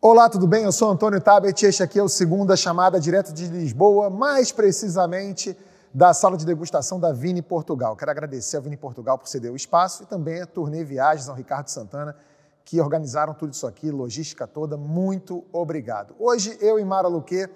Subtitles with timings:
[0.00, 0.64] Olá, tudo bem?
[0.64, 4.52] Eu sou Antônio Tabet e este aqui é o Segunda Chamada direto de Lisboa, mais
[4.52, 5.56] precisamente
[5.94, 7.96] da sala de degustação da Vini Portugal.
[7.96, 11.34] Quero agradecer a Vini Portugal por ceder o espaço e também a Turnê Viagens ao
[11.34, 12.14] Ricardo Santana,
[12.64, 14.76] que organizaram tudo isso aqui, logística toda.
[14.76, 16.14] Muito obrigado.
[16.18, 17.48] Hoje, eu e Mara Luque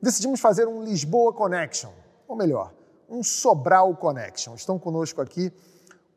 [0.00, 1.90] decidimos fazer um Lisboa Connection,
[2.26, 2.72] ou melhor,
[3.08, 4.54] um Sobral Connection.
[4.54, 5.52] Estão conosco aqui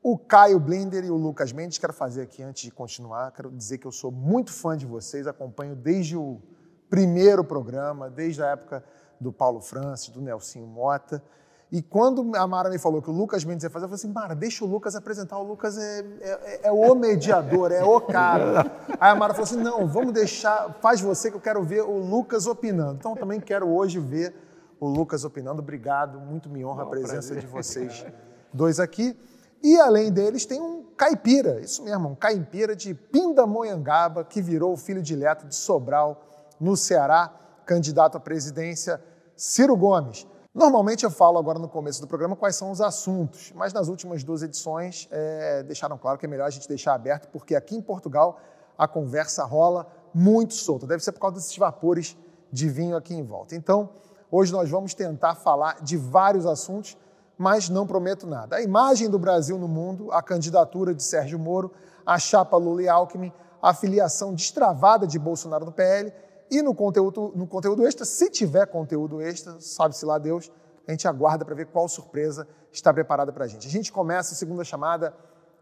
[0.06, 1.80] o Caio Blinder e o Lucas Mendes.
[1.80, 5.26] Quero fazer aqui, antes de continuar, quero dizer que eu sou muito fã de vocês,
[5.26, 6.40] acompanho desde o
[6.88, 8.84] primeiro programa, desde a época
[9.20, 11.24] do Paulo Francis, do Nelsinho Mota.
[11.72, 14.14] E quando a Mara me falou que o Lucas Mendes ia fazer, eu falei assim,
[14.14, 18.72] Mara, deixa o Lucas apresentar, o Lucas é, é, é o mediador, é o cara.
[19.00, 21.98] Aí a Mara falou assim, não, vamos deixar, faz você que eu quero ver o
[21.98, 22.98] Lucas opinando.
[23.00, 24.36] Então também quero hoje ver
[24.80, 25.64] o Lucas opinando.
[25.64, 27.40] Obrigado, muito me honra a presença prazer.
[27.40, 28.06] de vocês
[28.54, 29.18] dois aqui.
[29.64, 35.02] E além deles tem um caipira, isso mesmo, um caipira de Pindamonhangaba, que virou filho
[35.02, 36.22] dileto de Sobral,
[36.60, 37.34] no Ceará,
[37.66, 39.02] candidato à presidência,
[39.36, 40.26] Ciro Gomes.
[40.54, 44.24] Normalmente eu falo agora no começo do programa quais são os assuntos, mas nas últimas
[44.24, 47.82] duas edições é, deixaram claro que é melhor a gente deixar aberto, porque aqui em
[47.82, 48.40] Portugal
[48.78, 50.88] a conversa rola muito solta.
[50.88, 52.16] Deve ser por causa desses vapores
[52.52, 53.54] de vinho aqui em volta.
[53.54, 53.90] Então,
[54.32, 56.96] hoje nós vamos tentar falar de vários assuntos
[57.38, 58.56] mas não prometo nada.
[58.56, 61.72] A imagem do Brasil no mundo, a candidatura de Sérgio Moro,
[62.06, 66.14] a chapa Lula e Alckmin, a filiação destravada de Bolsonaro no PL
[66.50, 70.52] e no conteúdo, no conteúdo extra, se tiver conteúdo extra, sabe-se lá Deus,
[70.88, 73.68] a gente aguarda para ver qual surpresa está preparada para a gente.
[73.68, 75.14] A gente começa a segunda chamada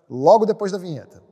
[0.09, 1.23] logo depois da vinheta.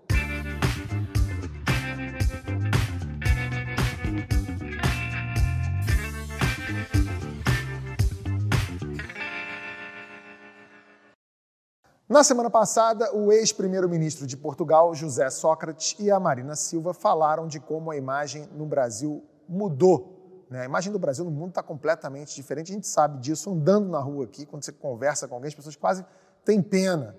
[12.12, 17.58] Na semana passada, o ex-primeiro-ministro de Portugal, José Sócrates, e a Marina Silva falaram de
[17.58, 20.46] como a imagem no Brasil mudou.
[20.50, 20.60] Né?
[20.60, 22.70] A imagem do Brasil no mundo está completamente diferente.
[22.70, 25.78] A gente sabe disso andando na rua aqui, quando você conversa com alguém, as pessoas
[25.78, 26.06] quase
[26.44, 27.16] têm pena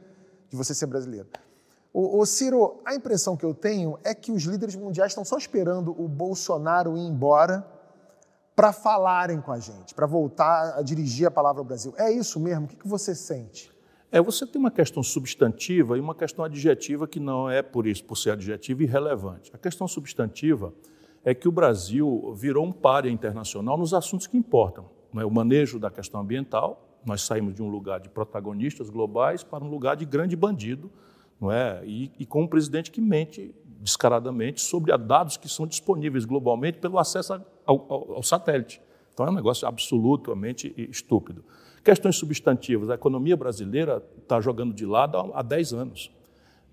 [0.50, 1.26] de você ser brasileiro.
[1.90, 5.98] O, Ciro, a impressão que eu tenho é que os líderes mundiais estão só esperando
[5.98, 7.66] o Bolsonaro ir embora
[8.54, 11.94] para falarem com a gente, para voltar a dirigir a palavra ao Brasil.
[11.96, 12.66] É isso mesmo?
[12.66, 13.71] O que, que você sente?
[14.12, 18.04] É, você tem uma questão substantiva e uma questão adjetiva que não é, por isso,
[18.04, 19.50] por ser adjetiva, irrelevante.
[19.54, 20.74] A questão substantiva
[21.24, 24.84] é que o Brasil virou um páreo internacional nos assuntos que importam.
[25.14, 25.24] Não é?
[25.24, 29.70] O manejo da questão ambiental, nós saímos de um lugar de protagonistas globais para um
[29.70, 30.90] lugar de grande bandido,
[31.40, 31.82] não é?
[31.86, 36.98] e, e com um presidente que mente descaradamente sobre dados que são disponíveis globalmente pelo
[36.98, 38.82] acesso ao, ao, ao satélite.
[39.14, 41.42] Então é um negócio absolutamente estúpido.
[41.84, 42.90] Questões substantivas.
[42.90, 46.12] A economia brasileira está jogando de lado há 10 anos.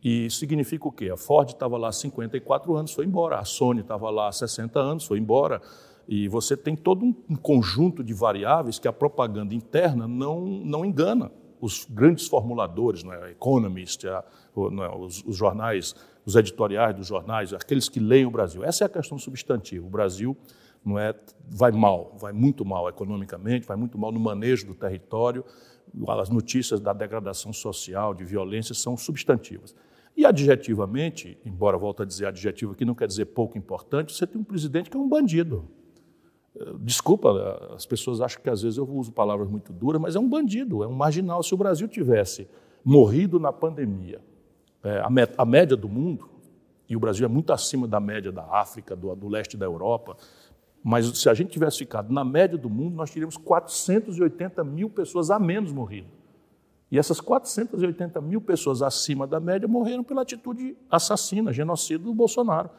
[0.03, 1.09] E significa o quê?
[1.09, 3.38] A Ford estava lá há 54 anos, foi embora.
[3.40, 5.62] A Sony estava lá há 60 anos, foi embora.
[6.08, 11.31] E você tem todo um conjunto de variáveis que a propaganda interna não, não engana.
[11.59, 13.31] Os grandes formuladores, é?
[13.31, 14.24] Economist, a,
[14.56, 14.96] não é?
[14.96, 15.94] Os, os jornais,
[16.26, 18.64] os editoriais dos jornais, aqueles que leem o Brasil.
[18.64, 19.86] Essa é a questão substantiva.
[19.86, 20.38] O Brasil
[20.85, 21.13] não é,
[21.47, 25.44] vai mal, vai muito mal economicamente, vai muito mal no manejo do território.
[26.07, 29.75] As notícias da degradação social, de violência, são substantivas.
[30.16, 34.40] E adjetivamente, embora volto a dizer adjetivo aqui não quer dizer pouco importante, você tem
[34.40, 35.67] um presidente que é um bandido.
[36.79, 40.28] Desculpa, as pessoas acham que às vezes eu uso palavras muito duras, mas é um
[40.28, 41.41] bandido, é um marginal.
[41.41, 42.47] Se o Brasil tivesse
[42.84, 44.19] morrido na pandemia,
[44.84, 45.01] é,
[45.38, 46.29] a, média do mundo,
[46.90, 50.17] e o Brasil é muito acima da média da África, do, do leste da Europa,
[50.84, 55.29] mas se a gente tivesse ficado na média do mundo, nós teríamos 480 mil pessoas
[55.29, 56.07] a menos morrido.
[56.91, 62.69] E essas 480 mil pessoas acima da média morreram pela atitude assassina, genocida do Bolsonaro.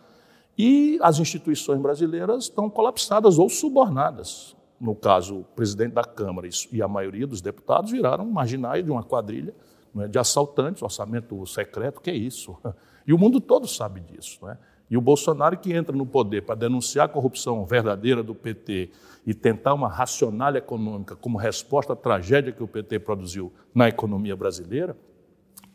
[0.59, 4.57] E as instituições brasileiras estão colapsadas ou subornadas.
[4.81, 9.03] No caso, o presidente da Câmara e a maioria dos deputados viraram marginais de uma
[9.03, 9.55] quadrilha
[9.99, 12.57] é, de assaltantes, orçamento secreto, que é isso?
[13.07, 14.39] E o mundo todo sabe disso.
[14.43, 14.59] Não é?
[14.91, 18.91] E o Bolsonaro que entra no poder para denunciar a corrupção verdadeira do PT
[19.25, 24.35] e tentar uma racionalha econômica como resposta à tragédia que o PT produziu na economia
[24.35, 24.97] brasileira,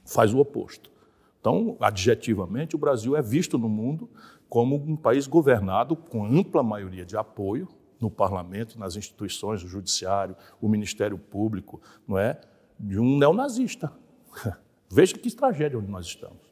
[0.03, 0.91] faz o oposto.
[1.39, 4.09] Então, adjetivamente, o Brasil é visto no mundo
[4.49, 7.69] como um país governado com ampla maioria de apoio
[8.01, 12.39] no parlamento, nas instituições, o judiciário, o Ministério Público, não é,
[12.77, 13.93] de um neonazista.
[14.91, 16.44] Veja que tragédia onde nós estamos.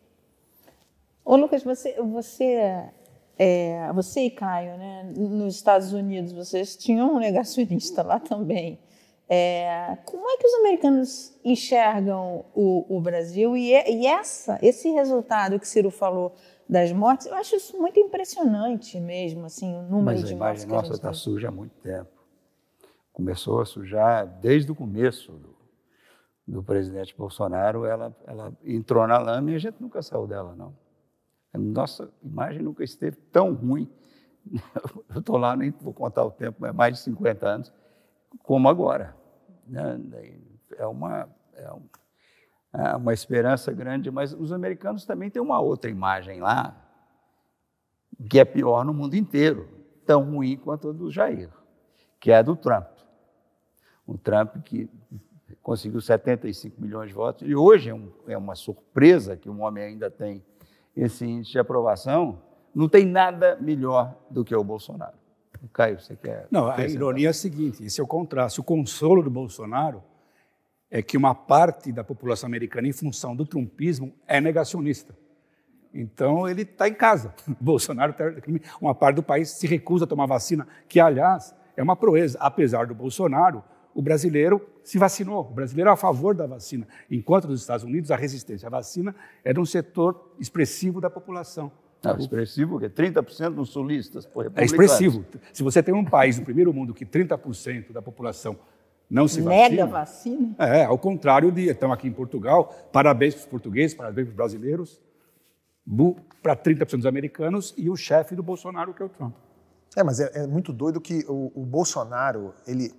[1.25, 2.89] Ô, Lucas, você, você,
[3.37, 8.79] é, você e Caio, né, nos Estados Unidos, vocês tinham um negacionista lá também.
[9.29, 15.57] É, como é que os americanos enxergam o, o Brasil e, e, essa, esse resultado
[15.59, 16.35] que Ciro falou
[16.67, 20.63] das mortes, eu acho isso muito impressionante mesmo, assim, o número Mas de a mortes.
[20.63, 22.11] imagem nossa está suja há muito tempo.
[23.13, 25.55] Começou a sujar desde o começo do,
[26.45, 30.73] do presidente Bolsonaro, ela, ela entrou na lama e a gente nunca saiu dela, não.
[31.57, 33.89] Nossa imagem nunca esteve tão ruim.
[35.13, 37.73] Eu estou lá, nem vou contar o tempo, é mais de 50 anos,
[38.39, 39.15] como agora.
[39.67, 39.99] Né?
[40.77, 41.69] É uma, é,
[42.73, 46.75] é uma esperança grande, mas os americanos também têm uma outra imagem lá,
[48.29, 49.69] que é pior no mundo inteiro,
[50.05, 51.49] tão ruim quanto a do Jair,
[52.19, 52.87] que é a do Trump.
[54.07, 54.89] Um Trump que
[55.61, 59.83] conseguiu 75 milhões de votos, e hoje é, um, é uma surpresa que um homem
[59.83, 60.43] ainda tem
[60.95, 62.41] esse índice de aprovação,
[62.73, 65.17] não tem nada melhor do que o Bolsonaro.
[65.71, 66.47] Caio, você quer.
[66.51, 68.59] Não, a ironia é a seguinte: esse é o contraste.
[68.59, 70.03] O consolo do Bolsonaro
[70.91, 75.15] é que uma parte da população americana, em função do trumpismo, é negacionista.
[75.93, 77.33] Então ele está em casa.
[77.61, 78.25] Bolsonaro, tá,
[78.81, 82.37] uma parte do país se recusa a tomar vacina, que aliás é uma proeza.
[82.41, 83.63] Apesar do Bolsonaro,
[83.93, 85.41] o brasileiro se vacinou.
[85.41, 89.15] O brasileiro é a favor da vacina, enquanto nos Estados Unidos a resistência à vacina
[89.43, 91.71] é de um setor expressivo da população.
[92.03, 94.27] Não, expressivo, que é 30% dos sulistas.
[94.55, 95.23] É expressivo.
[95.53, 98.57] Se você tem um país no primeiro mundo que 30% da população
[99.09, 99.69] não se vacina.
[99.69, 100.55] Nega vacina?
[100.57, 101.69] É, ao contrário de.
[101.69, 105.01] Estamos aqui em Portugal, parabéns para os portugueses, parabéns para os brasileiros,
[106.41, 109.35] para 30% dos americanos e o chefe do Bolsonaro, que é o Trump.
[109.95, 112.91] É, mas é, é muito doido que o, o Bolsonaro, ele.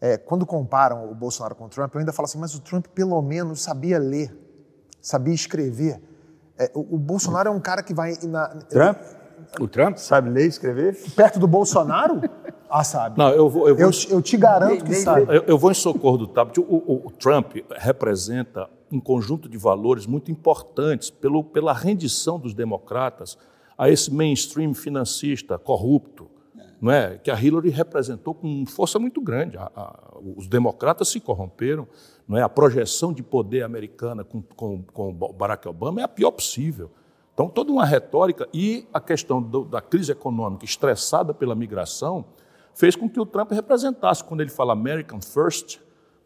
[0.00, 2.86] É, quando comparam o Bolsonaro com o Trump, eu ainda falo assim, mas o Trump
[2.88, 4.36] pelo menos sabia ler,
[5.00, 6.00] sabia escrever.
[6.58, 8.14] É, o, o, Bolsonaro é um cara que vai.
[8.22, 8.98] Na, Trump?
[9.60, 9.96] O Trump?
[9.96, 10.96] Sabe ler e escrever?
[11.14, 12.20] Perto do Bolsonaro?
[12.68, 13.18] Ah, sabe.
[13.18, 13.68] Não, eu vou.
[13.68, 15.22] Eu, vou, eu, eu te garanto que sabe.
[15.28, 16.58] Eu, eu, vou em socorro do Tabet.
[16.58, 22.54] O, o, o, Trump representa um conjunto de valores muito importantes pelo, pela rendição dos
[22.54, 23.38] democratas
[23.78, 26.28] a esse mainstream financista corrupto,
[26.80, 27.18] não é?
[27.18, 29.56] que a Hillary representou com força muito grande.
[29.56, 31.86] A, a, os democratas se corromperam,
[32.28, 32.42] não é?
[32.42, 36.90] a projeção de poder americana com, com, com Barack Obama é a pior possível.
[37.34, 42.24] Então, toda uma retórica e a questão do, da crise econômica estressada pela migração
[42.74, 45.80] fez com que o Trump representasse, quando ele fala American First,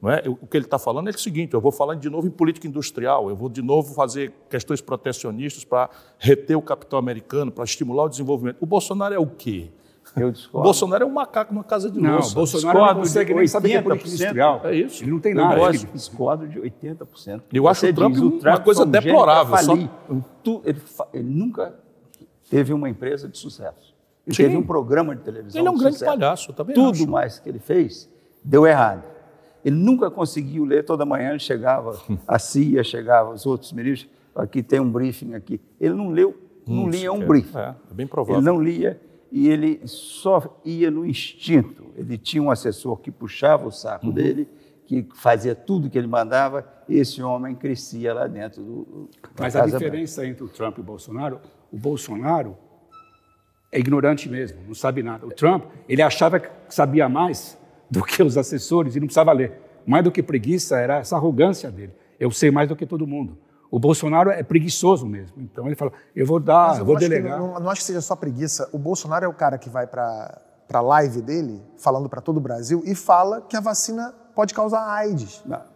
[0.09, 0.29] é?
[0.29, 2.67] o que ele está falando é o seguinte: eu vou falar de novo em política
[2.67, 8.05] industrial, eu vou de novo fazer questões protecionistas para reter o capital americano, para estimular
[8.05, 8.57] o desenvolvimento.
[8.61, 9.71] O Bolsonaro é o quê?
[10.17, 10.59] Eu discordo.
[10.59, 12.33] O Bolsonaro é um macaco numa casa de não, louça.
[12.33, 14.61] O Bolsonaro discordo não consegue nem saber que é política industrial.
[14.65, 15.05] É isso.
[15.05, 15.61] Ele não tem nada.
[15.61, 17.43] Eu discordo de 80%.
[17.53, 19.57] Eu acho o Trump, diz, o Trump uma coisa deplorável.
[19.59, 19.75] Só...
[20.43, 21.75] Tu, ele, ele, nunca
[22.49, 23.95] teve uma empresa de sucesso.
[24.27, 24.43] Ele Sim.
[24.45, 26.11] teve um programa de televisão Ele é um grande sucesso.
[26.11, 27.09] palhaço, também Tudo acho.
[27.09, 28.09] mais que ele fez
[28.45, 29.05] deu errado.
[29.65, 34.63] Ele nunca conseguiu ler toda manhã, ele chegava, a CIA chegava, os outros ministros, aqui
[34.63, 35.61] tem um briefing aqui.
[35.79, 36.35] Ele não leu,
[36.67, 37.59] não hum, lia um briefing.
[37.59, 38.37] É, é bem provável.
[38.37, 38.99] Ele não lia
[39.31, 41.87] e ele só ia no instinto.
[41.97, 44.13] Ele tinha um assessor que puxava o saco uhum.
[44.13, 44.49] dele,
[44.87, 49.11] que fazia tudo que ele mandava, e esse homem crescia lá dentro do.
[49.39, 50.33] Mas a diferença Branca.
[50.33, 51.41] entre o Trump e o Bolsonaro,
[51.73, 52.57] o Bolsonaro
[53.71, 55.25] é ignorante mesmo, não sabe nada.
[55.27, 57.57] O Trump, ele achava que sabia mais
[57.89, 59.53] do que os assessores e não precisava ler.
[59.87, 61.93] Mais do que preguiça era essa arrogância dele.
[62.19, 63.39] Eu sei mais do que todo mundo.
[63.71, 65.37] O Bolsonaro é preguiçoso mesmo.
[65.39, 67.39] Então ele fala: eu vou dar, eu vou delegar.
[67.39, 68.69] Não, não, acho que seja só preguiça.
[68.73, 70.41] O Bolsonaro é o cara que vai para
[70.73, 74.89] a live dele, falando para todo o Brasil, e fala que a vacina pode causar
[74.89, 75.43] AIDS.
[75.47, 75.71] Não.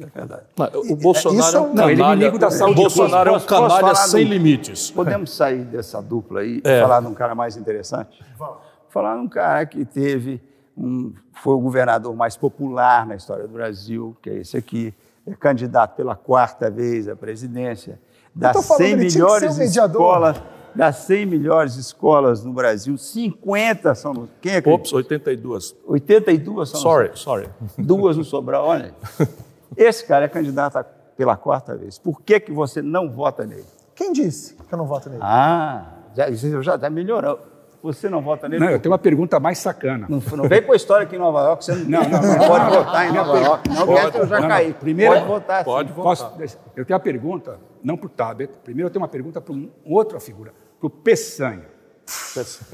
[0.00, 0.42] É verdade.
[0.74, 1.96] o Bolsonaro é um canalha.
[1.96, 2.78] Não, inimigo da saúde.
[2.78, 4.90] O Bolsonaro é um canalha sem no, limites.
[4.90, 6.78] Podemos sair dessa dupla aí é.
[6.78, 8.24] e falar de um cara mais interessante?
[8.36, 8.58] Vamos.
[8.90, 10.40] Falar de um cara que teve
[10.76, 14.94] um, foi o governador mais popular na história do Brasil, que é esse aqui
[15.30, 18.00] é candidato pela quarta vez à presidência,
[18.34, 20.42] das 100 melhores escolas,
[20.74, 24.28] das 100 melhores escolas no Brasil, 50 são no...
[24.40, 24.68] Quem é que...
[24.68, 25.76] Ops, 82.
[25.86, 27.16] 82 são Sorry, no...
[27.16, 27.48] sorry.
[27.76, 28.94] Duas no Sobral, olha.
[29.76, 30.84] Esse cara é candidato
[31.16, 31.98] pela quarta vez.
[31.98, 33.66] Por que, que você não vota nele?
[33.94, 35.20] Quem disse que eu não voto nele?
[35.24, 37.40] Ah, já, já, já melhorou.
[37.82, 38.64] Você não vota nele?
[38.64, 40.06] Não, eu tenho uma pergunta mais sacana.
[40.08, 42.48] Não, não vem com a história aqui em Nova York, você não, não, não, não
[42.48, 43.68] pode votar em Nova York.
[43.68, 44.72] Não, pode, eu já caí.
[44.72, 45.64] Primeiro, pode votar.
[45.64, 46.04] Pode votar.
[46.04, 49.54] Posso, eu tenho uma pergunta, não para o Tabet, primeiro eu tenho uma pergunta para
[49.54, 51.78] um, outra figura, para o Peçanha.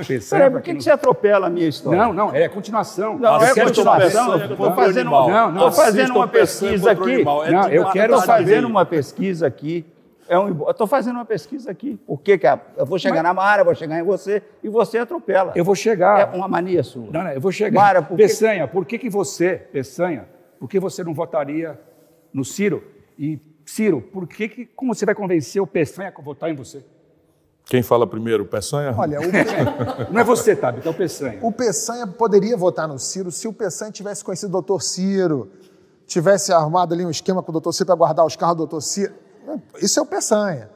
[0.06, 1.98] Peçanha por que, que você atropela a minha história?
[1.98, 3.18] Não, não, é continuação.
[3.18, 4.36] Não, é continuação.
[4.36, 7.24] Estou fazendo, não, não, fazendo uma pesquisa aqui.
[7.24, 9.84] Não, eu quero Estou fazendo uma pesquisa aqui
[10.28, 11.96] É um, eu estou fazendo uma pesquisa aqui.
[12.06, 14.98] Por que, que a- eu vou chegar na Mara, vou chegar em você e você
[14.98, 15.52] atropela.
[15.54, 16.20] Eu vou chegar.
[16.32, 17.10] É uma mania sua.
[17.12, 17.80] Não, não, eu vou chegar.
[17.80, 20.26] Mara, por que- Peçanha, por que, que você, Peçanha,
[20.58, 21.78] por que você não votaria
[22.32, 22.82] no Ciro?
[23.18, 26.84] E, Ciro, por que, que como você vai convencer o Peçanha a votar em você?
[27.66, 28.94] Quem fala primeiro, Peçanha?
[28.96, 29.24] Olha, o,
[30.12, 31.38] Não é você, Tabi, é o Peçanha.
[31.42, 35.50] o Peçanha poderia votar no Ciro se o Peçanha tivesse conhecido o doutor Ciro,
[36.06, 38.80] tivesse arrumado ali um esquema com o doutor Ciro para guardar os carros do doutor
[38.82, 39.14] Ciro.
[39.80, 40.70] Isso é o Peçanha.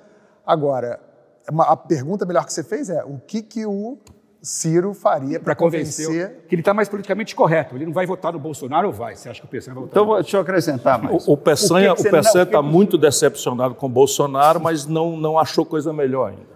[0.46, 1.00] Agora,
[1.46, 3.98] a pergunta melhor que você fez é o que, que o
[4.40, 6.44] Ciro faria para convencer convencer...
[6.48, 7.74] que ele está mais politicamente correto.
[7.74, 9.16] Ele não vai votar no Bolsonaro ou vai?
[9.16, 10.02] Você acha que o Peçanha vai votar?
[10.02, 11.26] Então, deixa eu acrescentar mais.
[11.26, 16.30] O, o Peçanha está muito decepcionado com o Bolsonaro, mas não, não achou coisa melhor
[16.30, 16.46] ainda.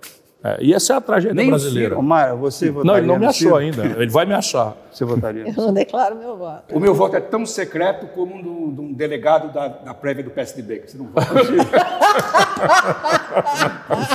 [0.44, 1.96] É, e essa é a tragédia Nem o brasileira.
[1.96, 3.56] Ô, Mara, você votaria Não, ele não me achou Ciro?
[3.56, 3.86] ainda.
[4.02, 4.74] Ele vai me achar.
[4.92, 6.76] Você votaria no Eu não declaro meu voto.
[6.76, 10.24] O meu voto é tão secreto como um, do- de um delegado da, da prévia
[10.24, 11.26] do PSDB, que você não vota.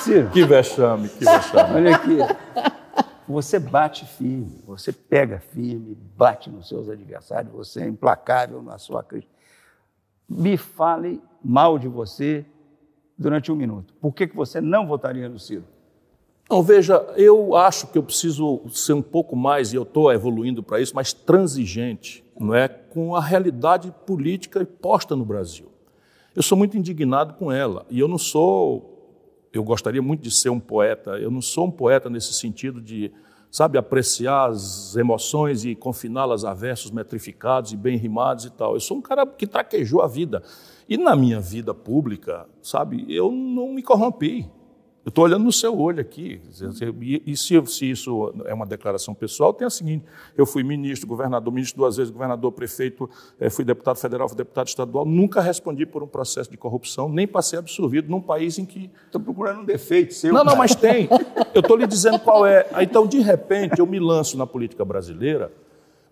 [0.02, 0.30] Ciro?
[0.30, 1.76] Que vexame, que vexame.
[1.76, 2.18] Olha aqui.
[3.28, 9.04] Você bate firme, você pega firme, bate nos seus adversários, você é implacável na sua
[9.04, 9.34] crítica.
[10.30, 12.46] Me fale mal de você
[13.18, 13.94] durante um minuto.
[14.00, 15.66] Por que, que você não votaria no Ciro?
[16.50, 20.64] Não, veja, eu acho que eu preciso ser um pouco mais, e eu estou evoluindo
[20.64, 25.68] para isso, mais transigente não é, com a realidade política posta no Brasil.
[26.36, 30.50] Eu sou muito indignado com ela, e eu não sou, eu gostaria muito de ser
[30.50, 33.12] um poeta, eu não sou um poeta nesse sentido de,
[33.50, 38.76] sabe, apreciar as emoções e confiná-las a versos metrificados e bem rimados e tal.
[38.76, 40.44] Eu sou um cara que traquejou a vida.
[40.88, 44.48] E na minha vida pública, sabe, eu não me corrompi.
[45.08, 46.42] Eu estou olhando no seu olho aqui.
[47.02, 50.04] E, e se, se, isso é uma declaração pessoal, tem a seguinte:
[50.38, 53.10] eu fui ministro, governador, ministro duas vezes, governador, prefeito,
[53.40, 57.26] eh, fui deputado federal, fui deputado estadual, nunca respondi por um processo de corrupção, nem
[57.26, 58.92] passei absorvido num país em que.
[59.06, 60.34] Estou procurando um defeito seu.
[60.34, 61.08] Não, não, mas tem.
[61.56, 62.68] Eu estou lhe dizendo qual é.
[62.82, 65.54] Então, de repente, eu me lanço na política brasileira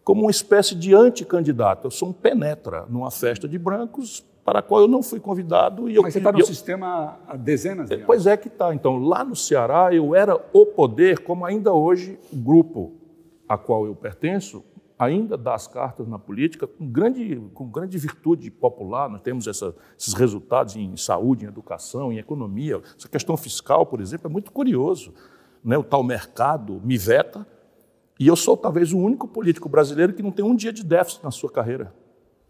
[0.06, 1.86] como uma espécie de anticandidato.
[1.86, 5.90] Eu sou um penetra numa festa de brancos para a qual eu não fui convidado.
[5.90, 8.06] E eu, Mas você está no eu- sistema há dezenas de anos.
[8.06, 8.74] Pois é que está.
[8.76, 12.94] Então, lá no Ceará, eu era o poder, como ainda hoje o grupo
[13.50, 14.64] a qual eu pertenço
[14.98, 19.10] ainda dá as cartas na política com grande, com grande virtude popular.
[19.10, 22.82] Nós temos essa- esses resultados em saúde, em educação, em economia.
[22.98, 25.14] Essa questão fiscal, por exemplo, é muito curioso.
[25.64, 25.78] Né?
[25.78, 27.46] O tal mercado me veta
[28.20, 31.24] e eu sou talvez o único político brasileiro que não tem um dia de déficit
[31.24, 31.92] na sua carreira.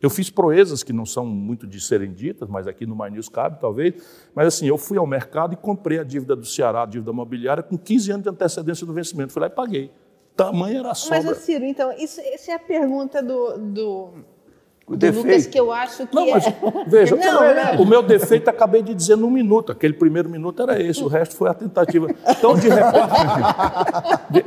[0.06, 3.28] Eu fiz proezas que não são muito de serem ditas, mas aqui no My News
[3.28, 3.96] cabe, talvez.
[4.36, 7.64] Mas assim, eu fui ao mercado e comprei a dívida do Ceará, a dívida mobiliária,
[7.64, 9.34] com 15 anos de antecedência do vencimento.
[9.34, 9.92] Fui lá e paguei.
[10.36, 11.32] Tamanha era a Mas, sobra.
[11.32, 14.10] ô, Ciro, então, isso, essa é a pergunta do, do,
[14.88, 15.26] O do defeito.
[15.26, 16.54] Lucas que eu acho que Não, mas é...
[16.86, 17.82] veja, Não, não.
[17.82, 19.72] o meu defeito acabei de dizer num minuto.
[19.72, 22.08] Aquele primeiro minuto era esse, o resto foi a tentativa.
[22.28, 24.46] Então, de repente.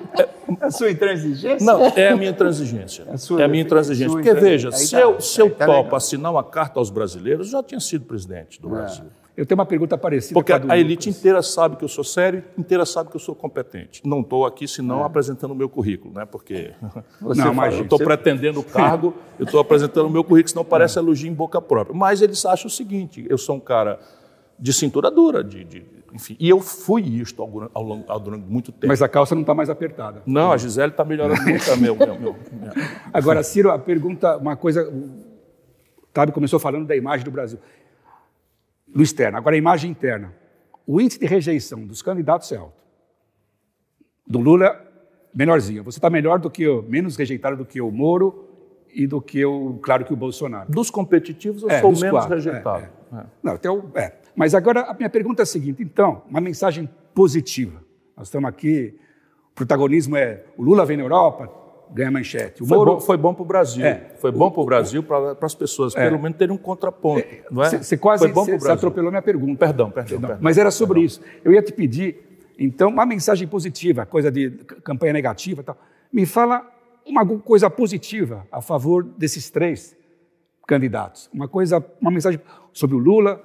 [0.61, 1.64] A sua intransigência?
[1.66, 3.04] Não, é a minha intransigência.
[3.11, 4.12] A sua é a minha intransigência.
[4.12, 5.97] Porque, veja, aí se tá, eu, se eu tá topo legal.
[5.97, 9.04] assinar uma carta aos brasileiros, eu já tinha sido presidente do Brasil.
[9.38, 11.21] Eu tenho uma pergunta parecida Porque com a, a do a elite Lucas.
[11.21, 14.02] inteira sabe que eu sou sério, inteira sabe que eu sou competente.
[14.04, 16.25] Não estou aqui, senão, apresentando o meu currículo, né?
[16.26, 16.73] Porque
[17.23, 17.80] Você Não, fala- imagina.
[17.83, 21.30] eu estou você- pretendendo o cargo, eu estou apresentando o meu currículo, senão parece elogio
[21.30, 21.97] em boca própria.
[21.97, 24.00] Mas eles acham o seguinte: eu sou um cara
[24.59, 26.37] de cintura dura, de, de- enfim.
[26.40, 28.88] E eu fui isto ao, ao longo, ao, durante muito tempo.
[28.88, 30.21] Mas a calça não está mais apertada.
[30.26, 31.76] Não, a Gisele está melhorando muito.
[31.76, 32.37] Meu, meu, meu, meu.
[33.12, 34.88] Agora, Ciro, a pergunta, uma coisa.
[34.88, 35.11] O
[36.12, 37.59] Tabi começou falando da imagem do Brasil.
[38.95, 39.37] No externo.
[39.38, 40.35] Agora, a imagem interna.
[40.87, 42.83] O índice de rejeição dos candidatos é alto.
[44.26, 44.80] Do Lula,
[45.35, 45.85] menorzinho.
[45.85, 46.83] Você está melhor do que o.
[46.83, 48.49] menos rejeitado do que o Moro
[48.92, 49.78] e do que o.
[49.83, 50.71] claro que o Bolsonaro.
[50.71, 52.85] Dos competitivos, eu É, sou menos quatro, rejeitado.
[53.12, 53.25] é, É.
[53.42, 54.12] Não, então, é.
[54.35, 57.83] Mas agora a minha pergunta é a seguinte: então, uma mensagem positiva.
[58.16, 58.99] Nós estamos aqui,
[59.50, 61.50] o protagonismo é o Lula vem na Europa,
[61.92, 62.62] ganha manchete.
[62.62, 63.85] O Foi Moro, bom, foi bom para o Brasil.
[63.85, 64.12] É.
[64.18, 67.25] Foi bom para o Brasil, para as pessoas, pelo menos terem um contraponto.
[67.50, 67.71] não é?
[67.83, 68.73] Você quase você- Brasil.
[68.73, 69.59] atropelou minha pergunta.
[69.59, 70.38] Perdão, perdão, perdão.
[70.40, 71.21] Mas era sobre isso.
[71.45, 72.16] Eu ia te pedir,
[72.59, 74.50] então, uma mensagem positiva, coisa de
[74.83, 75.76] campanha negativa e tal.
[76.12, 76.66] Me fala
[77.07, 79.97] uma coisa positiva a favor desses três
[80.66, 81.30] candidatos.
[81.33, 82.40] Uma coisa, uma mensagem
[82.73, 83.42] sobre o Lula,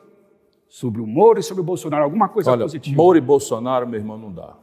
[0.67, 2.03] sobre o Moro e sobre o Bolsonaro.
[2.03, 2.95] Alguma coisa Olha, positiva.
[2.97, 4.55] Moro e Bolsonaro, meu irmão, não dá.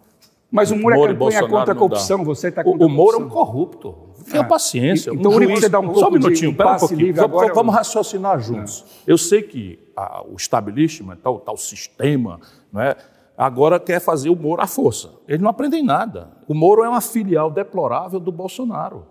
[0.50, 2.24] Mas o Moro, Moro é campanha contra a corrupção.
[2.24, 3.92] Você está O, contra o Moro é a um corrupção.
[3.92, 4.24] corrupto.
[4.30, 4.46] Tenha Ah.
[4.46, 5.10] paciência.
[5.14, 7.14] Então, um o juiz- você dá um Só um minutinho, de pera um pouquinho.
[7.14, 8.84] Vamos, vamos eu- raciocinar juntos.
[9.06, 12.40] Eu sei que ah, o establishment, tal, tal sistema,
[12.72, 12.96] não é?
[13.36, 15.10] agora quer fazer o Moro à força.
[15.28, 16.30] Eles não aprendem nada.
[16.48, 19.06] O Moro é uma filial deplorável do Bolsonaro.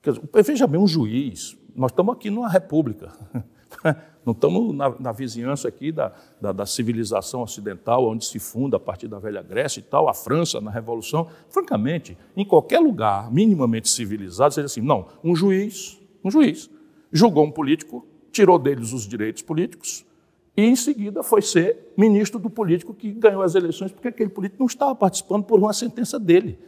[0.00, 3.12] Quer dizer, veja bem, um juiz, nós estamos aqui numa república.
[4.24, 8.80] Não estamos na, na vizinhança aqui da, da, da, civilização ocidental, onde se funda a
[8.80, 11.28] partir da velha Grécia e tal, a França na Revolução.
[11.48, 16.70] Francamente, em qualquer lugar minimamente civilizado, seria assim: não, um juiz, um juiz,
[17.12, 20.06] julgou um político, tirou deles os direitos políticos
[20.56, 24.60] e, em seguida, foi ser ministro do político que ganhou as eleições, porque aquele político
[24.60, 26.58] não estava participando por uma sentença dele.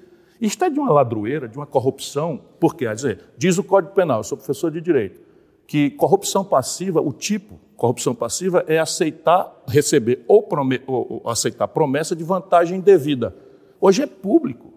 [0.41, 4.25] É de uma ladroeira, de uma corrupção, porque, quer dizer, diz o Código Penal, eu
[4.25, 5.21] sou professor de Direito,
[5.67, 11.69] que corrupção passiva, o tipo corrupção passiva é aceitar receber ou, prome, ou, ou aceitar
[11.69, 13.35] promessa de vantagem indevida.
[13.81, 14.73] Hoje é público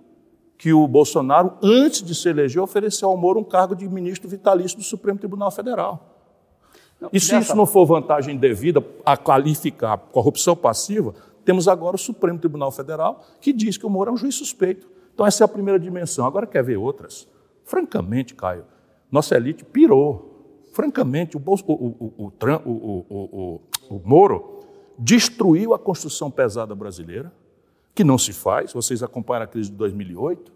[0.57, 4.77] que o Bolsonaro, antes de se eleger, ofereceu ao Moro um cargo de ministro vitalício
[4.77, 6.15] do Supremo Tribunal Federal.
[6.99, 11.13] Não, e se isso não for vantagem devida a qualificar corrupção passiva,
[11.45, 14.89] temos agora o Supremo Tribunal Federal que diz que o Moro é um juiz suspeito.
[15.13, 16.25] Então, essa é a primeira dimensão.
[16.25, 17.27] Agora, quer ver outras?
[17.63, 18.65] Francamente, Caio,
[19.11, 20.36] nossa elite pirou.
[20.77, 22.31] Francamente, o, o,
[23.09, 24.59] o, o, Moro
[24.95, 27.33] destruiu a construção pesada brasileira,
[27.95, 28.73] que não se faz.
[28.73, 30.53] Vocês acompanham a crise de 2008.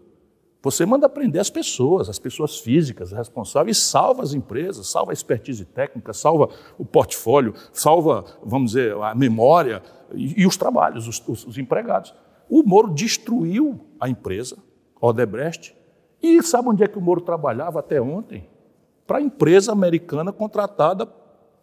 [0.62, 5.64] Você manda prender as pessoas, as pessoas físicas responsáveis, salva as empresas, salva a expertise
[5.64, 9.82] técnica, salva o portfólio, salva, vamos dizer, a memória
[10.14, 12.14] e, e os trabalhos, os, os, os empregados.
[12.48, 14.56] O Moro destruiu a empresa,
[15.00, 15.74] Odebrecht,
[16.22, 18.51] e sabe onde é que o Moro trabalhava até ontem?
[19.06, 21.08] Para a empresa americana contratada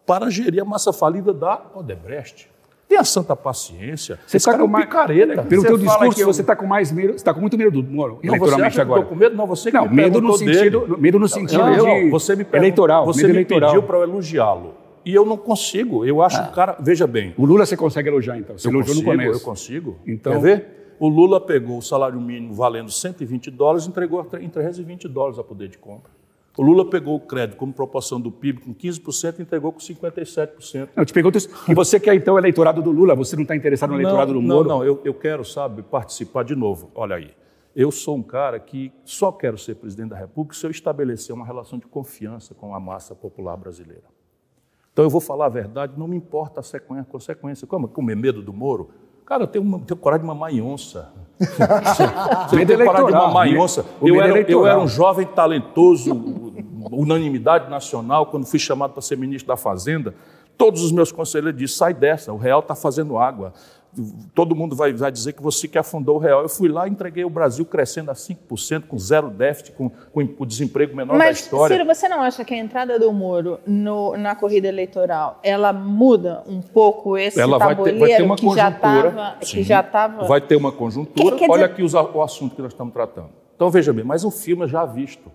[0.06, 2.50] para gerir a massa falida da Odebrecht.
[2.88, 4.18] Tenha santa paciência.
[4.26, 5.44] Você está com é mais picareta.
[5.44, 6.26] Pelo teu discurso, eu...
[6.26, 9.02] você está com mais medo, está com muito medo do Moro, não, eleitoralmente você agora.
[9.02, 9.36] com medo?
[9.36, 10.96] Não, você que não, me medo no sentido, dele.
[11.00, 13.06] medo no sentido não, de você me eleitoral.
[13.06, 13.70] Você me eleitoral.
[13.70, 14.74] pediu para eu elogiá-lo.
[15.04, 16.04] E eu não consigo.
[16.04, 16.48] Eu acho ah.
[16.50, 16.76] o cara.
[16.80, 17.32] Veja bem.
[17.38, 18.58] O Lula você consegue elogiar, então.
[18.58, 19.40] Você eu elogiou consigo, no começo.
[19.40, 19.96] Eu consigo.
[20.04, 20.96] Então, Quer ver?
[20.98, 25.44] O Lula pegou o salário mínimo valendo 120 dólares e entregou em 320 dólares a
[25.44, 26.10] poder de compra.
[26.60, 30.90] O Lula pegou o crédito como proporção do PIB com 15% e entregou com 57%.
[30.94, 33.14] Eu te pergunto e você quer então o eleitorado do Lula?
[33.14, 34.68] Você não está interessado no eleitorado não, do Moro?
[34.68, 36.90] Não, não, eu, eu quero, sabe, participar de novo.
[36.94, 37.30] Olha aí,
[37.74, 41.46] eu sou um cara que só quero ser presidente da República se eu estabelecer uma
[41.46, 44.04] relação de confiança com a massa popular brasileira.
[44.92, 47.66] Então eu vou falar a verdade, não me importa a consequência.
[47.66, 48.90] Como comer medo do Moro?
[49.30, 51.12] Cara, eu tenho, uma, tenho coragem de mamar em onça.
[51.38, 53.86] Você tem coragem de mamar em onça.
[54.02, 56.49] Eu era, eu era um jovem talentoso,
[56.90, 60.14] unanimidade nacional, quando fui chamado para ser ministro da Fazenda.
[60.56, 63.52] Todos os meus conselheiros disseram, sai dessa, o real está fazendo água
[64.34, 66.42] todo mundo vai, vai, dizer que você que afundou o real.
[66.42, 70.28] Eu fui lá e entreguei o Brasil crescendo a 5%, com zero déficit, com, com
[70.38, 71.76] o desemprego menor Mas, da história.
[71.76, 75.72] Mas, Ciro, você não acha que a entrada do Moro no, na corrida eleitoral, ela
[75.72, 79.80] muda um pouco esse ela vai ter, vai ter uma que, já tava, que já
[79.80, 80.24] estava...
[80.24, 81.36] Vai ter uma conjuntura.
[81.36, 81.98] Que, Olha dizer...
[81.98, 83.30] aqui o assunto que nós estamos tratando.
[83.56, 85.30] Então, veja bem, mas um filme já visto.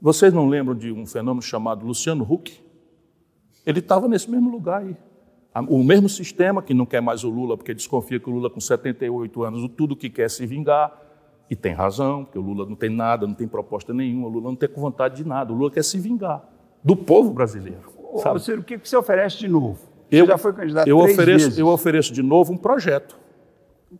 [0.00, 2.60] Vocês não lembram de um fenômeno chamado Luciano Huck?
[3.66, 4.96] Ele estava nesse mesmo lugar aí.
[5.68, 8.60] O mesmo sistema que não quer mais o Lula, porque desconfia que o Lula, com
[8.60, 11.06] 78 anos, tudo que quer é se vingar,
[11.50, 14.48] e tem razão, porque o Lula não tem nada, não tem proposta nenhuma, o Lula
[14.50, 16.46] não tem vontade de nada, o Lula quer se vingar
[16.84, 17.90] do povo brasileiro.
[18.22, 18.42] Sabe?
[18.42, 19.78] Ciro, o que você oferece de novo?
[20.08, 21.58] Você eu, já foi candidato eu ofereço, vezes.
[21.58, 23.18] Eu ofereço de novo um projeto.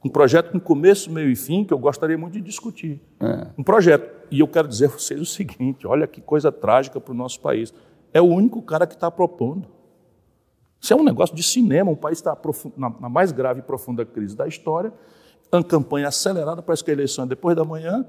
[0.04, 3.00] Um projeto com começo, meio e fim, que eu gostaria muito de discutir.
[3.20, 3.48] É.
[3.56, 4.17] Um projeto.
[4.30, 7.40] E eu quero dizer a vocês o seguinte: olha que coisa trágica para o nosso
[7.40, 7.72] país.
[8.12, 9.68] É o único cara que está propondo.
[10.80, 11.90] Isso é um negócio de cinema.
[11.90, 12.36] Um país está
[12.76, 14.92] na mais grave e profunda crise da história,
[15.52, 18.06] uma campanha acelerada, parece que a eleição é depois da manhã,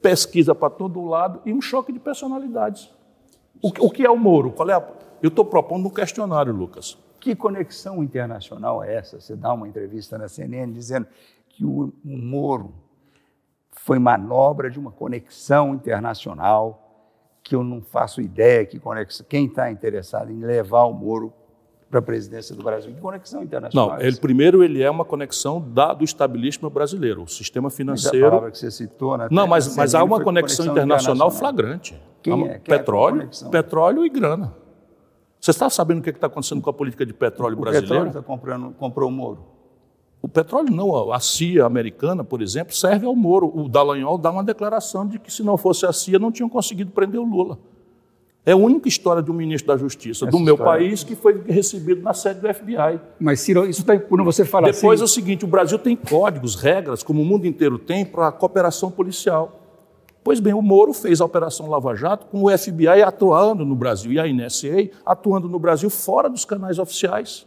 [0.00, 2.90] pesquisa para todo lado e um choque de personalidades.
[3.62, 4.54] O, o que é o Moro?
[4.68, 4.88] É a...
[5.22, 6.98] Eu estou propondo um questionário, Lucas.
[7.20, 9.20] Que conexão internacional é essa?
[9.20, 11.06] Você dá uma entrevista na CNN dizendo
[11.48, 12.74] que o, o Moro
[13.84, 16.78] foi manobra de uma conexão internacional
[17.42, 19.26] que eu não faço ideia que conexão.
[19.28, 21.32] Quem está interessado em levar o Moro
[21.90, 22.94] para a presidência do Brasil.
[22.94, 23.90] Que conexão internacional?
[23.90, 28.18] Não, ele, primeiro ele é uma conexão da, do estabelecimento brasileiro, o sistema financeiro.
[28.18, 29.26] Mas a palavra que você citou, né?
[29.30, 32.00] Não, mas, mas há uma conexão, conexão internacional, internacional, flagrante.
[32.22, 32.58] Quem é?
[32.60, 34.54] Quem petróleo, é petróleo e grana.
[35.40, 37.84] Você está sabendo o que é está acontecendo com a política de petróleo o brasileira?
[37.84, 39.61] O petróleo está comprando, comprou o Moro.
[40.22, 43.52] O petróleo não, a CIA americana, por exemplo, serve ao Moro.
[43.52, 46.92] O Dallagnol dá uma declaração de que se não fosse a CIA não tinham conseguido
[46.92, 47.58] prender o Lula.
[48.46, 50.80] É a única história de um ministro da Justiça Essa do meu história...
[50.80, 53.00] país que foi recebido na sede do FBI.
[53.18, 55.02] Mas, Ciro, isso está quando você fala Depois assim...
[55.02, 58.32] é o seguinte, o Brasil tem códigos, regras, como o mundo inteiro tem, para a
[58.32, 59.60] cooperação policial.
[60.24, 64.12] Pois bem, o Moro fez a Operação Lava Jato com o FBI atuando no Brasil
[64.12, 67.46] e a NSA atuando no Brasil fora dos canais oficiais.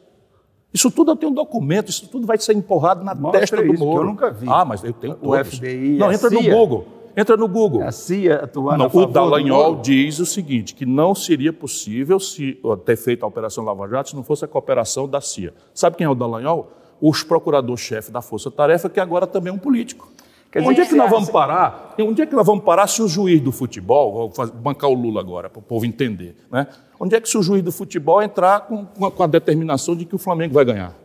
[0.76, 3.74] Isso tudo eu tenho um documento, isso tudo vai ser empurrado na Mostra testa do
[3.80, 4.02] Moro.
[4.02, 4.46] eu nunca vi.
[4.50, 5.48] Ah, mas eu tenho o todos.
[5.58, 6.88] FBI Não, entra no Google.
[7.16, 7.82] Entra no Google.
[7.84, 12.20] A CIA atuando Não, a favor o Dallagnol diz o seguinte, que não seria possível
[12.20, 15.54] se ter feito a Operação Lava Jato se não fosse a cooperação da CIA.
[15.74, 16.70] Sabe quem é o Dallagnol?
[17.00, 20.12] Os procurador-chefe da Força Tarefa, que agora também é um político.
[20.52, 21.96] Quer onde é que nós você- vamos parar?
[22.00, 25.20] Onde é que nós vamos parar se o juiz do futebol, vou bancar o Lula
[25.22, 26.68] agora, para o povo entender, né?
[27.00, 30.16] Onde é que se o juiz do futebol entrar com, com a, determinação de que
[30.16, 30.96] o Flamengo vai ganhar?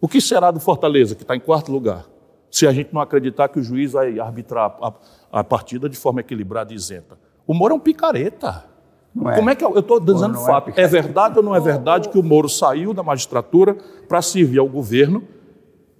[0.00, 2.06] O que será do Fortaleza, que está em quarto lugar,
[2.50, 4.92] se a gente não acreditar que o juiz vai arbitrar a,
[5.40, 7.18] a partida de forma equilibrada e isenta?
[7.46, 8.64] O Moro é um picareta.
[9.26, 9.36] É.
[9.36, 10.68] Como é que eu estou dizendo é fato?
[10.68, 10.92] É, picareta.
[10.92, 13.76] verdade ou não é verdade que o Moro saiu da magistratura
[14.08, 15.22] para servir ao governo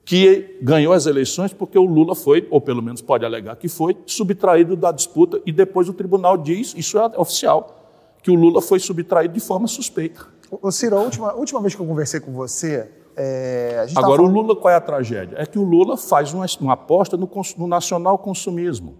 [0.05, 3.97] que ganhou as eleições porque o Lula foi, ou pelo menos pode alegar que foi,
[4.07, 7.80] subtraído da disputa e depois o tribunal diz, isso é oficial,
[8.23, 10.27] que o Lula foi subtraído de forma suspeita.
[10.51, 13.95] Ô, ô, Ciro, a última, última vez que eu conversei com você, é, a gente
[13.95, 15.37] tava Agora, o falando- Lula, qual é a tragédia?
[15.39, 17.29] É que o Lula faz uma, uma aposta no,
[17.59, 18.97] no nacional consumismo.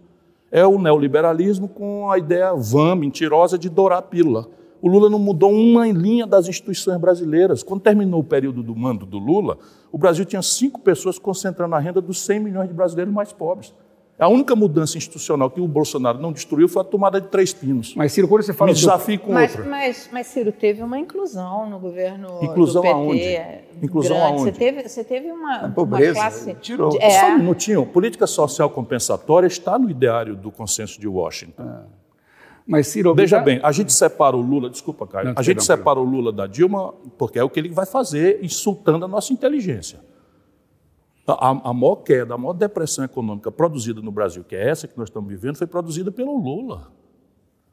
[0.51, 4.49] É o neoliberalismo com a ideia vã, mentirosa, de dourar a pílula.
[4.83, 7.63] O Lula não mudou uma linha das instituições brasileiras.
[7.63, 9.59] Quando terminou o período do mando do Lula,
[9.93, 13.75] o Brasil tinha cinco pessoas concentrando a renda dos 100 milhões de brasileiros mais pobres.
[14.21, 17.95] A única mudança institucional que o Bolsonaro não destruiu foi a tomada de três pinos.
[17.95, 19.69] Mas, Ciro, quando você fala Me do- desafio com Mas, outra.
[19.71, 22.95] mas, mas, Ciro, teve uma inclusão no governo Inclusão do PT.
[22.95, 23.23] aonde?
[23.23, 24.33] é, Inclusão grande.
[24.35, 24.43] aonde?
[24.43, 26.55] Você teve, você teve uma, Na pobreza, uma classe...
[26.61, 26.91] tirou.
[26.91, 27.87] de- Só um É, minutinho.
[27.87, 31.65] Política social compensatória está no ideário do consenso de Washington.
[32.67, 35.57] Mas, Ciro, Veja obrigado- bem, a gente separa o Lula, desculpa, Caio, Não, a gente
[35.57, 39.09] perdão, separa o Lula da Dilma porque é o que ele vai fazer insultando a
[39.09, 39.99] nossa inteligência.
[41.35, 44.97] A, a maior queda, a maior depressão econômica produzida no Brasil, que é essa que
[44.99, 46.91] nós estamos vivendo, foi produzida pelo Lula.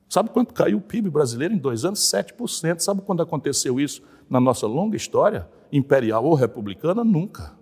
[0.09, 1.99] Sabe quanto caiu o PIB brasileiro em dois anos?
[1.99, 2.79] 7%.
[2.79, 7.03] Sabe quando aconteceu isso na nossa longa história, imperial ou republicana?
[7.03, 7.55] Nunca.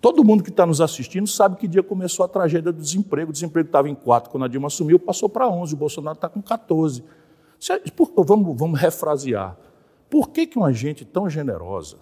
[0.00, 3.30] Todo mundo que está nos assistindo sabe que dia começou a tragédia do desemprego.
[3.30, 6.28] O desemprego estava em 4 quando a Dilma assumiu, passou para 11, o Bolsonaro está
[6.28, 7.02] com 14.
[7.58, 9.56] Se a- por- vamos, vamos refrasear.
[10.08, 11.96] Por que, que uma gente tão generosa,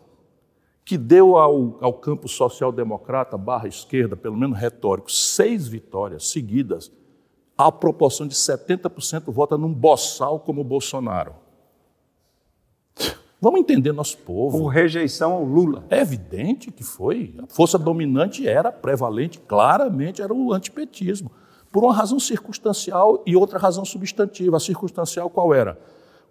[0.85, 6.93] que deu ao, ao campo social-democrata, barra esquerda, pelo menos retórico, seis vitórias seguidas,
[7.57, 11.35] a proporção de 70% vota num boçal como o Bolsonaro?
[13.41, 14.59] Vamos entender nosso povo.
[14.59, 15.85] Por rejeição ao Lula.
[15.91, 17.35] É evidente que foi.
[17.39, 21.31] A força dominante era prevalente, claramente era o antipetismo.
[21.71, 24.57] Por uma razão circunstancial e outra razão substantiva.
[24.57, 25.79] A circunstancial qual era?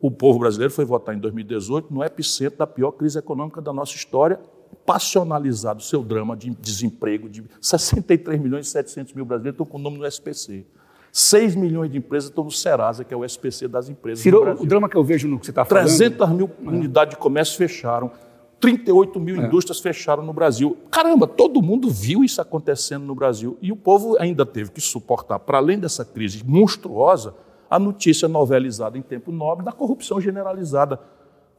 [0.03, 3.95] O povo brasileiro foi votar em 2018 no epicentro da pior crise econômica da nossa
[3.95, 4.37] história,
[4.85, 9.77] passionalizado o seu drama de desemprego de 63 milhões e 700 mil brasileiros estão com
[9.77, 10.65] o nome no SPC.
[11.09, 14.65] 6 milhões de empresas estão no Serasa, que é o SPC das empresas Ciro, o
[14.65, 15.85] drama que eu vejo no que você está falando...
[15.85, 18.11] 300 mil unidades de comércio fecharam,
[18.59, 20.75] 38 mil indústrias fecharam no Brasil.
[20.91, 23.57] Caramba, todo mundo viu isso acontecendo no Brasil.
[23.61, 27.33] E o povo ainda teve que suportar, para além dessa crise monstruosa,
[27.73, 30.99] a notícia novelizada em tempo nobre da corrupção generalizada.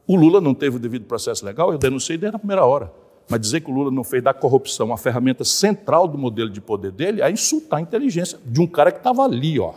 [0.07, 2.89] O Lula não teve o devido processo legal, eu denunciei desde a primeira hora.
[3.29, 6.61] Mas dizer que o Lula não fez da corrupção a ferramenta central do modelo de
[6.61, 9.73] poder dele é insultar a inteligência de um cara que estava ali, ó,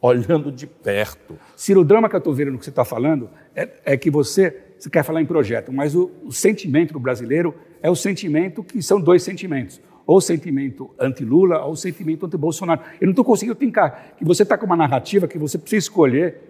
[0.00, 1.38] olhando de perto.
[1.54, 4.10] Ciro, o drama que eu estou vendo no que você está falando é, é que
[4.10, 8.64] você, você quer falar em projeto, mas o, o sentimento do brasileiro é o sentimento
[8.64, 9.78] que são dois sentimentos.
[10.06, 12.80] Ou o sentimento anti-Lula ou o sentimento anti-Bolsonaro.
[13.00, 14.14] Eu não estou conseguindo tincar.
[14.16, 16.40] Que você está com uma narrativa que você precisa escolher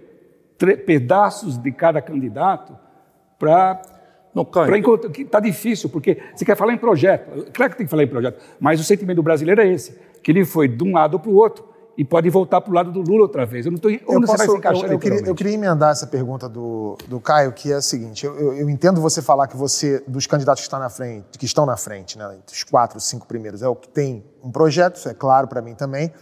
[0.84, 2.76] pedaços de cada candidato
[3.38, 3.80] para
[4.68, 7.50] Para encontrar, que está difícil, porque você quer falar em projeto.
[7.52, 10.44] Claro que tem que falar em projeto, mas o sentimento brasileiro é esse, que ele
[10.44, 11.64] foi de um lado para o outro
[11.98, 13.64] e pode voltar para o lado do Lula outra vez.
[13.64, 15.92] Eu não estou Eu, você vai posso- se encaixar eu, eu, queria, eu queria emendar
[15.92, 19.46] essa pergunta do, do Caio, que é a seguinte: eu, eu- eu entendo você falar
[19.46, 22.62] que você, dos candidatos que estão na frente, que estão na frente, né, entre os
[22.64, 26.12] quatro, cinco primeiros, é o que tem um projeto, isso é claro para mim também.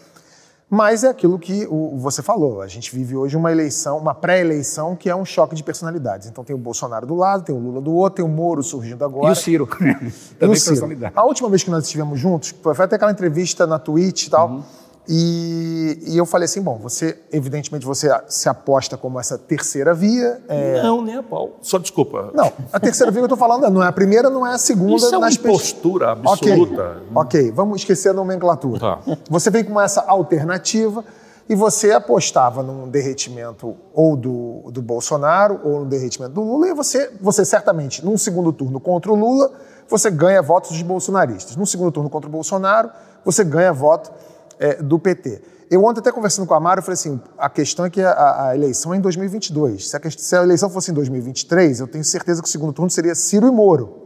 [0.71, 2.61] Mas é aquilo que o, você falou.
[2.63, 6.27] A gente vive hoje uma eleição, uma pré-eleição que é um choque de personalidades.
[6.27, 9.05] Então tem o Bolsonaro do lado, tem o Lula do outro, tem o Moro surgindo
[9.05, 9.29] agora.
[9.29, 10.89] E o Ciro, E o também Ciro.
[11.15, 14.49] A última vez que nós estivemos juntos, foi até aquela entrevista na Twitch e tal.
[14.51, 14.63] Uhum.
[15.07, 20.43] E, e eu falei assim: bom, você, evidentemente, você se aposta como essa terceira via.
[20.49, 21.59] é- Não, nem a pau.
[21.61, 22.31] Só desculpa.
[22.35, 24.59] Não, a terceira via que eu tô falando não é a primeira, não é a
[24.59, 24.97] segunda.
[24.97, 27.03] Isso é uma nas pes- impostura Ok, absoluta.
[27.15, 28.81] ok, vamos esquecer a nomenclatura.
[28.81, 28.99] Tá.
[29.29, 31.05] Você vem com essa alternativa
[31.49, 36.73] e você apostava num derretimento ou do, do Bolsonaro ou no derretimento do Lula, e
[36.75, 39.53] você, você certamente, num segundo turno contra o Lula,
[39.87, 41.55] você ganha votos dos bolsonaristas.
[41.57, 42.89] Num segundo turno contra o Bolsonaro,
[43.23, 44.11] você ganha voto
[44.59, 45.41] é, do PT.
[45.71, 48.49] Eu ontem até conversando com a Mara, eu falei assim, a questão é que a,
[48.49, 49.89] a eleição é em 2022.
[49.89, 52.91] Se a, se a eleição fosse em 2023, eu tenho certeza que o segundo turno
[52.91, 54.03] seria Ciro e Moro.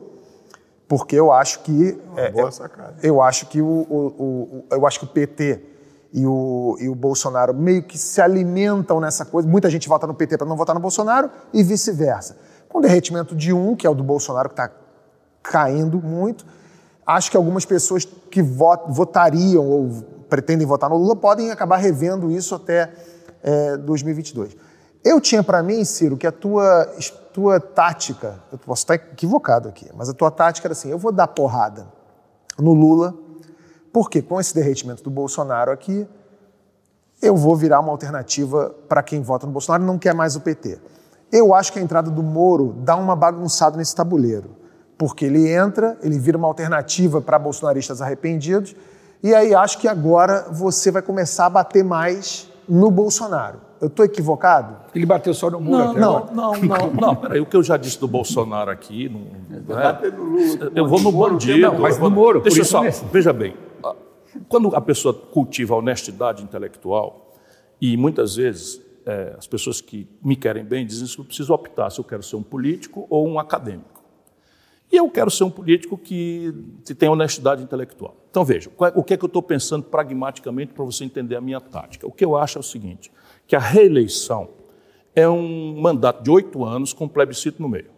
[0.87, 1.99] Porque eu acho que...
[2.17, 2.95] é, boa é, sacada.
[3.03, 5.61] eu acho que o, o- o- o- eu acho que o PT
[6.15, 9.47] e o, e o Bolsonaro meio que se alimentam nessa coisa.
[9.47, 12.39] Muita gente vota no PT para não votar no Bolsonaro e vice-versa.
[12.69, 14.71] Com o derretimento de um, que é o do Bolsonaro, que está
[15.43, 16.47] caindo muito,
[17.07, 19.91] acho que algumas pessoas que votariam ou
[20.29, 22.93] pretendem votar no Lula podem acabar revendo isso até
[23.43, 24.57] é, 2022.
[25.05, 26.87] Eu tinha para mim, Ciro, que a tua,
[27.33, 31.13] tua tática, eu posso estar equivocado aqui, mas a tua tática era assim: eu vou
[31.13, 31.87] dar porrada
[32.59, 33.15] no Lula,
[33.93, 36.07] porque com esse derretimento do Bolsonaro aqui,
[37.23, 40.41] eu vou virar uma alternativa para quem vota no Bolsonaro e não quer mais o
[40.41, 40.79] PT.
[41.31, 44.57] Eu acho que a entrada do Moro dá uma bagunçada nesse tabuleiro,
[44.97, 48.75] porque ele entra, ele vira uma alternativa para bolsonaristas arrependidos,
[49.23, 53.61] e aí acho que agora você vai começar a bater mais no Bolsonaro.
[53.81, 54.77] Eu estou equivocado?
[54.95, 56.63] Ele bateu só no muro não, até não, agora.
[56.63, 59.21] não, não, não, peraí, o que eu já disse do Bolsonaro aqui, não,
[59.69, 60.01] não é,
[60.75, 61.59] eu vou no bandido.
[61.61, 63.09] Não, mas no Moro, por Deixa eu só, mesmo.
[63.13, 63.57] veja bem,
[64.49, 67.33] quando a pessoa cultiva a honestidade intelectual,
[67.81, 71.91] e muitas vezes é, as pessoas que me querem bem dizem que eu preciso optar
[71.91, 73.98] se eu quero ser um político ou um acadêmico.
[74.91, 76.53] E eu quero ser um político que
[76.99, 78.17] tem honestidade intelectual.
[78.31, 81.41] Então veja, é- o que é que eu estou pensando pragmaticamente para você entender a
[81.41, 82.07] minha tática?
[82.07, 83.13] O que eu acho é o seguinte,
[83.47, 84.49] que a reeleição
[85.15, 87.91] é um mandato de oito anos com plebiscito no meio.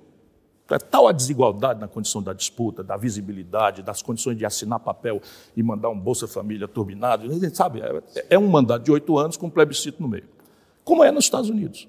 [0.69, 5.21] É tal a desigualdade na condição da disputa, da visibilidade, das condições de assinar papel
[5.57, 7.81] e mandar um Bolsa Família turbinado, sabe?
[7.81, 10.29] É, é um mandato de oito anos com plebiscito no meio,
[10.85, 11.89] como é nos Estados Unidos.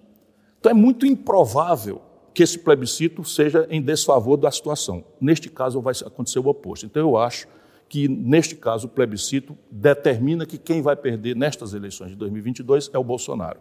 [0.59, 2.01] Então é muito improvável
[2.33, 5.03] que esse plebiscito seja em desfavor da situação.
[5.19, 6.85] Neste caso vai acontecer o oposto.
[6.85, 7.47] Então eu acho
[7.89, 12.97] que neste caso o plebiscito determina que quem vai perder nestas eleições de 2022 é
[12.97, 13.59] o Bolsonaro.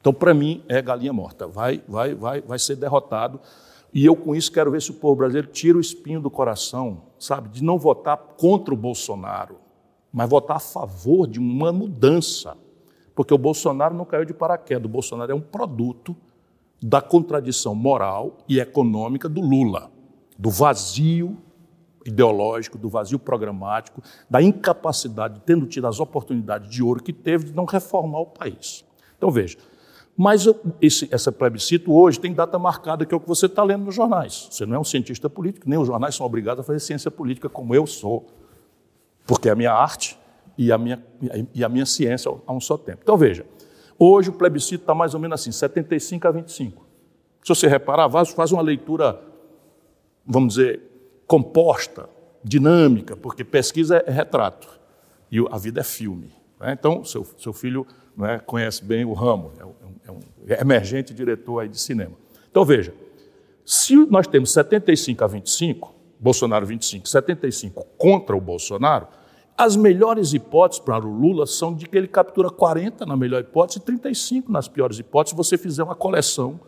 [0.00, 1.46] Então, para mim, é galinha morta.
[1.46, 3.40] Vai, vai, vai, vai ser derrotado.
[3.92, 7.02] E eu, com isso, quero ver se o povo brasileiro tira o espinho do coração,
[7.18, 9.56] sabe, de não votar contra o Bolsonaro,
[10.12, 12.56] mas votar a favor de uma mudança.
[13.14, 14.84] Porque o Bolsonaro não caiu de paraquedas.
[14.84, 16.16] O Bolsonaro é um produto
[16.82, 19.90] da contradição moral e econômica do Lula,
[20.38, 21.36] do vazio
[22.04, 27.52] ideológico, do vazio programático, da incapacidade, tendo tido as oportunidades de ouro que teve, de
[27.52, 28.84] não reformar o país.
[29.16, 29.58] Então, veja,
[30.16, 30.46] mas
[30.80, 33.94] esse, essa plebiscito hoje tem data marcada, que é o que você está lendo nos
[33.94, 34.48] jornais.
[34.50, 37.48] Você não é um cientista político, nem os jornais são obrigados a fazer ciência política
[37.48, 38.26] como eu sou,
[39.26, 40.18] porque é a minha arte
[40.56, 41.04] e a minha,
[41.52, 43.00] e a minha ciência a um só tempo.
[43.02, 43.44] Então, veja,
[43.98, 46.86] hoje o plebiscito está mais ou menos assim, 75 a 25.
[47.42, 49.20] Se você reparar, faz uma leitura,
[50.26, 50.80] vamos dizer,
[51.26, 52.08] composta,
[52.42, 54.68] dinâmica, porque pesquisa é retrato
[55.30, 56.32] e a vida é filme.
[56.60, 56.72] né?
[56.72, 59.74] Então, seu, seu filho né, conhece bem o ramo, é um,
[60.06, 60.20] é um
[60.60, 62.14] emergente diretor aí de cinema.
[62.50, 62.94] Então, veja,
[63.64, 69.08] se nós temos 75 a 25, Bolsonaro 25, 75 contra o Bolsonaro,
[69.56, 73.78] as melhores hipóteses para o Lula são de que ele captura 40 na melhor hipótese
[73.78, 76.60] e 35 nas piores hipóteses, se você fizer uma coleção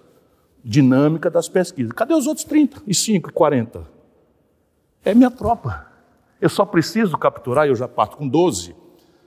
[0.65, 1.93] dinâmica das pesquisas.
[1.93, 3.87] Cadê os outros 35 e 40?
[5.05, 5.87] É minha tropa.
[6.41, 8.75] Eu só preciso capturar, e eu já parto com 12.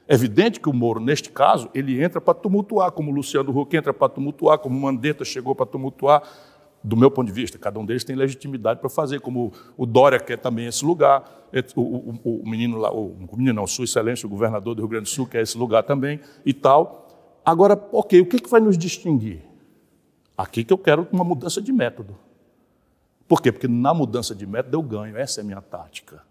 [0.07, 3.75] É evidente que o Moro, neste caso, ele entra para tumultuar, como o Luciano Huck
[3.75, 6.23] entra para tumultuar, como o Mandetta chegou para tumultuar,
[6.83, 7.57] do meu ponto de vista.
[7.59, 11.23] Cada um deles tem legitimidade para fazer, como o Dória quer também esse lugar,
[11.75, 14.89] o, o- o menino lá, o, o menino não, Sua Excelência, o governador do Rio
[14.89, 17.07] Grande do Sul, quer esse lugar também e tal.
[17.45, 19.43] Agora, ok, o que, que vai nos distinguir?
[20.37, 22.15] Aqui que eu quero uma mudança de método.
[23.27, 23.51] Por quê?
[23.51, 26.23] Porque na mudança de método eu ganho, essa é a minha tática.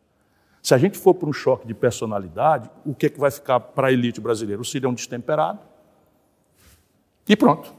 [0.63, 3.59] Se a gente for para um choque de personalidade, o que, é que vai ficar
[3.61, 4.61] para a elite brasileira?
[4.61, 5.59] O Ciro é um destemperado.
[7.29, 7.73] E pronto.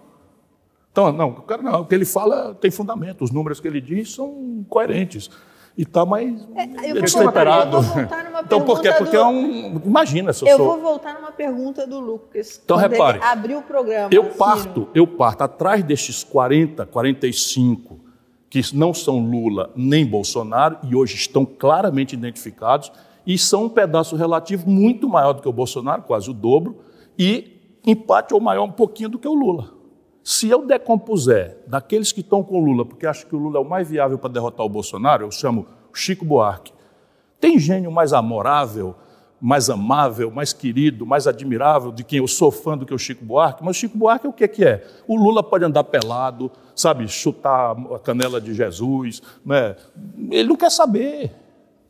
[0.91, 3.79] Então, não, o cara não, o que ele fala tem fundamento, os números que ele
[3.79, 5.29] diz são coerentes.
[5.77, 7.81] E tá mais É, eu vou destemperado.
[7.81, 8.91] voltar- eu vou voltar numa então, por quê?
[8.91, 9.81] Porque do- é um.
[9.85, 10.67] Imagina se eu, Eu sou.
[10.67, 12.59] vou voltar numa pergunta do Lucas.
[12.63, 14.09] Então, repare, abriu o programa.
[14.11, 14.35] Eu Ciro.
[14.35, 18.01] parto, eu parto atrás destes 40, 45,
[18.49, 22.91] que não são Lula nem Bolsonaro, e hoje estão claramente identificados,
[23.25, 26.79] e são um pedaço relativo muito maior do que o Bolsonaro, quase o dobro,
[27.17, 29.69] e empate ou maior um pouquinho do que o Lula.
[30.23, 33.61] Se eu decompuser daqueles que estão com o Lula, porque acho que o Lula é
[33.61, 36.71] o mais viável para derrotar o Bolsonaro, eu chamo Chico Buarque.
[37.39, 38.95] Tem gênio mais amorável,
[39.41, 43.25] mais amável, mais querido, mais admirável, de quem eu sou fã do que o Chico
[43.25, 43.63] Buarque?
[43.63, 44.87] Mas o Chico Buarque é o que que é?
[45.07, 49.75] O Lula pode andar pelado, sabe, chutar a canela de Jesus, né?
[50.29, 51.31] ele não quer saber.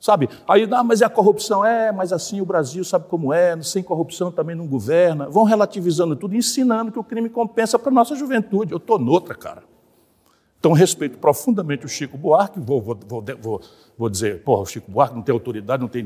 [0.01, 0.27] Sabe?
[0.47, 1.63] Aí, ah, mas é a corrupção?
[1.63, 5.29] É, mas assim o Brasil sabe como é, sem corrupção também não governa.
[5.29, 8.71] Vão relativizando tudo, ensinando que o crime compensa para a nossa juventude.
[8.71, 9.61] Eu estou noutra, cara.
[10.57, 13.61] Então, respeito profundamente o Chico Buarque, vou, vou, vou, vou,
[13.97, 16.03] vou dizer, pô, o Chico Buarque não tem autoridade, não tem.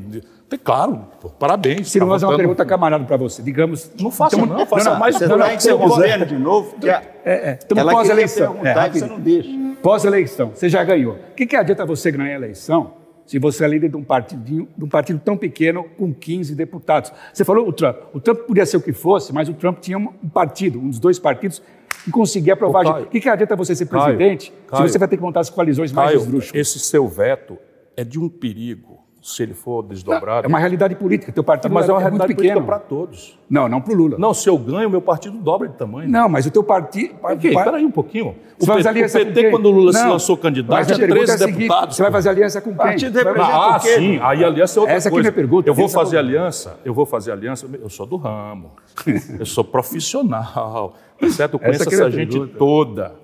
[0.50, 1.90] tem claro, pô, parabéns.
[1.90, 3.92] Se não tá fazer uma pergunta camarada para você, digamos.
[3.98, 6.26] Não faça, Então, não, faça mais Você não, está não, você quiser.
[6.26, 7.56] de novo, É, é.
[7.56, 8.58] Queria pós-eleição.
[8.62, 9.50] É, você não deixa.
[9.82, 11.16] Pós-eleição, você já ganhou.
[11.16, 14.68] O que, que adianta você ganhar a eleição se você é líder de um, partidinho,
[14.78, 17.12] de um partido tão pequeno com 15 deputados?
[17.34, 17.98] Você falou o Trump.
[18.14, 21.00] O Trump podia ser o que fosse, mas o Trump tinha um partido, um dos
[21.00, 21.62] dois partidos,
[22.04, 22.86] que conseguia aprovar.
[22.86, 22.94] Gente.
[22.94, 23.06] Caio.
[23.06, 24.84] O que, que adianta você ser presidente Caio.
[24.84, 26.60] se você vai ter que montar as coalizões mais esdrúxulas?
[26.60, 27.58] esse seu veto
[27.98, 30.46] é de um perigo, se ele for desdobrado.
[30.46, 31.32] É uma realidade política.
[31.32, 32.66] Teu partido mas é uma muito realidade política pequeno.
[32.68, 33.40] para todos.
[33.50, 34.18] Não, não para o Lula.
[34.20, 36.08] Não, se eu ganho, meu partido dobra de tamanho.
[36.08, 37.16] Não, mas o teu partido.
[37.42, 38.36] Espera aí um pouquinho.
[38.60, 41.00] O Você vai fazer PT, o PT quando o Lula se Não, lançou candidato, tinha
[41.00, 41.96] pergunta 13 é deputados.
[41.96, 42.78] Você vai fazer aliança com quem?
[42.78, 44.20] Partido Ah, sim.
[44.22, 45.32] Aí aliança é outra Essa aqui é coisa.
[45.32, 45.70] minha pergunta.
[45.70, 48.74] Eu vou Pensa fazer aliança, eu vou fazer aliança, eu sou do ramo.
[49.40, 50.94] eu sou profissional.
[51.20, 51.54] tá Certo?
[51.56, 52.58] Eu conheço Essa é essa a gente pergunta.
[52.60, 53.16] toda.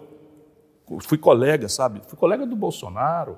[1.02, 2.02] Fui colega, sabe?
[2.08, 3.38] Fui colega do Bolsonaro,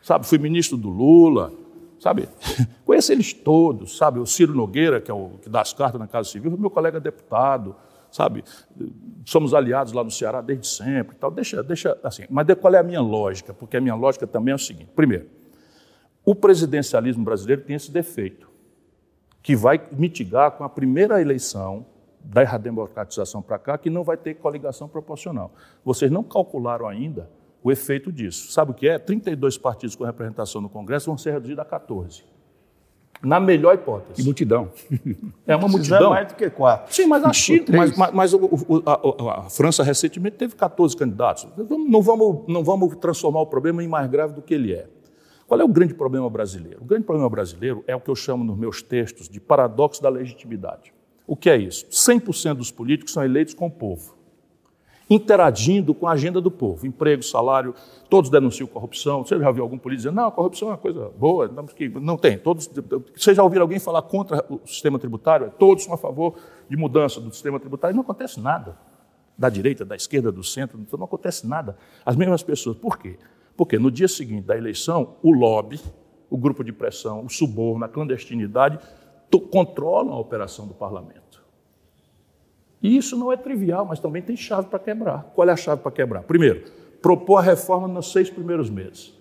[0.00, 0.24] sabe?
[0.24, 1.52] Fui ministro do Lula,
[2.00, 2.28] sabe?
[2.84, 4.18] Conheço eles todos, sabe?
[4.18, 6.98] O Ciro Nogueira, que é o que dá as cartas na Casa Civil, meu colega
[6.98, 7.76] deputado,
[8.10, 8.42] sabe?
[9.24, 11.30] Somos aliados lá no Ceará desde sempre, tal.
[11.30, 12.24] Deixa, deixa assim.
[12.28, 13.54] Mas qual é a minha lógica?
[13.54, 15.28] Porque a minha lógica também é o seguinte: primeiro,
[16.24, 18.50] o presidencialismo brasileiro tem esse defeito,
[19.42, 21.86] que vai mitigar com a primeira eleição
[22.22, 25.52] da redemocratização para cá, que não vai ter coligação proporcional.
[25.84, 27.30] Vocês não calcularam ainda
[27.62, 28.50] o efeito disso.
[28.52, 28.98] Sabe o que é?
[28.98, 32.24] 32 partidos com representação no Congresso vão ser reduzidos a 14.
[33.22, 34.24] Na melhor Que hipótese.
[34.24, 34.70] multidão.
[35.46, 36.08] É uma multidão.
[36.10, 36.94] mais do que quatro.
[36.94, 40.96] Sim, mas a China, mas, mas- mas o- o- a, a- França recentemente teve 14
[40.96, 41.46] candidatos.
[41.86, 44.86] Não vamos, não vamos transformar o problema em mais grave do que ele é.
[45.46, 46.80] Qual é o grande problema brasileiro?
[46.80, 50.08] O grande problema brasileiro é o que eu chamo nos meus textos de paradoxo da
[50.08, 50.90] legitimidade.
[51.26, 51.86] O que é isso?
[51.90, 54.14] 100% dos políticos são eleitos com o povo,
[55.10, 56.86] interagindo com a agenda do povo.
[56.86, 57.74] Emprego, salário,
[58.08, 59.24] todos denunciam corrupção.
[59.24, 61.50] Você já viu algum político dizendo, não, a corrupção é uma coisa boa,
[62.00, 62.38] não, tem.
[62.38, 62.70] Todos,
[63.16, 65.52] você já ouviu alguém falar contra o sistema tributário?
[65.58, 66.36] Todos são a favor
[66.68, 67.96] de mudança do sistema tributário.
[67.96, 68.78] Não acontece nada.
[69.36, 71.76] Da direita, da esquerda, do centro, não acontece nada.
[72.06, 72.76] As mesmas pessoas.
[72.76, 73.18] Por quê?
[73.56, 75.80] Porque no dia seguinte da eleição, o lobby,
[76.28, 78.78] o grupo de pressão, o suborno, a clandestinidade,
[79.50, 81.19] controlam a operação do parlamento.
[82.82, 85.30] E isso não é trivial, mas também tem chave para quebrar.
[85.34, 86.22] Qual é a chave para quebrar?
[86.22, 86.64] Primeiro,
[87.02, 89.12] propor a reforma nos seis primeiros meses.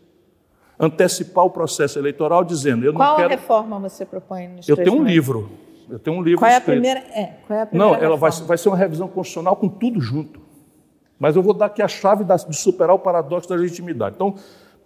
[0.80, 3.30] Antecipar o processo eleitoral dizendo, eu Qual não a quero...
[3.30, 5.12] reforma você propõe nos Eu tenho um meses?
[5.13, 5.50] livro.
[5.89, 6.74] Eu tenho um livro Qual é a escrito.
[6.76, 7.00] primeira?
[7.00, 10.00] É, qual é a primeira Não, ela vai, vai ser uma revisão constitucional com tudo
[10.00, 10.39] junto.
[11.19, 14.15] Mas eu vou dar aqui a chave da- de superar o paradoxo da legitimidade.
[14.15, 14.36] Então,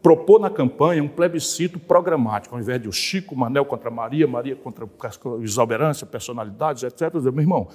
[0.02, 4.56] propor na campanha um plebiscito programático, ao invés de o Chico, Manel contra Maria, Maria
[4.56, 4.88] contra
[5.44, 7.12] exuberância, personalidades, etc.
[7.14, 7.68] Dizer, Meu irmão,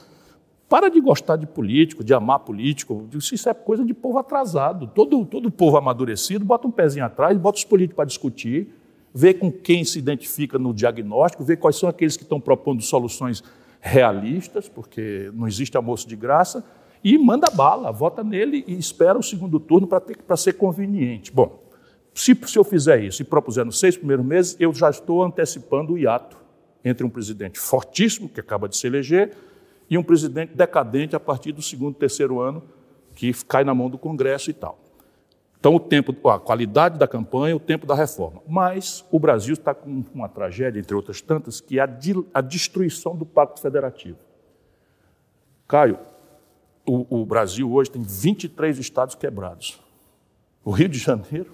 [0.68, 3.08] para de gostar de político, de amar político.
[3.14, 4.86] Isso é coisa de povo atrasado.
[4.86, 8.68] Todo, todo povo amadurecido bota um pezinho atrás, bota os políticos para discutir,
[9.14, 13.42] vê com quem se identifica no diagnóstico, vê quais são aqueles que estão propondo soluções
[13.80, 16.62] realistas, porque não existe almoço de graça,
[17.02, 21.32] e manda bala, vota nele e espera o segundo turno para ser conveniente.
[21.32, 21.62] Bom,
[22.12, 25.92] se, se eu fizer isso e propuser nos seis primeiros meses, eu já estou antecipando
[25.94, 26.36] o hiato
[26.84, 29.32] entre um presidente fortíssimo, que acaba de se eleger,
[29.90, 32.62] e um presidente decadente a partir do segundo, terceiro ano,
[33.14, 34.78] que cai na mão do Congresso e tal.
[35.58, 38.40] Então, o tempo, a qualidade da campanha, o tempo da reforma.
[38.46, 42.40] Mas o Brasil está com uma tragédia, entre outras tantas, que é a, di- a
[42.40, 44.18] destruição do Pacto Federativo.
[45.66, 45.98] Caio,
[46.86, 49.80] o, o Brasil hoje tem 23 estados quebrados.
[50.64, 51.52] O Rio de Janeiro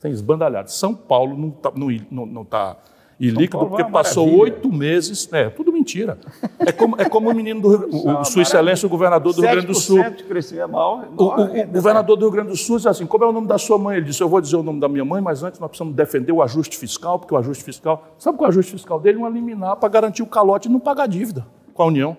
[0.00, 0.70] tem esbandalhado.
[0.70, 2.76] São Paulo não está não, não, não tá
[3.18, 5.28] ilíquido Paulo é porque uma passou oito meses.
[5.32, 6.18] É, tudo mentira.
[6.58, 9.40] É como, é como o menino do Rio- o, o Sua Excelência, o governador do
[9.40, 9.98] Rio Grande do Sul.
[9.98, 11.08] 7% de crescimento maior.
[11.16, 13.46] O, o- o governador do Rio Grande do Sul disse assim: como é o nome
[13.46, 13.96] da sua mãe?
[13.96, 16.32] Ele disse: eu vou dizer o nome da minha mãe, mas antes nós precisamos defender
[16.32, 18.06] o ajuste fiscal, porque o ajuste fiscal.
[18.18, 19.18] Sabe qual é o ajuste fiscal dele?
[19.18, 22.16] Um liminar para garantir o calote e não pagar dívida com a União.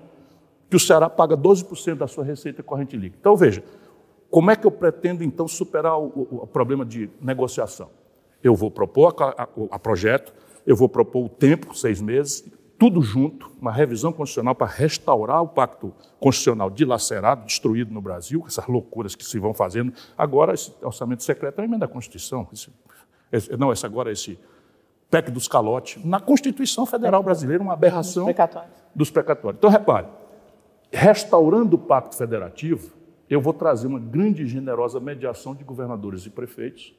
[0.70, 3.18] Que o Ceará paga 12% da sua receita corrente líquida.
[3.22, 3.64] Então, veja,
[4.30, 7.88] como é que eu pretendo então superar o, o- o problema de negociação?
[8.44, 10.34] Eu vou propor a, a- a projeto,
[10.68, 15.48] eu vou propor o tempo, seis meses, tudo junto, uma revisão constitucional para restaurar o
[15.48, 19.92] pacto constitucional dilacerado, destruído no Brasil, essas loucuras que se vão fazendo.
[20.16, 22.48] Agora, esse orçamento secreto é uma emenda à Constituição.
[22.54, 22.70] Esse-
[23.32, 24.38] esse- não, esse agora, esse
[25.10, 26.04] PEC dos calotes.
[26.06, 28.72] Na Constituição Federal Brasileira, uma aberração Precatórios.
[28.94, 29.58] dos precatórios.
[29.58, 30.08] Então, repare,
[30.92, 32.92] restaurando o pacto federativo,
[33.30, 36.94] eu vou trazer uma grande e generosa mediação de governadores e prefeitos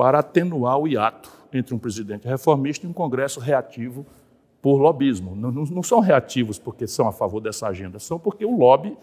[0.00, 4.06] para atenuar o hiato entre um presidente reformista e um Congresso reativo
[4.62, 5.36] por lobismo.
[5.36, 8.96] Não, não- são reativos porque são a favor dessa agenda, são porque o lobby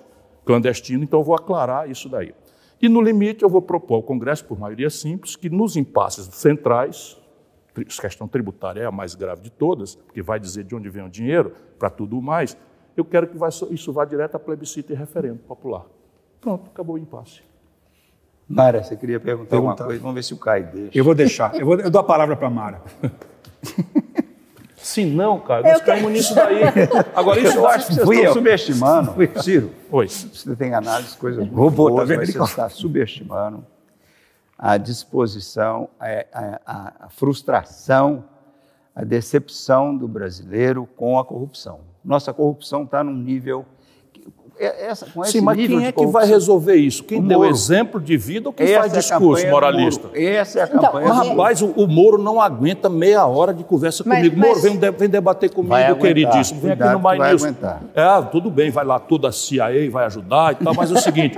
[0.43, 2.34] clandestino, então vou aclarar isso daí.
[2.82, 7.16] E, no limite, eu vou propor ao Congresso, por maioria simples, que nos impasses centrais,
[7.76, 11.06] a questão tributária é a mais grave de todas, porque vai dizer de onde vem
[11.06, 12.58] o dinheiro para tudo mais,
[12.95, 13.38] eu quero que
[13.70, 15.86] isso vá direto a plebiscito e referendo popular.
[16.41, 17.47] Pronto, acabou o impasse.
[18.50, 19.72] Mara, você queria perguntar, Perguntar.
[19.84, 20.02] alguma coisa?
[20.02, 20.98] Vamos ver se o Caio deixa.
[20.98, 21.54] Eu vou deixar.
[21.56, 22.82] Eu, vou, eu dou a palavra para a Mara.
[24.78, 26.62] Se não, cara, nós Eu quero- caímos nisso daí.
[27.14, 28.34] Agora, isso Eu acho que vocês Fui estão eu.
[28.34, 29.14] subestimando.
[29.43, 30.08] Ciro, Oi.
[30.08, 33.66] você tem análise coisas Vou muito botar, boas, vem mas você está subestimando
[34.58, 36.26] a disposição, a-
[36.66, 38.24] a- a frustração,
[38.95, 41.82] a decepção do brasileiro com a corrupção.
[42.04, 43.66] Nossa corrupção está num nível...
[44.60, 47.03] é- Essa, com esse Sim, mas nível quem de é que vai resolver isso?
[47.03, 50.10] Quem O deu exemplo de vida ou quem Essa faz é a discurso moralista?
[50.14, 53.64] Essa é a Então, campanha Mas, rapaz, o, o Moro não aguenta meia hora de
[53.64, 54.38] conversa Mas- comigo.
[54.38, 55.99] mas- Moro, vem, de- vem debater comigo, aguentar.
[55.99, 56.62] queridíssimo.
[56.62, 57.43] Vem aqui no Mais News.
[57.43, 57.82] aguentar.
[57.93, 60.97] É, tudo bem, vai lá toda a CIA, vai ajudar e tal, mas é o
[60.97, 61.38] seguinte,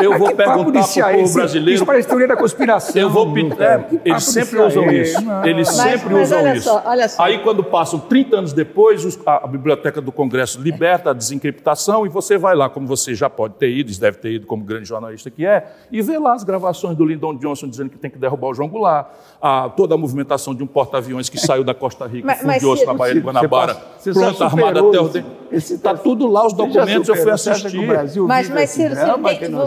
[0.00, 0.64] eu vou perguntar
[1.04, 1.74] para o isso- brasileiro...
[1.74, 3.00] Isso parece teoria da conspiração.
[3.00, 3.60] Eu vou pedir.
[3.60, 5.20] É, papo eles sempre usam isso.
[5.22, 5.44] Não.
[5.44, 6.64] Eles Mas- sempre mas usam olha isso.
[6.64, 7.22] só, olha só.
[7.22, 12.04] Aí, quando passam 30 anos depois, os- a, a Biblioteca do Congresso liberta a desencriptação
[12.06, 14.86] e você vai lá, como você já pode ter ido, deve ter ido como grande
[14.88, 18.18] jornalista que é, e vê lá as gravações do Lyndon Johnson dizendo que tem que
[18.18, 19.06] derrubar o João Goulart,
[19.40, 22.80] a, toda a movimentação de um porta-aviões que saiu da Costa Rica, Mas- mas fundioso
[22.80, 23.76] se- na Baía de Guanabara,
[24.12, 25.08] pronto, armada até o
[25.52, 27.78] Está tudo lá, os documentos, eu fui assistir.
[27.78, 28.94] o Brasil Mas, mas esse Ciro,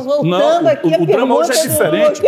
[0.01, 2.21] voltando Não, aqui o, a o drama hoje é diferente.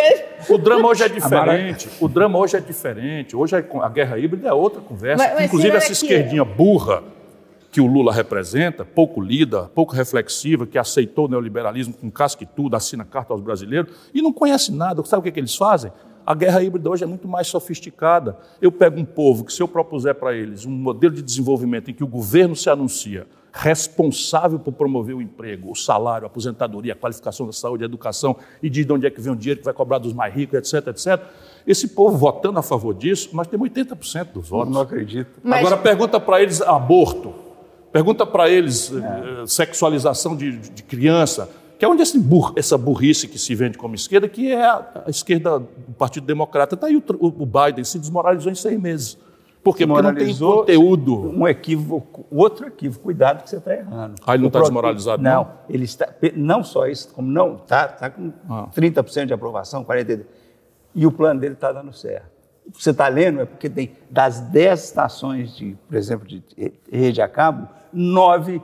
[0.50, 1.90] O drama hoje é diferente.
[2.00, 3.36] O drama hoje é diferente.
[3.36, 5.24] Hoje é a guerra híbrida é outra conversa.
[5.24, 7.04] Mas- mas, Inclusive, essa esquerdinha burra
[7.72, 12.46] que o Lula representa, pouco lida, pouco reflexiva, que aceitou o neoliberalismo com casca e
[12.46, 15.02] tudo, assina carta aos brasileiros e não conhece nada.
[15.06, 15.92] Sabe o que, que eles fazem?
[16.26, 18.38] A guerra híbrida hoje é muito mais sofisticada.
[18.62, 21.94] Eu pego um povo que, se eu propuser para eles um modelo de desenvolvimento em
[21.94, 26.96] que o governo se anuncia responsável por promover o emprego, o salário, a aposentadoria, a
[26.96, 29.66] qualificação da saúde, a educação, e diz de onde é que vem o dinheiro que
[29.66, 31.22] vai cobrar dos mais ricos, etc, etc.
[31.68, 34.74] Esse povo votando a favor disso, nós temos 80% dos votos.
[34.74, 35.40] Não acredito.
[35.44, 37.34] Mas- Agora pergunta para eles aborto,
[37.92, 43.28] pergunta para eles eh, sexualização de, de criança, que é onde esse bur- essa burrice
[43.28, 46.76] que se vende como esquerda, que é a, a esquerda do Partido Democrata.
[46.76, 49.18] Está aí o, o Biden se desmoralizou em seis meses.
[49.64, 49.86] Por quê?
[49.86, 51.30] Porque não tem conteúdo.
[51.38, 54.16] Um equívoco, outro equívoco, cuidado que você está errando.
[54.26, 55.52] Ah, ele não O tá pro- desmoralizado, Não, não?
[55.70, 58.68] ele está, não só isso, como não, está tá com Ah.
[58.76, 60.26] 30% de aprovação, 40%.
[60.96, 62.26] E o plano dele está dando certo.
[62.74, 66.44] Você está lendo é porque tem das 10 estações, de, por exemplo, de
[66.92, 68.62] rede a cabo, nove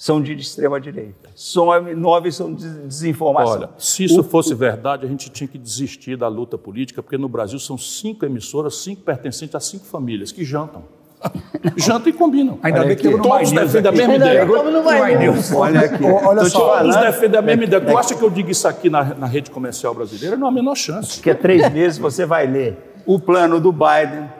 [0.00, 1.28] são de extrema-direita.
[1.34, 3.52] Só nove são de desinformação.
[3.54, 7.18] Olha, se isso O- fosse verdade, a gente tinha que desistir da luta política, porque
[7.18, 10.84] no Brasil são cinco emissoras, cinco pertencentes a cinco famílias que jantam.
[11.76, 12.60] jantam e combinam.
[12.62, 14.46] Ainda bem que Todos defendem a mesma Ainda ideia.
[14.46, 15.32] bem que não vai Vai, ver.
[15.32, 15.52] Deus.
[15.52, 16.04] Olha aqui.
[16.04, 17.84] Olha só, Todos defendem a mesma ideia.
[17.84, 20.36] Tu acha que eu digo isso aqui na, na rede comercial brasileira?
[20.36, 21.20] Não há a menor chance.
[21.20, 23.02] que há três meses você vai ler.
[23.04, 24.30] O plano do Biden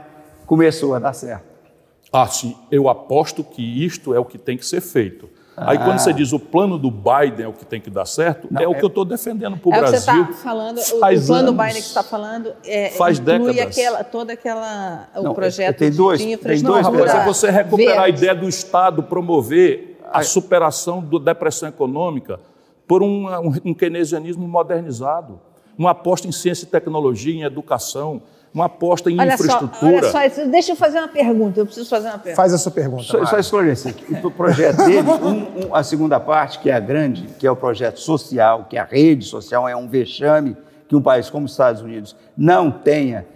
[0.47, 1.49] começou a dar certo.
[2.13, 5.29] Ah, sim, eu aposto que isto é o que tem que ser feito.
[5.61, 8.49] Aí quando você diz o plano do Biden é o que tem que dar certo,
[8.51, 10.23] Não, é o é- que eu estou defendendo para o É o que você Brasil.
[10.25, 11.51] está falando, o, o plano anos.
[11.51, 13.79] Biden que você está falando é, Faz inclui décadas.
[13.79, 17.25] aquela, toda aquela, o Não, projeto tem dois- de tem infraestrutura dois Uma coisa é
[17.25, 18.19] você recuperar a verde.
[18.19, 22.41] ideia do Estado promover a superação da depressão econômica
[22.87, 25.39] por um, um, um keynesianismo modernizado,
[25.77, 28.23] uma aposta em ciência e tecnologia, em educação,
[28.53, 29.93] uma aposta em Olha só, infraestrutura.
[30.11, 32.37] olha só, deixa eu fazer uma pergunta, eu preciso fazer uma pergunta.
[32.37, 33.03] Faz a sua pergunta.
[33.05, 33.27] Só, Mara.
[33.27, 33.95] só esclarecer
[34.25, 37.57] o projeto dele, um- um- a segunda parte, que é a grande, que é o
[37.57, 40.57] projeto social, que é a rede social, é um vexame
[40.89, 43.27] que um país como os Estados Unidos não tenha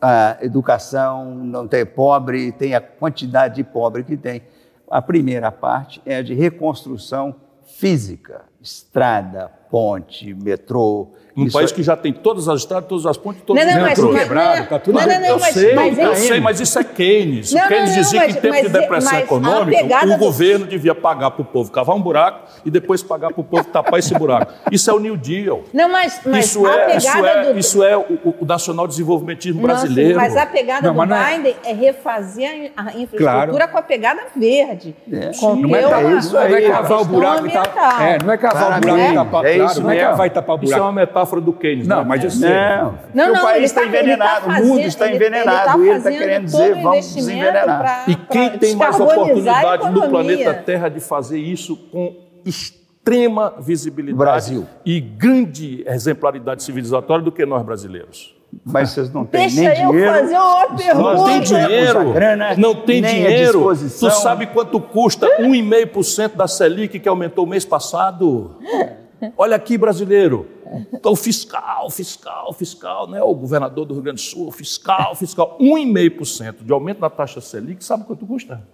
[0.00, 4.42] a educação, não tenha pobre, tenha a quantidade de pobre que tem.
[4.90, 11.08] A primeira parte é a de reconstrução física, estrada, ponte, metrô.
[11.34, 13.74] Um país é- que já tem todas as estradas, todos os pontos, todos Não, os
[13.74, 14.12] não, mas, metrôs.
[14.14, 16.40] mas, quebrado, não, tá tudo- não, não, não, eu mas, sei, mas eu é- sei,
[16.40, 17.52] mas isso é Keynes.
[17.54, 20.06] Não, o Keynes não, não, dizia mas- que em tempo mas- de depressão econômica, o
[20.08, 23.44] do- governo devia pagar para o povo cavar um buraco e depois pagar para o
[23.44, 24.52] povo tapar esse buraco.
[24.70, 25.62] Isso é o New Deal.
[25.72, 27.58] Não, mas, mas isso, a é, pegada isso, é, do...
[27.58, 30.16] isso é o, o nacional desenvolvimentismo Nossa, brasileiro.
[30.16, 33.16] mas a pegada Não, do é- Biden é refazer a infraestrutura
[33.56, 33.68] Claro.
[33.72, 34.94] com a pegada verde.
[35.40, 35.80] Com Não é,
[36.18, 38.02] isso não é cavar o buraco e tapar.
[38.06, 39.44] É, não é cavar o buraco e tapar.
[39.46, 40.10] é isso não é mesmo.
[40.10, 40.84] cavar e tapar o Isso é buraco.
[40.84, 41.86] uma metáfora do Keynes.
[41.86, 42.04] Não, né?
[42.06, 42.48] mas eu sei.
[42.50, 45.90] Não, Não, não, o país está tá- tá envenenado, o mundo está ele- envenenado, ele
[45.90, 48.04] tá está querendo dizer, vamos desenvenenar.
[48.10, 54.66] E quem tem mais oportunidade no planeta Terra de fazer isso com extrema visibilidade Brasil.
[54.84, 58.34] e grande exemplaridade civilizatória do que nós brasileiros?
[58.66, 60.12] Mas vocês não têm Deixa nem eu dinheiro.
[60.12, 61.14] fazer uma Não pergunta.
[61.24, 63.66] tem temos dinheiro, grana, não tem dinheiro.
[63.98, 68.56] Tu sabe quanto custa 1,5% da Selic que aumentou o mês passado?
[69.36, 70.48] Olha aqui, brasileiro.
[70.92, 73.22] Então, fiscal, fiscal, fiscal, né?
[73.22, 75.58] O governador do Rio Grande do Sul, fiscal, fiscal.
[75.60, 78.66] 1,5% de aumento na taxa Selic, sabe quanto custa?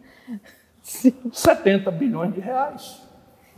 [0.83, 1.15] Sim.
[1.33, 3.08] 70 bilhões de reais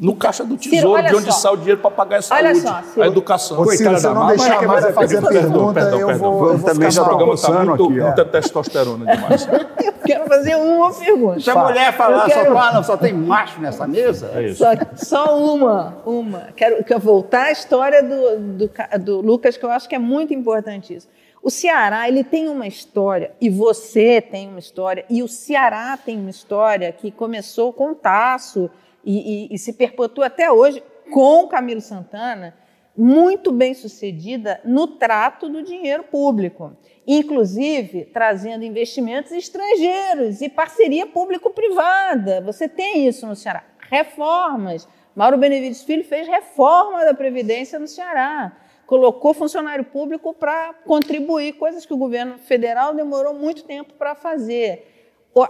[0.00, 1.38] no caixa do tesouro, Ciro, de onde só.
[1.38, 3.60] sai o dinheiro para pagar a saúde, só, a educação.
[3.60, 6.72] Ô, Ciro, se não deixar mais a fazer pergunta, perdão, eu perdão, vou, eu vou
[6.72, 9.46] também já programa está muito, aqui, muita testosterona demais.
[9.52, 11.40] eu quero fazer uma pergunta.
[11.40, 12.48] Se a mulher falar, quero...
[12.48, 14.30] só fala, só tem macho nessa mesa?
[14.34, 14.64] É isso.
[14.64, 16.48] Só, só uma, uma.
[16.56, 18.70] Quero, quero voltar à história do, do,
[19.00, 21.08] do Lucas, que eu acho que é muito importante isso.
[21.42, 26.18] O Ceará, ele tem uma história, e você tem uma história, e o Ceará tem
[26.18, 28.70] uma história que começou com o Tasso,
[29.04, 32.54] e, e, e se perpetua até hoje com Camilo Santana,
[32.96, 36.76] muito bem sucedida no trato do dinheiro público,
[37.06, 42.40] inclusive trazendo investimentos estrangeiros e parceria público-privada.
[42.42, 43.64] Você tem isso no Ceará.
[43.88, 44.86] Reformas.
[45.14, 48.56] Mauro Benevides Filho fez reforma da Previdência no Ceará.
[48.86, 54.89] Colocou funcionário público para contribuir, coisas que o governo federal demorou muito tempo para fazer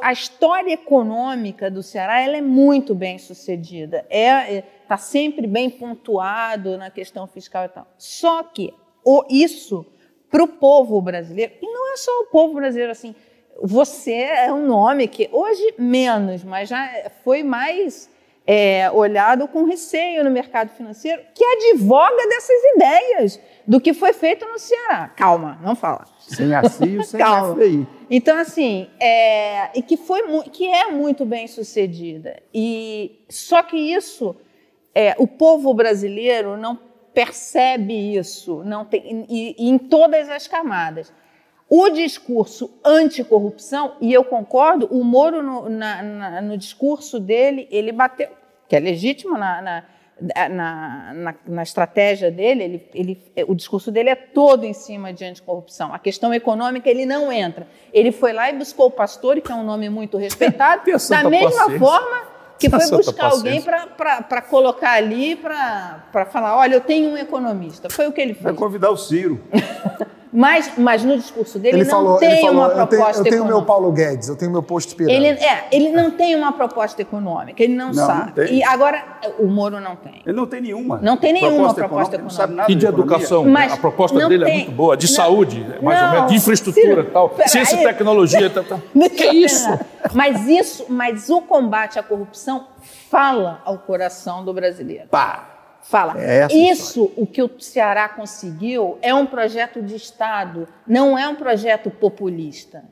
[0.03, 5.47] a história econômica do Ceará ela é muito bem sucedida, está é, é tá sempre
[5.47, 7.87] bem pontuado na questão fiscal e tal.
[7.97, 8.75] Só que
[9.05, 9.87] o, isso
[10.31, 13.15] para o povo brasileiro, e não é só o povo brasileiro assim,
[13.63, 18.09] você é um nome que hoje menos, mas já foi mais
[18.53, 24.45] é, olhado com receio no mercado financeiro, que advoga dessas ideias do que foi feito
[24.45, 25.07] no Ceará.
[25.07, 26.05] Calma, não fala.
[26.19, 27.55] Sem a CIO, sem Calma.
[27.55, 27.87] FI.
[28.11, 32.43] Então, assim, é, e que, foi, que é muito bem sucedida.
[32.53, 34.35] E, só que isso,
[34.93, 36.77] é, o povo brasileiro não
[37.15, 41.13] percebe isso, não tem, e, e em todas as camadas.
[41.69, 47.93] O discurso anticorrupção, e eu concordo, o Moro, no, na, na, no discurso dele, ele
[47.93, 48.40] bateu,
[48.71, 49.85] que é legítimo na, na
[50.51, 52.89] na, na, na, estratégia dele, ele,
[53.35, 55.95] ele, o discurso dele é todo em cima de anticorrupção.
[55.95, 57.67] A questão econômica ele não entra.
[57.91, 61.51] Ele foi lá e buscou o Pastore, que é um nome muito respeitado, da mesma
[61.51, 61.79] paciência.
[61.79, 62.23] forma
[62.59, 67.89] que foi buscar alguém para colocar ali, para falar, olha, eu tenho um economista.
[67.89, 68.45] Foi o que ele fez.
[68.45, 69.41] Vai convidar o Ciro.
[70.33, 73.17] Mas, mas no discurso dele ele não falou, tem ele falou, uma proposta eu tenho,
[73.19, 73.57] eu tenho econômica.
[73.57, 75.27] meu Paulo Guedes, eu tenho meu posto pirâmide.
[75.27, 78.33] Ele, é, ele não tem uma proposta econômica, ele não, não sabe.
[78.37, 79.03] Não e agora,
[79.41, 80.23] o Moro não tem.
[80.25, 81.01] Ele não tem nenhuma.
[81.03, 82.23] Não tem nenhuma proposta, proposta econômica.
[82.23, 83.45] Não sabe nada e de, de educação?
[83.45, 84.97] Mas a proposta dele tem, é muito boa.
[84.97, 87.35] De não, saúde, mais ou menos, de infraestrutura e tal.
[87.47, 88.51] Ciência e tecnologia.
[88.51, 88.79] Tá, tá.
[89.17, 89.69] Que é isso?
[90.15, 92.69] Mas isso, mas o combate à corrupção
[93.11, 95.09] fala ao coração do brasileiro.
[95.11, 95.50] Pá!
[95.91, 96.15] Fala.
[96.23, 101.35] É Isso, o que o Ceará conseguiu, é um projeto de Estado, não é um
[101.35, 102.85] projeto populista.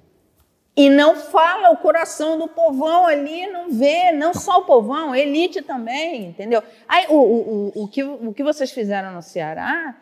[0.76, 5.62] E não fala o coração do povão ali, não vê, não só o povão, elite
[5.62, 6.60] também, entendeu?
[6.88, 9.96] Aí, o, o, o, o, que, o que vocês fizeram no Ceará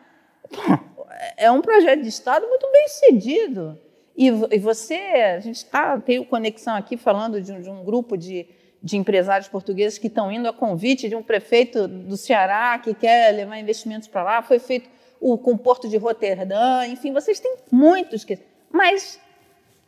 [1.37, 3.79] é um projeto de Estado muito bem sucedido.
[4.17, 4.95] E, e você,
[5.35, 8.47] a gente tá, tem conexão aqui falando de de um grupo de
[8.87, 13.35] de empresários portugueses que estão indo a convite de um prefeito do Ceará que quer
[13.35, 14.41] levar investimentos para lá.
[14.41, 18.39] Foi feito o, com o Porto de Roterdã, enfim, vocês têm muitos que.
[18.71, 19.19] Mas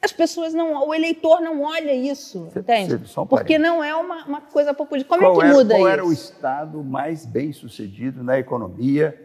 [0.01, 2.99] as pessoas não, o eleitor não olha isso, entende?
[3.29, 5.07] Porque não é uma, uma coisa populista.
[5.07, 5.85] Como qual é que muda era, qual isso?
[5.85, 9.17] Qual era o estado mais bem sucedido na economia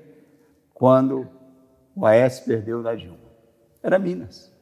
[0.72, 1.28] quando
[1.96, 3.18] o Aécio perdeu da Dilma?
[3.82, 4.53] Era Minas.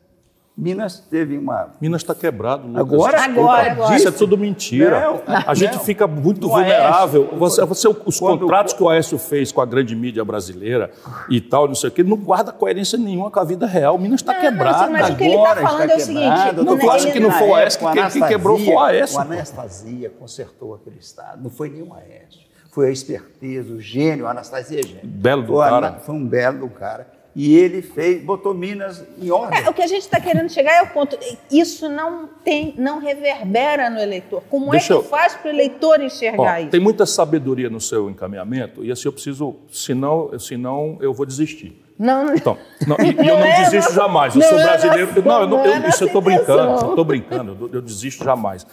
[0.62, 1.70] Minas teve uma.
[1.80, 2.80] Minas está quebrado, Lucas.
[2.80, 3.96] Agora, agora, agora.
[3.96, 5.00] Isso é tudo mentira.
[5.00, 5.80] Não, a gente não.
[5.80, 7.30] fica muito vulnerável.
[7.36, 10.92] Você, você, os quando, contratos que o Aécio fez com a grande mídia brasileira
[11.28, 13.98] e tal, não sei o quê, não guarda coerência nenhuma com a vida real.
[13.98, 14.92] Minas está quebrado.
[14.92, 17.48] Mas o que ele está falando é o seguinte: não, tu acha que não foi
[17.48, 19.18] o Aécio que, que, quebrou, foi o Aécio.
[19.18, 21.42] O Anastasia consertou aquele Estado.
[21.42, 22.40] Não foi nem o Aécio.
[22.70, 25.00] Foi a esperteza, o gênio, a Anastasia gênio.
[25.02, 25.94] Belo do cara.
[25.94, 29.64] Foi um belo do cara e ele fez, botou Minas em ordem.
[29.64, 31.18] É, o que a gente está querendo chegar é o ponto.
[31.50, 34.42] Isso não tem, não reverbera no eleitor.
[34.50, 35.08] Como Deixa é que eu...
[35.08, 36.70] faz para o eleitor enxergar Ó, isso?
[36.70, 41.82] Tem muita sabedoria no seu encaminhamento, e assim eu preciso, senão, senão eu vou desistir.
[41.98, 42.34] Não, não.
[42.34, 44.34] Então, não, e, não eu não é, desisto jamais.
[44.34, 45.22] Eu não, sou brasileiro.
[45.22, 48.66] Não, eu não, eu, isso eu estou brincando, eu estou brincando, eu, eu desisto jamais.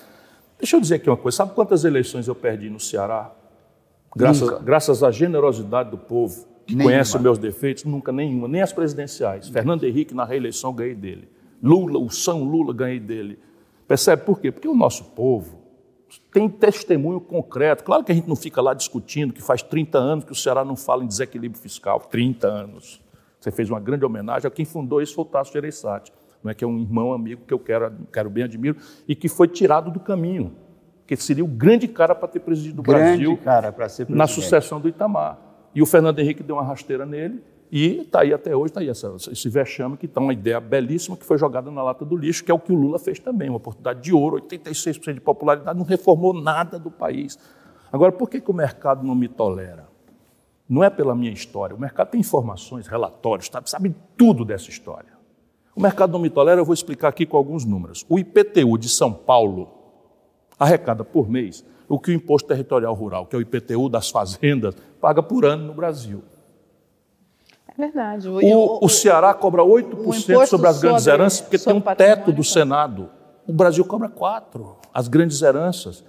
[0.57, 3.31] Deixa eu dizer aqui uma coisa: sabe quantas eleições eu perdi no Ceará?
[4.15, 6.91] Graças, graças à generosidade do povo que nenhuma.
[6.93, 9.49] conhece os meus defeitos, nunca nenhuma, nem as presidenciais.
[9.49, 11.29] Fernando Henrique, na reeleição, ganhei dele.
[11.61, 13.39] Lula, o São Lula, ganhei dele.
[13.87, 14.51] Percebe por quê?
[14.51, 15.59] Porque o nosso povo
[16.31, 17.83] tem testemunho concreto.
[17.83, 20.63] Claro que a gente não fica lá discutindo que faz 30 anos que o Ceará
[20.63, 21.99] não fala em desequilíbrio fiscal.
[21.99, 23.01] 30 anos.
[23.39, 26.11] Você fez uma grande homenagem a quem fundou isso, foi o Tasso Gereissati,
[26.43, 29.29] não é que é um irmão amigo que eu quero, quero bem admiro e que
[29.29, 30.53] foi tirado do caminho,
[31.07, 34.79] que seria o grande cara para ter presidido o grande Brasil cara ser na sucessão
[34.79, 35.48] do Itamar.
[35.73, 38.89] E o Fernando Henrique deu uma rasteira nele e está aí até hoje, está aí
[38.89, 42.43] essa, esse vexame que está uma ideia belíssima que foi jogada na lata do lixo,
[42.43, 45.77] que é o que o Lula fez também, uma oportunidade de ouro, 86% de popularidade,
[45.77, 47.37] não reformou nada do país.
[47.91, 49.87] Agora, por que, que o mercado não me tolera?
[50.67, 51.75] Não é pela minha história.
[51.75, 55.17] O mercado tem informações, relatórios, sabe, sabe tudo dessa história.
[55.75, 58.05] O mercado não me tolera, eu vou explicar aqui com alguns números.
[58.09, 59.69] O IPTU de São Paulo
[60.59, 64.75] arrecada por mês o que o Imposto Territorial Rural, que é o IPTU das fazendas,
[65.01, 66.23] paga por ano no Brasil.
[67.67, 68.29] É verdade.
[68.29, 72.31] O, o, o Ceará cobra 8% sobre as grandes sobre, heranças, porque tem um teto
[72.31, 73.09] do Senado.
[73.47, 76.03] O Brasil cobra 4%, as grandes heranças.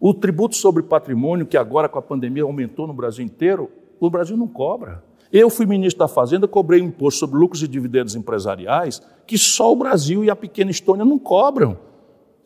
[0.00, 3.70] O tributo sobre patrimônio, que agora com a pandemia aumentou no Brasil inteiro,
[4.00, 5.02] o Brasil não cobra.
[5.32, 9.72] Eu fui ministro da Fazenda, cobrei um imposto sobre lucros e dividendos empresariais que só
[9.72, 11.76] o Brasil e a pequena Estônia não cobram.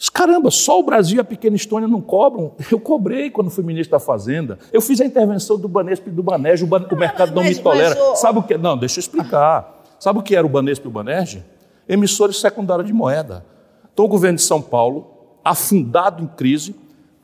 [0.09, 2.53] Caramba, só o Brasil e a pequena Estônia não cobram.
[2.71, 4.59] Eu cobrei quando fui ministro da Fazenda.
[4.73, 6.87] Eu fiz a intervenção do Banesp e do Banerj, o, Ban...
[6.91, 7.97] o mercado não me tolera.
[7.99, 8.57] Mas, Sabe o que?
[8.57, 9.83] Não, deixa eu explicar.
[9.99, 11.43] Sabe o que era o Banesp e o Banerj?
[11.87, 13.45] Emissores secundários de moeda.
[13.93, 16.75] Então o governo de São Paulo, afundado em crise,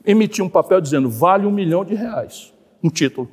[0.05, 2.53] emitiu um papel dizendo vale um milhão de reais,
[2.83, 3.27] um título.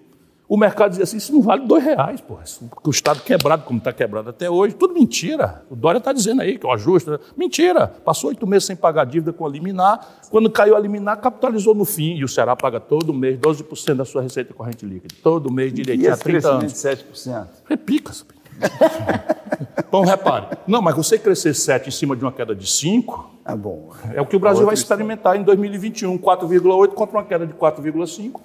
[0.47, 2.39] O mercado dizia assim: isso não vale dois reais, pô.
[2.85, 5.63] O Estado quebrado, como está quebrado até hoje, tudo mentira.
[5.71, 7.11] O Dória está dizendo aí que é o ajuste.
[7.37, 7.87] Mentira.
[7.87, 10.21] Passou oito meses sem pagar dívida com a liminar.
[10.31, 12.17] Quando caiu a liminar, capitalizou no fim.
[12.17, 15.15] E o Ceará paga todo mês 12% da sua receita corrente líquida.
[15.23, 16.73] Todo mês direitinho, há 30 anos.
[16.73, 17.47] de 7%?
[17.69, 18.13] Repica,
[19.89, 20.49] Então, repare.
[20.67, 23.31] Não, mas você crescer 7 em cima de uma queda de 5.
[23.45, 23.91] É bom.
[24.13, 26.19] É o que o Brasil vai experimentar em 2021.
[26.19, 28.41] 4,8 contra uma queda de 4,5.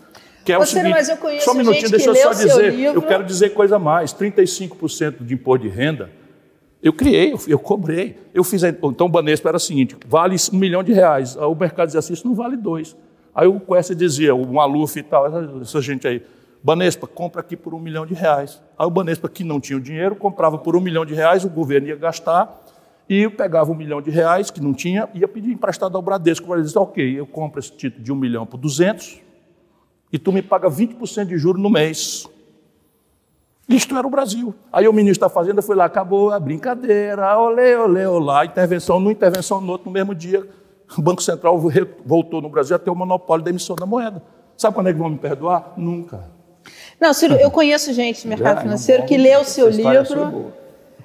[0.49, 2.79] Que é o seguinte, mas eu só um minutinho, deixa eu só dizer.
[2.79, 6.09] Eu quero dizer coisa mais: 35% de imposto de renda.
[6.81, 8.17] Eu criei, eu, eu cobrei.
[8.33, 8.63] Eu fiz.
[8.63, 11.35] Então o Banespa era o seguinte: vale um milhão de reais.
[11.35, 12.95] O mercado dizia assim: isso não vale dois.
[13.35, 16.23] Aí o Quest dizia, o Maluf e tal, essa, essa gente aí.
[16.63, 18.59] Banespa, compra aqui por um milhão de reais.
[18.77, 21.49] Aí o Banespa, que não tinha o dinheiro, comprava por um milhão de reais, o
[21.49, 22.65] governo ia gastar,
[23.07, 26.45] e pegava um milhão de reais, que não tinha, ia pedir emprestado ao Bradesco.
[26.45, 29.28] O Bradesco disse, ok, eu compro esse título de um milhão por 200,
[30.11, 32.27] e tu me paga 20% de juros no mês.
[33.67, 34.55] Isto era o Brasil.
[34.73, 39.11] Aí o ministro da Fazenda foi lá, acabou a brincadeira, olê, olê, olá, intervenção num,
[39.11, 40.43] intervenção no outro, no mesmo dia.
[40.97, 41.61] O Banco Central
[42.03, 44.23] voltou no Brasil a ter o monopólio da emissão da moeda.
[44.57, 45.73] Sabe quando é que vão me perdoar?
[45.77, 46.31] Nunca.
[46.99, 50.51] Não, Ciro, eu conheço gente no mercado financeiro que lê o seu livro.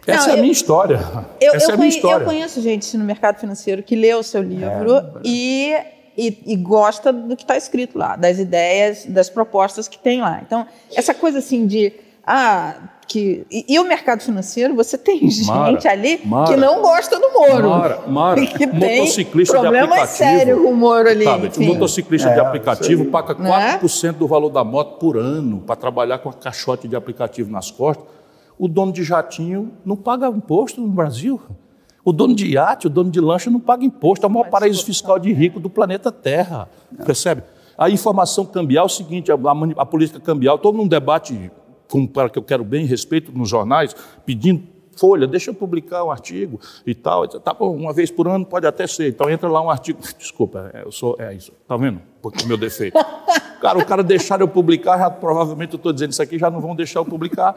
[0.07, 1.01] Essa não, é a minha história.
[1.41, 2.23] Eu, Essa eu, é a minha história.
[2.23, 5.77] Eu conheço gente no mercado financeiro que lê o seu livro é, e
[6.17, 10.41] e, e gosta do que está escrito lá, das ideias, das propostas que tem lá.
[10.45, 11.93] Então, essa coisa assim de.
[12.27, 12.75] Ah,
[13.07, 17.19] que, e, e o mercado financeiro, você tem gente Mara, ali Mara, que não gosta
[17.19, 17.69] do Moro.
[17.69, 20.07] Mara, Mara que motociclista tem de aplicativo.
[20.07, 21.25] sério com o Moro ali.
[21.25, 24.13] Sabe, o motociclista é, de aplicativo paga 4% é?
[24.13, 28.07] do valor da moto por ano para trabalhar com a caixote de aplicativo nas costas.
[28.59, 31.41] O dono de jatinho não paga imposto no Brasil.
[32.05, 34.85] O dono de iate, o dono de lancha não paga imposto, é o maior paraíso
[34.85, 36.69] fiscal de rico do planeta Terra.
[37.07, 37.43] Percebe?
[37.79, 41.51] A informação cambial é o seguinte: a, a, a política cambial, todo mundo debate,
[41.91, 43.97] com, para que eu quero bem respeito nos jornais,
[44.27, 47.27] pedindo Folha, deixa eu publicar um artigo e tal.
[47.27, 49.09] Tá bom, uma vez por ano pode até ser.
[49.09, 49.99] Então entra lá um artigo.
[50.19, 51.17] Desculpa, é, eu sou.
[51.19, 51.53] É isso.
[51.67, 52.01] Tá vendo?
[52.23, 52.99] Porque meu defeito.
[53.61, 56.61] Cara, o cara deixar eu publicar, já, provavelmente eu estou dizendo isso aqui, já não
[56.61, 57.55] vão deixar eu publicar.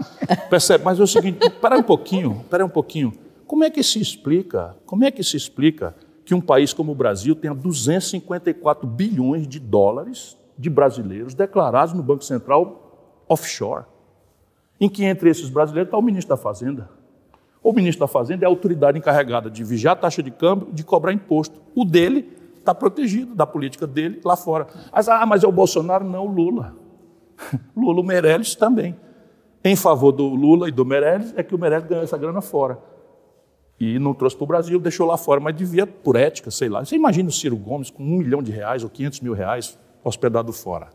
[0.50, 0.86] Percebe?
[0.86, 3.12] Mas é o seguinte, espera um pouquinho, espera um pouquinho.
[3.48, 4.76] Como é que se explica?
[4.86, 5.96] Como é que se explica
[6.26, 12.04] que um país como o Brasil tenha 254 bilhões de dólares de brasileiros declarados no
[12.04, 13.86] Banco Central offshore?
[14.80, 16.90] Em que entre esses brasileiros está o ministro da Fazenda.
[17.64, 20.84] O ministro da Fazenda é a autoridade encarregada de vigiar a taxa de câmbio, de
[20.84, 21.60] cobrar imposto.
[21.74, 22.30] O dele
[22.60, 24.68] está protegido da política dele lá fora.
[24.92, 26.04] Mas, ah, mas é o Bolsonaro?
[26.04, 26.76] Não, o Lula.
[27.76, 28.96] Lula, o Meirelles também.
[29.64, 32.78] Em favor do Lula e do Meirelles é que o Meirelles ganhou essa grana fora.
[33.80, 36.84] E não trouxe para o Brasil, deixou lá fora, mas devia, por ética, sei lá.
[36.84, 40.52] Você imagina o Ciro Gomes com um milhão de reais ou 500 mil reais hospedado
[40.52, 40.88] fora.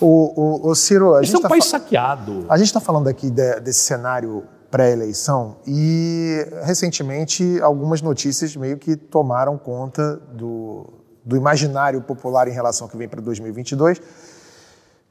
[0.00, 1.14] O, o, o Ciro.
[1.14, 2.44] A Esse é um país saqueado.
[2.48, 8.96] A gente está falando aqui de, desse cenário pré-eleição e recentemente algumas notícias meio que
[8.96, 10.92] tomaram conta do,
[11.24, 14.00] do imaginário popular em relação ao que vem para 2022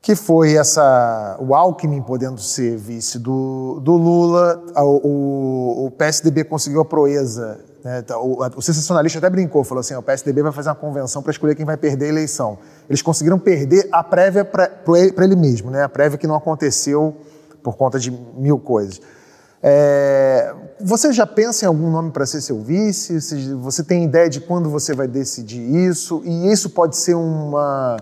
[0.05, 6.81] que foi essa o Alckmin podendo ser vice do, do Lula, o, o, PSDB conseguiu
[6.81, 8.03] a proeza, né?
[8.03, 11.31] Tá, o, o sensacionalista até brincou, falou assim, o PSDB vai fazer uma convenção para
[11.31, 12.59] escolher quem vai perder a eleição.
[12.87, 15.81] Eles conseguiram perder a prévia para ele mesmo, né?
[15.81, 17.17] a prévia que não aconteceu
[17.63, 19.01] por conta de mil coisas.
[19.63, 23.19] É, você já pensa em algum nome para ser seu vice?
[23.55, 26.21] Você tem ideia de quando você vai decidir isso?
[26.23, 27.97] E isso pode ser uma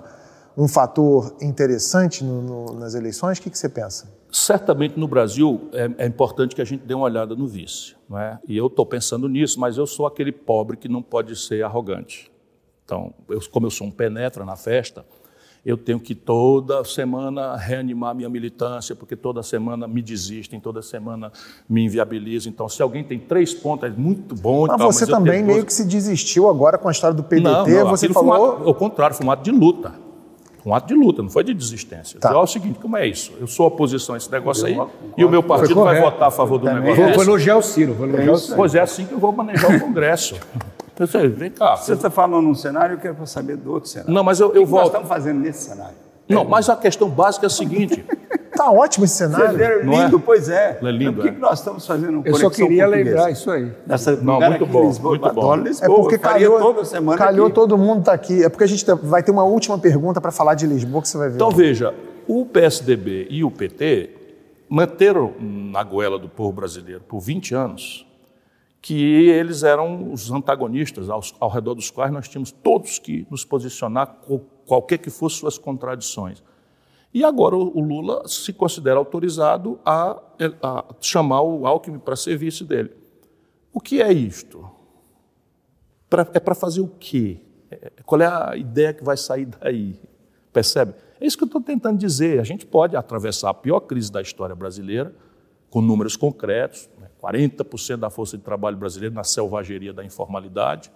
[0.58, 3.38] um fator interessante no, no, nas eleições?
[3.38, 4.12] O que, que você pensa?
[4.32, 7.96] Certamente no Brasil é, é, importante que a gente dê uma olhada no vice.
[8.10, 8.40] Não é?
[8.48, 12.32] E eu estou pensando nisso, mas eu sou aquele pobre que não pode ser arrogante.
[12.86, 15.06] Então, eu, como eu sou um penetra na festa,
[15.66, 21.32] eu tenho que toda semana reanimar minha militância, porque toda semana me desistem, toda semana
[21.70, 22.52] me inviabilizam.
[22.52, 24.68] Então, se alguém tem três pontos, é muito bom.
[24.68, 27.44] Mas tal, você mas também meio que se desistiu agora com a história do PDT.
[27.44, 28.56] não, não, você falou.
[28.56, 30.03] ato- ao contrário, foi um ato de luta.
[30.66, 32.20] Um ato de luta, não foi de desistência.
[32.20, 32.30] Tá.
[32.30, 33.34] Então, é o seguinte, como é isso?
[33.40, 36.32] Eu sou oposição a esse negócio aí, Eu e o meu partido vai votar a
[36.32, 36.82] favor do Também.
[36.82, 38.56] negócio Vou, vou elogiar o Ciro, vou elogiar o Ciro.
[38.56, 40.36] Pois é assim que eu vou manejar o Congresso.
[41.00, 41.76] Eu sei, vem cá.
[41.76, 44.14] Você está falando num cenário, eu quero saber do outro cenário.
[44.14, 44.86] Não, mas eu, O que eu que nós volto.
[44.92, 45.96] estamos fazendo nesse cenário?
[46.30, 48.04] Não, mas a questão básica é a seguinte.
[48.56, 49.84] Tá ótimo esse cenário.
[49.84, 50.04] Não é?
[50.06, 50.78] lindo, pois é.
[50.80, 51.32] É lindo, O que, é.
[51.32, 53.10] que nós estamos fazendo Eu só queria Portuguesa?
[53.10, 53.72] lembrar isso aí.
[53.86, 55.56] Nessa Não, muito bom, em Lisboa, muito bom.
[55.56, 55.92] Lisboa.
[55.92, 57.56] É porque calhou, toda semana calhou aqui.
[57.56, 58.44] todo mundo tá aqui.
[58.44, 61.18] É porque a gente vai ter uma última pergunta para falar de Lisboa que você
[61.18, 61.36] vai ver.
[61.36, 61.96] Então veja,
[62.28, 64.12] o PSDB e o PT
[64.70, 68.06] manteram na goela do povo brasileiro por 20 anos
[68.80, 73.44] que eles eram os antagonistas aos- ao redor dos quais nós tínhamos todos que nos
[73.44, 74.16] posicionar,
[74.66, 76.44] qualquer que fossem suas contradições.
[77.14, 80.20] E agora o Lula se considera autorizado a,
[80.62, 82.92] a chamar o Alckmin para ser vice dele.
[83.72, 84.68] O que é isto?
[86.10, 87.40] Pra- é para fazer o quê?
[87.70, 90.00] É- Qual é a ideia que vai sair daí?
[90.52, 90.94] Percebe?
[91.20, 92.40] É isso que eu estou tentando dizer.
[92.40, 95.16] A gente pode atravessar a pior crise da história brasileira
[95.70, 97.10] com números concretos, né?
[97.22, 100.92] 40% da força de trabalho brasileira na selvageria da informalidade,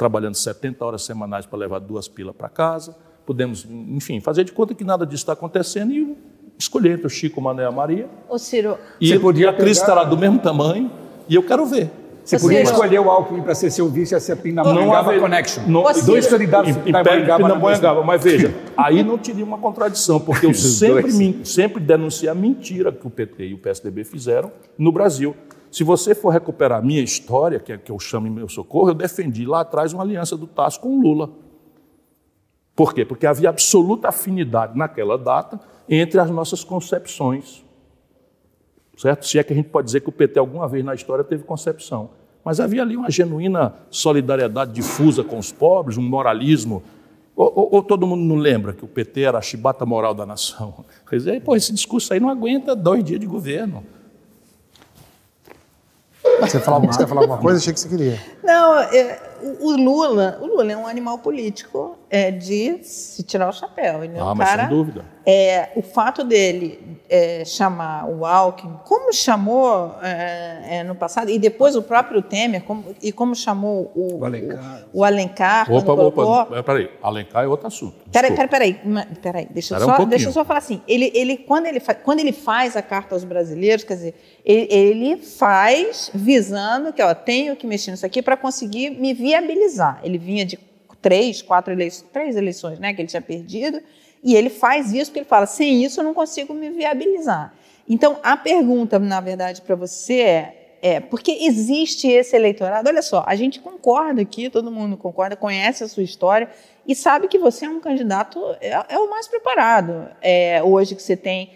[0.00, 2.96] trabalhando 70 horas semanais para levar duas pilas para casa.
[3.26, 6.16] Podemos, enfim, fazer de conta que nada disso está acontecendo e
[6.58, 8.08] escolher entre o Chico, o Mané e a Maria.
[8.26, 10.90] Ô, Ciro, E, Você podia e a pegar- estará do mesmo tamanho
[11.28, 11.90] e eu quero ver.
[12.24, 12.70] Você Ô, podia Ciro.
[12.72, 15.64] escolher o Alckmin para ser seu vice e a ser Pindamonhangaba haver- Connection.
[15.66, 15.92] não- Ô.
[16.06, 21.44] Dois candidatos Pindamonhangaba na Pindamonhangaba, mas veja, aí não teria uma contradição, porque eu sempre,
[21.44, 25.36] sempre denunciei a mentira que o PT e o PSDB fizeram no Brasil.
[25.70, 28.90] Se você for recuperar a minha história, que é que eu chamo em meu socorro,
[28.90, 31.30] eu defendi lá atrás uma aliança do Tasso com o Lula.
[32.74, 33.04] Por quê?
[33.04, 37.64] Porque havia absoluta afinidade naquela data entre as nossas concepções.
[38.96, 39.26] Certo?
[39.26, 41.44] Se é que a gente pode dizer que o PT alguma vez na história teve
[41.44, 42.10] concepção.
[42.44, 46.82] Mas havia ali uma genuína solidariedade difusa com os pobres, um moralismo.
[47.36, 50.26] Ou, ou- ou todo mundo não lembra que o PT era a chibata moral da
[50.26, 50.84] nação?
[51.08, 53.84] Quer dizer, pô, esse discurso aí não aguenta dois dias de governo.
[56.40, 57.58] Você, falava, falar alguma coisa?
[57.58, 58.20] Achei que você queria.
[58.42, 59.18] Não, é,
[59.60, 64.02] o Lula, o Lula é um animal político é, de se tirar o chapéu.
[64.02, 65.04] Ele é um Ah, mas cara, sem dúvida.
[65.24, 71.38] É, o fato dele é, chamar o Alckmin, como chamou é, é, no passado, e
[71.38, 74.84] depois o próprio Temer, como- e como chamou o, O Alencar.
[74.92, 76.24] o, o Alencar Opa, colocou...
[76.26, 77.96] opa, é, peraí, Alencar é outro assunto.
[78.10, 80.08] Peraí, peraí, peraí, peraí, deixa, um só, pouquinho.
[80.08, 80.80] deixa eu só falar assim.
[80.88, 84.66] Ele, ele, quando, ele fa- quando ele faz a carta aos brasileiros, quer dizer, ele,
[84.72, 90.00] ele faz visando que ó, tenho que mexer nisso aqui para conseguir me viabilizar.
[90.02, 90.56] Ele vinha de
[91.00, 93.80] três, quatro eleições, três eleições, né, que ele tinha perdido,
[94.22, 97.54] e ele faz isso porque ele fala: sem isso eu não consigo me viabilizar.
[97.88, 102.88] Então, a pergunta, na verdade, para você é, é porque existe esse eleitorado.
[102.88, 106.48] Olha só, a gente concorda aqui, todo mundo concorda, conhece a sua história
[106.86, 111.02] e sabe que você é um candidato, é, é o mais preparado é, hoje que
[111.02, 111.52] você tem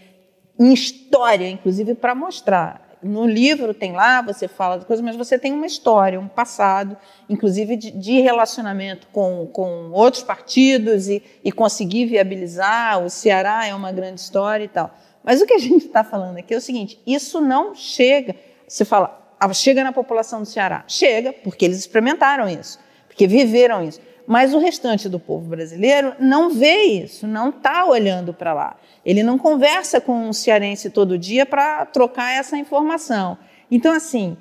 [0.58, 2.83] em história, inclusive, para mostrar.
[3.04, 6.96] No livro tem lá, você fala de coisas, mas você tem uma história, um passado,
[7.28, 13.04] inclusive de, de relacionamento com, com outros partidos e, e conseguir viabilizar.
[13.04, 14.90] O Ceará é uma grande história e tal.
[15.22, 18.34] Mas o que a gente está falando aqui é o seguinte: isso não chega.
[18.66, 20.84] Você fala, ah, chega na população do Ceará.
[20.88, 24.00] Chega, porque eles experimentaram isso, porque viveram isso.
[24.26, 28.76] Mas o restante do povo brasileiro não vê isso, não está olhando para lá.
[29.04, 33.36] Ele não conversa com um cearense todo dia para trocar essa informação.
[33.70, 34.36] Então, assim,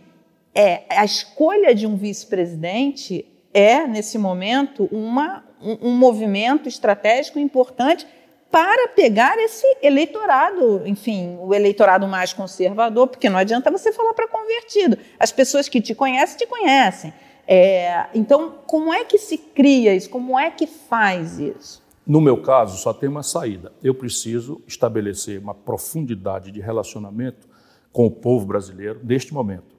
[0.55, 8.07] é, a escolha de um vice-presidente é, nesse momento, uma, um, um movimento estratégico importante
[8.53, 14.27] para pegar esse eleitorado, enfim, o eleitorado mais conservador, porque não adianta você falar para
[14.27, 14.95] convertido.
[15.19, 17.11] As pessoas que te conhecem, te conhecem.
[17.47, 20.09] É, então, como é que se cria isso?
[20.09, 21.83] Como é que faz isso?
[22.05, 23.71] No meu caso, só tem uma saída.
[23.81, 27.47] Eu preciso estabelecer uma profundidade de relacionamento
[27.91, 29.75] com o povo brasileiro neste momento,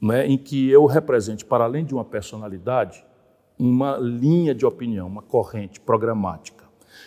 [0.00, 3.04] né, em que eu represente, para além de uma personalidade,
[3.58, 6.64] uma linha de opinião, uma corrente programática.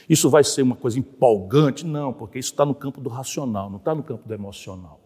[0.08, 1.86] Isso vai ser uma coisa empolgante?
[1.86, 5.01] Não, porque isso está no campo do racional, não está no campo do emocional.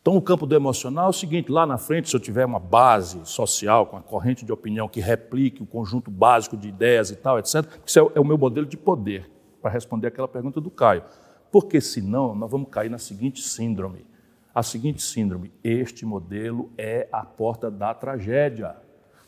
[0.00, 2.58] Então, o campo do emocional é o seguinte: lá na frente, se eu tiver uma
[2.58, 7.16] base social, com uma corrente de opinião que replique o conjunto básico de ideias e
[7.16, 9.30] tal, etc., isso é, é o meu modelo de poder.
[9.60, 11.02] para responder aquela pergunta do Caio.
[11.50, 14.06] Porque senão nós vamos cair na seguinte síndrome.
[14.54, 18.76] A seguinte síndrome: este modelo é a porta da tragédia.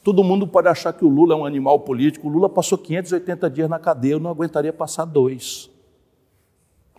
[0.02, 2.26] Todo mundo pode achar que o Lula é um animal político.
[2.26, 5.70] O Lula passou 580 dias na cadeia, eu não aguentaria passar dois.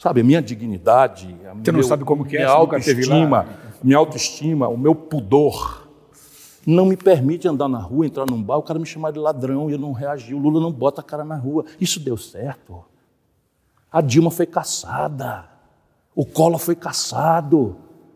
[0.02, 2.56] Sabe, a minha dignidade, a Você não sabe como que é, minha lá.
[2.56, 3.45] autoestima,
[3.84, 5.88] minha autoestima, o meu pudor
[6.66, 9.70] não me permite andar na rua, entrar num bar, o cara me chamar de ladrão
[9.70, 10.34] e eu não reagir.
[10.34, 11.66] O Lula não bota a cara na rua.
[11.80, 12.84] Isso deu certo.
[13.91, 15.45] A Dilma foi caçada.
[16.16, 17.76] O Collor foi caçado.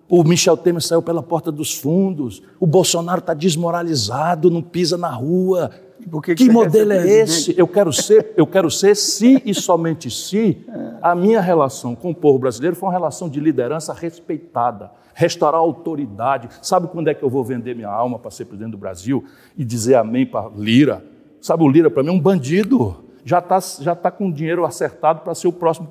[0.10, 2.42] O Michel Temer saiu pela porta dos fundos.
[2.60, 5.70] O Bolsonaro está desmoralizado, não pisa na rua.
[6.22, 7.58] Que que modelo é esse?
[7.58, 10.66] Eu quero ser, eu quero ser se e somente se
[11.02, 15.64] a minha relação com o povo brasileiro for uma relação de liderança respeitada, restaurar a
[15.64, 16.50] autoridade.
[16.62, 19.26] Sabe quando é que eu vou vender minha alma para ser presidente do Brasil
[19.58, 21.04] e dizer amém para Lira?
[21.42, 23.04] Sabe, o Lira para mim é um bandido.
[23.24, 25.88] Já está já tá com dinheiro acertado para ser o próximo.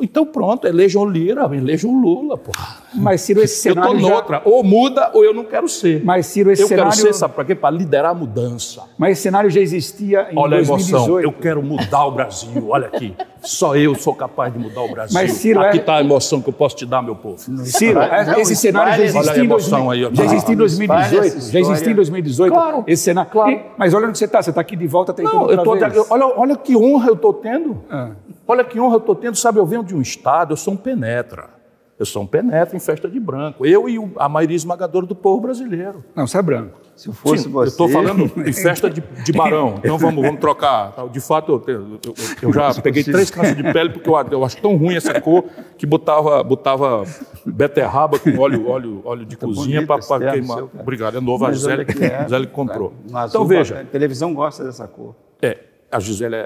[0.00, 2.78] Então pronto, elejam o Lira, elejam o Lula, porra.
[2.94, 3.94] Mas, Ciro, esse Eu cenário.
[3.96, 4.42] estou já- noutra.
[4.44, 6.02] Ou muda ou eu não quero ser.
[6.04, 6.98] Mas, Ciro, esse eu quero cenário.
[6.98, 7.54] ser, sabe para quê?
[7.54, 8.82] Para liderar a mudança.
[8.96, 10.96] Mas esse cenário já existia em Olha a 2018.
[10.96, 11.20] emoção.
[11.20, 12.66] Eu quero mudar o Brasil.
[12.68, 13.14] Olha aqui.
[13.42, 15.14] Só eu sou capaz de mudar o Brasil.
[15.14, 17.38] Mas, Ciro, aqui é- está a emoção que eu posso te dar, meu povo.
[17.38, 20.10] Ciro, Não, esse cenário já existia, olha a em emoção 2000 aí, ó.
[20.14, 21.26] já existia em Não, espalha 2018.
[21.26, 21.94] essa Já existia em história.
[21.94, 22.52] 2018.
[22.52, 23.30] Claro, esse cenário.
[23.30, 23.50] claro.
[23.50, 24.42] E- mas olha onde você está.
[24.42, 27.14] Você está aqui de volta tentando Não, eu tô, eu- olha, olha que honra eu
[27.14, 27.78] estou tendo.
[27.90, 28.10] Ah.
[28.48, 29.36] Olha que honra eu estou tendo.
[29.36, 31.50] Sabe, eu venho de um estado, eu sou um penetra.
[31.98, 33.66] Eu sou um penetra em festa de branco.
[33.66, 36.04] Eu e a maioria esmagadora do povo brasileiro.
[36.14, 36.78] Não, você é branco.
[36.94, 37.66] Se fosse Sim, você.
[37.66, 39.74] Eu estou falando em festa de, de barão.
[39.78, 40.94] Então vamos, vamos trocar.
[41.10, 41.74] De fato, eu,
[42.06, 45.20] eu- eu já peguei três câncer de pele porque eu, eu acho tão ruim essa
[45.20, 45.44] cor
[45.76, 47.02] que botava, botava
[47.44, 50.58] beterraba com óleo, óleo, óleo de cozinha bonito esse para queimar.
[50.58, 50.70] seu.
[50.78, 51.44] Obrigado, é novo.
[51.44, 52.22] A Mas Gisele, que é.
[52.24, 52.92] Gisele comprou.
[53.12, 55.14] Azul, Então veja, A televisão gosta dessa cor.
[55.42, 55.58] é,
[55.90, 56.40] a Gisele é,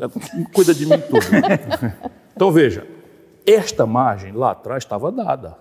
[0.00, 1.20] é- cuida de mim tudo.
[2.34, 2.86] Então veja,
[3.46, 5.56] esta margem lá atrás estava dada.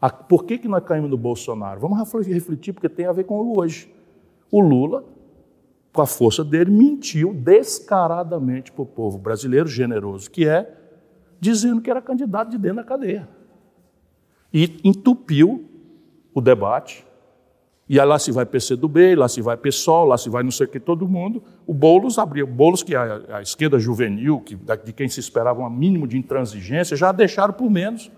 [0.00, 1.80] A- por que, que nós caímos no Bolsonaro?
[1.80, 3.92] Vamos refle- refletir, porque tem a ver com hoje.
[4.50, 5.04] O Lula,
[5.92, 10.72] com a força dele, mentiu descaradamente para o povo brasileiro, generoso que é,
[11.40, 13.28] dizendo que era candidato de dentro da cadeia.
[14.52, 15.68] E entupiu
[16.32, 17.03] o debate.
[17.86, 20.66] E aí lá se vai PCdoB, lá se vai PSOL, lá se vai não sei
[20.66, 21.42] o que, todo mundo.
[21.66, 25.60] O Boulos abriu, Boulos, que é a, a esquerda juvenil, que, de quem se esperava
[25.60, 28.10] um mínimo de intransigência, já deixaram por menos.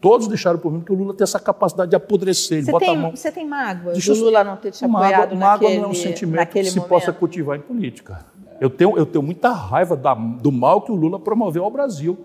[0.00, 2.58] Todos deixaram por menos, porque o Lula tem essa capacidade de apodrecer.
[2.58, 3.10] Ele Você bota a tem, mão.
[3.14, 5.92] você tem mágoa Deixa do Lula não ter te Mágoa- apoiado mágoa naquele, não é
[5.92, 6.88] um sentimento que se momento?
[6.88, 8.26] possa cultivar em política.
[8.60, 12.18] Eu tenho, eu tenho muita raiva da- do mal que o Lula promoveu ao Brasil,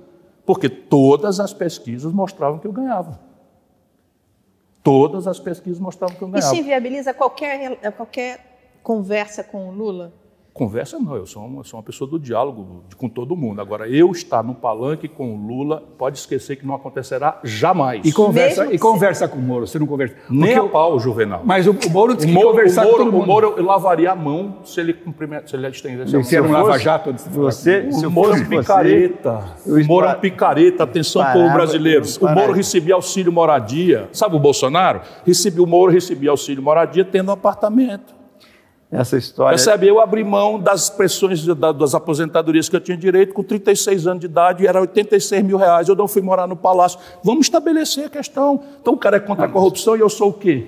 [0.48, 3.20] porque todas as pesquisas mostravam que eu ganhava.
[4.88, 6.54] Todas as pesquisas mostravam que eu ganhava.
[6.54, 8.40] Isso inviabiliza qualquer, qualquer
[8.82, 10.14] conversa com o Lula?
[10.58, 13.62] Conversa não, eu sou uma, sou uma pessoa do diálogo com todo mundo.
[13.62, 18.02] Agora, eu estar no palanque com o Lula, pode esquecer que não acontecerá jamais.
[18.04, 19.68] E conversa, Mesmo e conversa com o Moro.
[19.68, 20.16] Você não conversa.
[20.28, 21.42] Nem Porque a o- pau, Juvenal.
[21.46, 23.28] Mas o, o Moro O tem que Moro, o conversar com Moro, todo o mundo.
[23.28, 26.24] Moro, eu lavaria a mão se ele, cumprimenta, se ele estendesse a mão.
[26.28, 29.44] Se era um lava-jato Você, se O eu Moro é um picareta.
[29.64, 30.84] O Moro é um picareta.
[30.86, 32.04] Atenção, Parava, povo brasileiro.
[32.20, 34.10] O Moro recebia auxílio moradia.
[34.12, 35.02] Sabe o Bolsonaro?
[35.24, 38.17] Recebia, o Moro recebia auxílio moradia tendo um apartamento.
[38.90, 39.56] Essa história.
[39.58, 39.86] Percebe?
[39.88, 44.22] Eu abri mão das pressões da- das aposentadorias que eu tinha direito com 36 anos
[44.22, 45.90] de idade, era 86 mil reais.
[45.90, 46.98] Eu não fui morar no palácio.
[47.22, 48.64] Vamos estabelecer a questão.
[48.82, 50.68] Então o cara é contra a corrupção e eu sou o quê?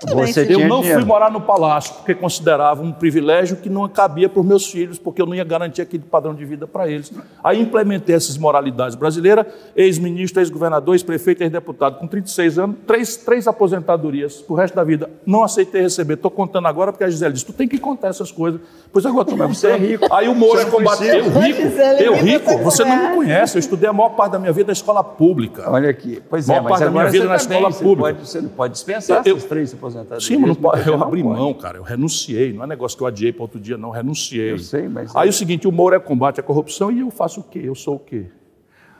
[0.00, 0.46] Tudo bem, Você.
[0.48, 1.00] Eu não dinheiro.
[1.00, 4.98] fui morar no palácio porque considerava um privilégio que não cabia para os meus filhos,
[4.98, 7.12] porque eu não ia garantir aquele padrão de vida para eles.
[7.44, 9.44] Aí implementei essas moralidades brasileiras,
[9.76, 15.10] ex-ministro, ex-governador, ex-prefeito, ex-deputado, com 36 anos, três, três aposentadorias para o resto da vida.
[15.26, 16.14] Não aceitei receber.
[16.14, 18.58] Estou contando agora porque a Gisele disse: tu tem que contar essas coisas.
[18.90, 20.06] Pois agora estou Você é rico.
[20.14, 21.14] Aí o Moro Você não combateu.
[21.14, 23.56] Eu rico, Gisele, eu rico, conta você não me conhece.
[23.56, 25.70] Eu estudei a maior parte da minha vida na escola pública.
[25.70, 26.22] Olha aqui.
[26.30, 28.14] Pois Maior é, mas parte da minha vida na escola você pública.
[28.14, 30.24] Pode, você não pode dispensar Eu- essas três aposentadorias.
[30.24, 31.78] Sim, mas não eu abri mão, cara.
[31.78, 32.52] Eu renunciei.
[32.52, 33.90] Não é negócio que eu adiei para outro dia, não.
[33.90, 34.52] Renunciei.
[34.52, 37.40] Eu sei, mas- Aí o seguinte: o Moro é combate à corrupção e eu faço
[37.40, 37.60] o quê?
[37.64, 38.26] Eu sou o quê?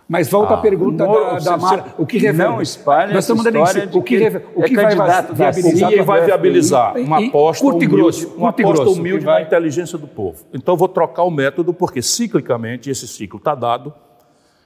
[0.09, 1.85] Mas volta Ah, a pergunta Moro, da, da Mara.
[1.97, 2.55] O que revela?
[2.55, 5.29] não espalhe Nós estamos dando de o que, que reve- o é que vai candidato
[5.29, 8.51] da viabilizar Ninguém vai viabilizar E- uma e aposta curto e humilde, grosso, uma e
[8.51, 10.45] aposta grosso, humilde vai- na inteligência do povo.
[10.53, 13.95] Então eu vou trocar o método, porque ciclicamente, esse ciclo está dado,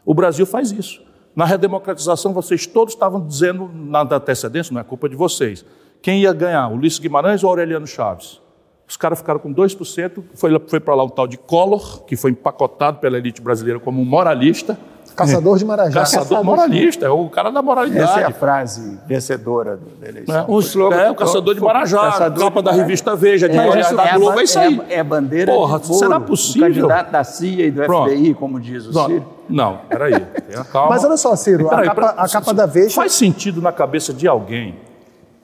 [0.02, 1.02] o Brasil faz isso.
[1.36, 5.62] Na redemocratização, vocês todos estavam dizendo na antecedência, não é culpa de vocês,
[6.05, 8.38] quem ia ganhar, Ulisses Guimarães ou Aureliano Chaves?
[8.86, 12.32] Os caras ficaram com 2%, foi, foi para lá um tal de Collor, que foi
[12.32, 14.78] empacotado pela elite brasileira como um moralista,
[15.16, 16.00] Caçador de Marajá.
[16.00, 18.32] Caçador moralista, é o cara da Essa é a moralidade.
[18.34, 20.36] frase vencedora do- da eleição.
[20.40, 23.48] É, o, slogan é, o do- caçador de Marajá, Caçador capa de da revista Veja,
[23.48, 24.82] de Moralidade da é a Globo, é isso aí.
[24.88, 26.66] É, é a bandeira Porra, de ouro será possível?
[26.68, 28.11] candidato da CIA e do Pronto.
[28.11, 29.24] FBI, como diz o Não, Ciro.
[29.48, 30.90] não, peraí, tenha calma.
[30.90, 32.94] Mas olha só, Ciro, a Peraí, capa, peraí, a capa da Veja.
[32.94, 34.74] Faz sentido na cabeça de alguém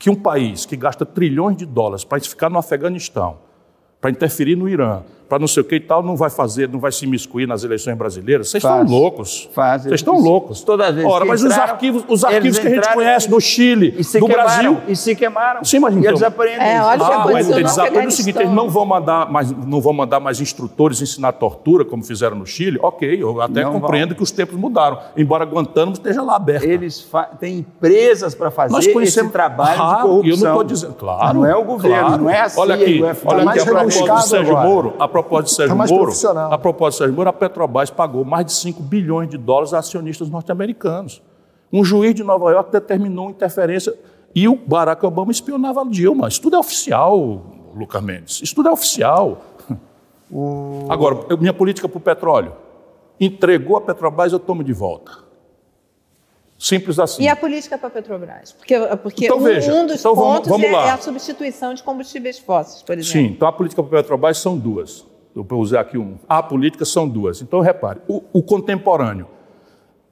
[0.00, 3.36] que um país que gasta trilhões de dólares para ficar no Afeganistão,
[4.00, 6.80] para interferir no Irã, para não sei o que e tal, não vai fazer, não
[6.80, 8.50] vai se imiscuir nas eleições brasileiras?
[8.50, 9.48] Vocês estão loucos.
[9.54, 9.82] Faz.
[9.84, 10.60] Vocês estão loucos.
[10.62, 13.26] todas as vezes Ora, mas os entraram, arquivos, os eles arquivos que a gente conhece
[13.26, 14.76] e- do Chile, E se do queimaram, Brasil.
[14.88, 15.64] E se queimaram.
[15.64, 18.50] Sim, mas e então- eles aprendem É, olha Ah, mas eles aprendem o seguinte, eles
[18.52, 22.78] não vão mandar mais, não vão mandar mais instrutores ensinar tortura, como fizeram no Chile.
[22.82, 24.16] Ok, eu até Não compreendo vão.
[24.16, 26.64] que os tempos mudaram, embora Guantánamo esteja lá aberto.
[26.64, 27.08] Eles
[27.38, 30.24] têm empresas para fazer Nós conhecemos esse trabalho Ah, de corrupção.
[30.26, 31.38] E eu não estou dizendo, claro.
[31.38, 32.22] Não é o governo, claro.
[32.24, 33.34] não é a CIA Olha aqui, e o FBI.
[33.34, 34.68] olha mais aqui a rebuscado de Sérgio agora.
[34.68, 36.52] Moro, a propósito de Sérgio Tá mais Moro, profissional.
[36.52, 39.78] a propósito de Sérgio Moro, a Petrobras pagou mais de 5 bilhões de dólares a
[39.78, 41.22] acionistas norte-americanos.
[41.72, 43.94] Um juiz de Nova York determinou interferência
[44.34, 46.28] e o Barack Obama espionava a Dilma.
[46.28, 47.42] Isso tudo é oficial,
[47.74, 48.40] Lucas Mendes.
[48.42, 49.42] Isso tudo é oficial.
[50.88, 52.52] Agora, eu- minha política para o petróleo.
[53.18, 55.12] Entregou a Petrobras, eu tomo de volta.
[56.58, 57.22] Simples assim.
[57.22, 58.52] E a política para a Petrobras?
[58.52, 60.86] Porque, porque Então, um, veja, um dos então vamos- pontos vamos é, lá.
[60.88, 63.12] é a substituição de combustíveis fósseis, por exemplo.
[63.12, 65.06] Sim, então a política para a Petrobras são duas.
[65.34, 66.16] Vou usar aqui um.
[66.28, 67.40] A política são duas.
[67.40, 69.26] Então, repare, o, o contemporâneo.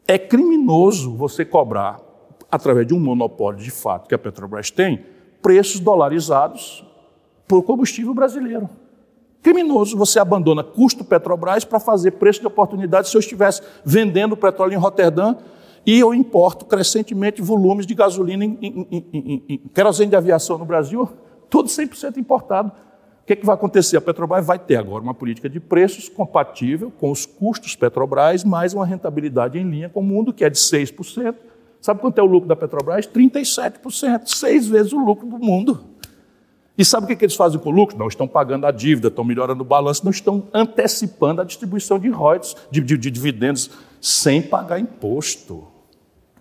[0.07, 2.01] É criminoso você cobrar,
[2.51, 5.05] através de um monopólio de fato que a Petrobras tem,
[5.43, 6.85] preços dolarizados
[7.47, 8.69] por combustível brasileiro.
[9.43, 14.75] Criminoso, você abandona custo Petrobras para fazer preço de oportunidade se eu estivesse vendendo petróleo
[14.75, 15.37] em Roterdã
[15.87, 20.59] e eu importo crescentemente volumes de gasolina em, em, em, em, em querosene de aviação
[20.59, 21.09] no Brasil,
[21.49, 22.73] tudo 100% importado.
[23.29, 23.95] O que, é que vai acontecer?
[23.99, 28.73] A Petrobras vai ter agora uma política de preços compatível com os custos Petrobras, mais
[28.73, 31.35] uma rentabilidade em linha com o mundo, que é de 6%.
[31.79, 33.07] Sabe quanto é o lucro da Petrobras?
[33.07, 35.79] 37%, seis vezes o lucro do mundo.
[36.79, 37.99] E sabe o que, que eles fazem com o lucro?
[37.99, 42.09] Não estão pagando a dívida, estão melhorando o balanço, não estão antecipando a distribuição de
[42.09, 43.71] royalties, de, de- de dividendos,
[44.01, 45.67] sem pagar imposto.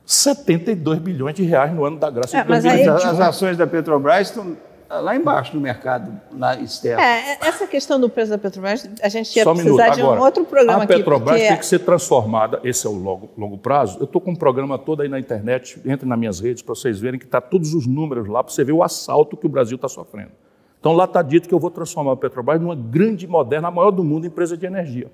[0.05, 3.05] 72 bilhões de reais no ano da graça É, de mas aí- 2020.
[3.07, 4.55] As, as ações da Petrobras estão
[4.89, 7.01] lá embaixo no mercado lá externo.
[7.01, 10.19] É, essa questão do preço da Petrobras, a gente ia Só um precisar de Agora,
[10.19, 10.95] um outro programa a aqui.
[10.95, 13.99] Petrobras porque tem que ser transformada, esse é o longo, longo prazo.
[13.99, 16.99] Eu estou com um programa todo aí na internet, entre nas minhas redes para vocês
[16.99, 19.75] verem que está todos os números lá, para você ver o assalto que o Brasil
[19.75, 20.31] está sofrendo.
[20.79, 23.91] Então lá está dito que eu vou transformar a Petrobras numa grande, moderna, a maior
[23.91, 25.11] do mundo empresa de energia.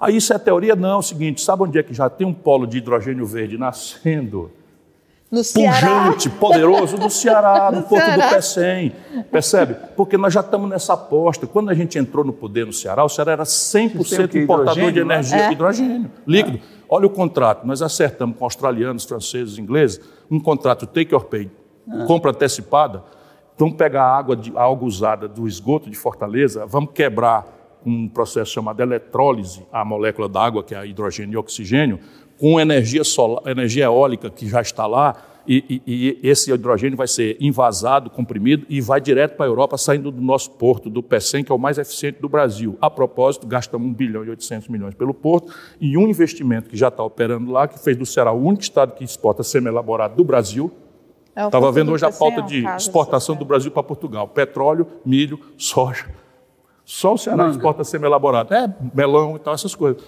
[0.00, 0.74] Aí isso é teoria?
[0.74, 3.58] Não, é o seguinte, sabe onde é que já tem um polo de hidrogênio verde
[3.58, 4.50] nascendo?
[5.30, 8.26] No Ceará, pujante, poderoso do Ceará, no Do Porto Ceará.
[8.28, 8.92] do Pecém.
[9.30, 9.76] Percebe?
[9.96, 11.46] Porque nós já estamos nessa aposta.
[11.46, 14.28] Quando a gente entrou no poder no Ceará, o Ceará era 100% Vocês têm o
[14.28, 14.42] quê?
[14.42, 15.14] importador de né?
[15.14, 15.52] energia, É.
[15.52, 16.60] hidrogênio, líquido.
[16.88, 17.64] Olha o contrato.
[17.66, 20.00] Nós acertamos com australianos, franceses, ingleses,
[20.30, 21.48] um contrato take or pay,
[21.88, 22.04] Ah.
[22.06, 23.04] compra antecipada.
[23.56, 28.08] Vamos pegar a água, de, a água usada do esgoto de Fortaleza, vamos quebrar um
[28.08, 31.98] processo chamado eletrólise, a molécula da água, que é hidrogênio e oxigênio,
[32.40, 35.14] com energia, solar, energia eólica que já está lá,
[35.46, 39.76] e, e- e esse hidrogênio vai ser invasado, comprimido, e vai direto para a Europa,
[39.76, 42.78] saindo do nosso porto, do PECEM, que é o mais eficiente do Brasil.
[42.80, 46.88] A propósito, gastamos 1 bilhão e 800 milhões pelo porto, e um investimento que já
[46.88, 50.70] está operando lá, que fez do Ceará o único estado que exporta semi-elaborado do Brasil,
[51.34, 53.44] É Estava futuro vendo do hoje a pauta é de caso exportação do.
[53.44, 54.26] Brasil para Portugal.
[54.28, 56.06] Petróleo, milho, soja.
[56.84, 57.56] Só o Ceará Manga.
[57.56, 58.52] exporta semi-elaborado.
[58.52, 60.02] É, melão e tal, essas coisas.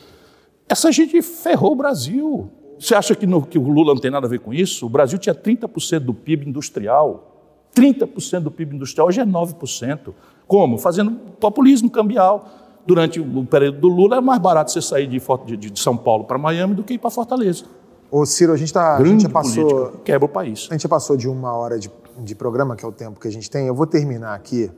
[0.68, 2.50] Essa gente ferrou o Brasil.
[2.78, 4.86] Você acha que, no- que o Lula não tem nada a ver com isso?
[4.86, 7.28] O Brasil tinha 30% do PIB industrial.
[7.74, 10.12] 30% do PIB industrial, hoje é 9%.
[10.46, 10.78] Como?
[10.78, 12.48] Fazendo populismo cambial.
[12.84, 15.20] Durante o período do Lula, era mais barato você sair de,
[15.56, 17.64] de- de São Paulo para Miami do que ir para Fortaleza.
[18.10, 19.64] Ô, Ciro, a gente, tá, a gente já passou.
[19.64, 19.98] política.
[20.04, 20.66] Quebra o país.
[20.68, 21.88] A gente já passou de uma hora de,
[22.18, 23.66] de programa, que é o tempo que a gente tem.
[23.68, 24.68] Eu vou terminar aqui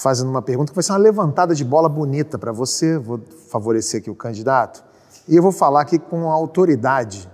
[0.00, 2.96] fazendo uma pergunta que vai ser uma levantada de bola bonita para você.
[2.98, 3.20] Vou
[3.50, 4.84] favorecer aqui o candidato.
[5.26, 7.28] E eu vou falar aqui com a autoridade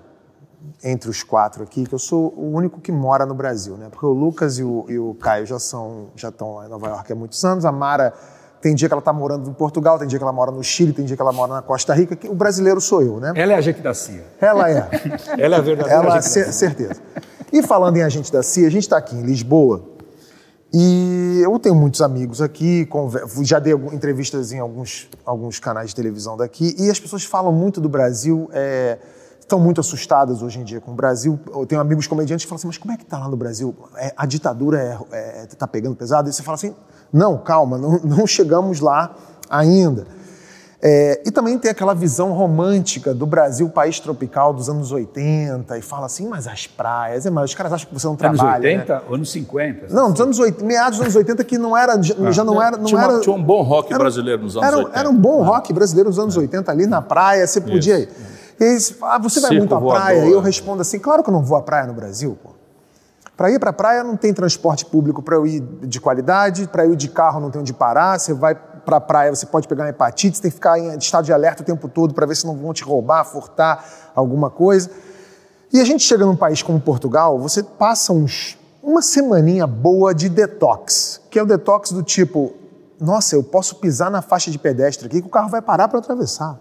[0.83, 3.89] entre os quatro aqui, que eu sou o único que mora no Brasil, né?
[3.91, 6.89] Porque o Lucas e o, e o Caio já são já estão lá em Nova
[6.89, 7.65] York há muitos anos.
[7.67, 8.13] A Mara
[8.63, 10.95] tem dia que ela está morando em Portugal, tem dia que ela mora no Chile,
[10.95, 12.17] tem dia que ela mora na Costa Rica.
[12.17, 13.33] que O brasileiro sou eu, né?
[13.37, 14.25] Ela é a gente da CIA.
[14.41, 14.89] Ela é.
[15.39, 17.01] Ela é a verdadeira Ela, agente da cer- certeza.
[17.53, 19.83] E falando em agente da CIA, a gente está aqui em Lisboa
[20.77, 22.89] e eu tenho muitos amigos aqui,
[23.43, 27.81] já dei entrevistas em alguns, alguns canais de televisão daqui e as pessoas falam muito
[27.81, 28.99] do Brasil, é,
[29.39, 31.39] estão muito assustadas hoje em dia com o Brasil.
[31.55, 33.73] Eu tenho amigos comediantes que falam assim, mas como é que está lá no Brasil?
[33.97, 36.29] É, a ditadura está é, tá pegando pesado?
[36.29, 36.75] E você fala assim,
[37.13, 39.15] não, calma, não, não chegamos lá
[39.49, 40.09] ainda.
[40.83, 45.83] É, e também tem aquela visão romântica do Brasil, país tropical dos anos 80, e
[45.83, 48.69] fala assim, mas as praias, é, mas os caras acham que você não Anos trabalha.
[48.69, 49.03] 80 né?
[49.09, 49.95] ou anos 50?
[49.95, 52.77] Não, dos anos 80, meados dos anos 80 que não era, já, já não era,
[52.77, 54.99] não tinha, era, tinha um bom rock era- brasileiro nos anos era, 80.
[54.99, 58.09] era um bom rock brasileiro nos anos 80 ali na praia, você podia ir.
[58.61, 60.03] E fala, ah, você vai Circo muito à voador.
[60.03, 60.27] praia?
[60.27, 62.51] E eu respondo assim, claro que eu não vou à praia no Brasil, pô.
[63.37, 66.85] Para ir para a praia não tem transporte público para eu ir de qualidade, para
[66.85, 68.55] eu ir de carro não tem onde parar, você vai
[68.85, 71.33] para a praia, você pode pegar uma hepatite, você tem que ficar em estado de
[71.33, 74.91] alerta o tempo todo para ver se não vão te roubar, furtar alguma coisa.
[75.73, 80.29] E a gente chega num país como Portugal, você passa uns, uma semaninha boa de
[80.29, 82.55] detox, que é o detox do tipo,
[83.01, 85.99] nossa, eu posso pisar na faixa de pedestre aqui que o carro vai parar para
[85.99, 86.59] atravessar.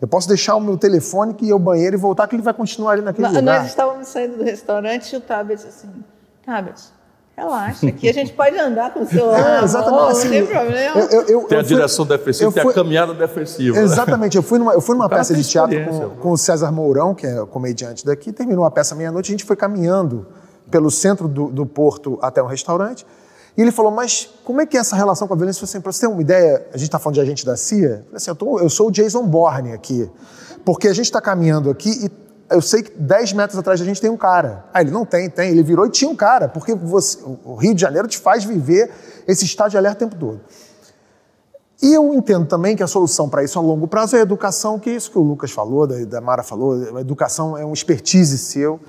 [0.00, 2.52] Eu posso deixar o meu telefone que ir ao banheiro e voltar que ele vai
[2.52, 3.60] continuar ali naquele Nós, lugar.
[3.60, 5.88] nós estávamos saindo do restaurante e o Tabet assim,
[6.44, 6.80] Tabet,
[7.36, 9.90] relaxa, aqui a gente pode andar com o celular, É, exatamente.
[10.00, 10.98] mão, assim, não tem problema.
[11.00, 13.78] eu- eu- eu- Tem a fui- direção defensiva, eu tem fui- a caminhada defensiva.
[13.78, 14.36] Exatamente.
[14.36, 16.70] Eu fui numa, eu fui numa cara peça tem de teatro com, com o César
[16.70, 20.26] Mourão, que é comediante daqui, terminou a peça meia-noite, a gente foi caminhando
[20.70, 23.04] pelo centro do, do Porto até um restaurante,
[23.56, 25.58] e ele falou, mas como é que é essa relação com a violência?
[25.62, 27.56] Eu falei assim, pra você ter uma ideia, a gente está falando de agente da
[27.56, 30.10] CIA, eu falei assim, eu, tô- eu sou o Jason Bourne aqui,
[30.64, 32.08] porque a gente está caminhando aqui e
[32.50, 34.64] eu sei que 10 metros atrás da gente tem um cara.
[34.72, 35.50] Ah, ele não tem, tem.
[35.50, 38.90] Ele virou e tinha um cara, porque você- o Rio de Janeiro te faz viver
[39.26, 40.40] esse estado de alerta o tempo todo.
[41.82, 44.78] E eu entendo também que a solução para isso a longo prazo é a educação,
[44.78, 47.72] que é isso que o Lucas falou, da, da Mara falou, a educação é um
[47.72, 48.80] expertise seu.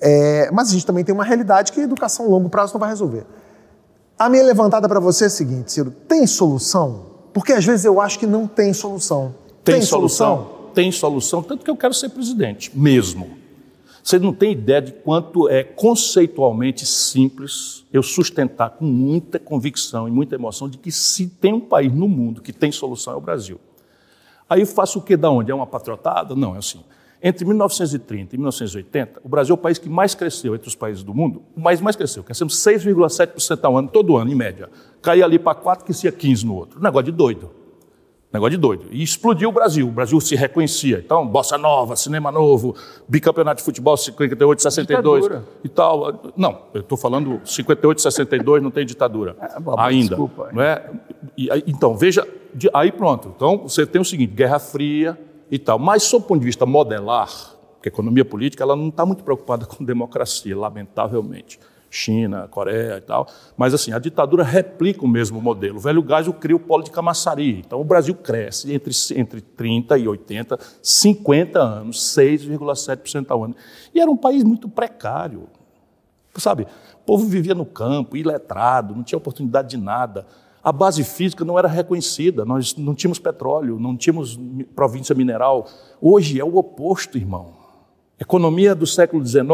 [0.00, 2.80] É, mas a gente também tem uma realidade que a educação a longo prazo não
[2.80, 3.24] vai resolver.
[4.18, 7.06] A minha levantada para você é a seguinte, Ciro, tem solução?
[7.34, 9.34] Porque às vezes eu acho que não tem solução.
[9.62, 10.55] Tem, solução?
[10.76, 13.38] Tem solução, tanto que eu quero ser presidente, mesmo.
[14.04, 20.10] Você não tem ideia de quanto é conceitualmente simples eu sustentar com muita convicção e
[20.10, 23.22] muita emoção de que se tem um país no mundo que tem solução é o
[23.22, 23.58] Brasil.
[24.50, 25.50] Aí eu faço o que da onde?
[25.50, 26.34] É uma patriotada?
[26.34, 26.84] Não, é assim.
[27.22, 31.02] Entre 1930 e 1980, o Brasil é o país que mais cresceu entre os países
[31.02, 31.42] do mundo.
[31.56, 32.22] O país mais cresceu.
[32.22, 34.68] Crescemos 6,7% ao ano, todo ano, em média.
[35.00, 36.82] Caía ali para 4, que ia 15 no outro.
[36.82, 37.64] Negócio de doido.
[38.32, 38.84] Negócio de doido.
[38.90, 39.86] E explodiu o Brasil.
[39.88, 40.98] O Brasil se reconhecia.
[41.04, 42.74] Então, bossa nova, cinema novo,
[43.08, 45.48] bicampeonato de futebol 58, 62 Ditadura.
[45.64, 46.22] e tal.
[46.36, 49.36] Não, eu estou falando 58, 62, não tem ditadura.
[49.40, 50.08] Ah, bom, Ainda.
[50.08, 50.50] desculpa.
[50.52, 50.90] Não é?
[51.38, 53.32] E então, veja, de- aí pronto.
[53.34, 55.18] Então, você tem o seguinte, Guerra Fria
[55.50, 55.78] e tal.
[55.78, 57.28] Mas, sob o ponto de vista modelar,
[57.74, 61.58] porque a economia política ela não está muito preocupada com democracia, lamentavelmente.
[61.96, 63.26] China, Coreia e tal.
[63.56, 65.78] Mas, assim, a ditadura replica o mesmo modelo.
[65.78, 67.60] O velho gás cria o polo de Camaçari.
[67.60, 73.56] Então, o Brasil cresce entre, entre 30 e 80, 50 anos, 6,7% ao ano.
[73.94, 75.48] E era um país muito precário.
[76.36, 80.26] Sabe, o povo vivia no campo, iletrado, não tinha oportunidade de nada.
[80.62, 84.38] A base física não era reconhecida, nós não tínhamos petróleo, não tínhamos
[84.74, 85.66] província mineral.
[85.98, 87.65] Hoje é o oposto, irmão.
[88.18, 89.44] Economia do século XIX,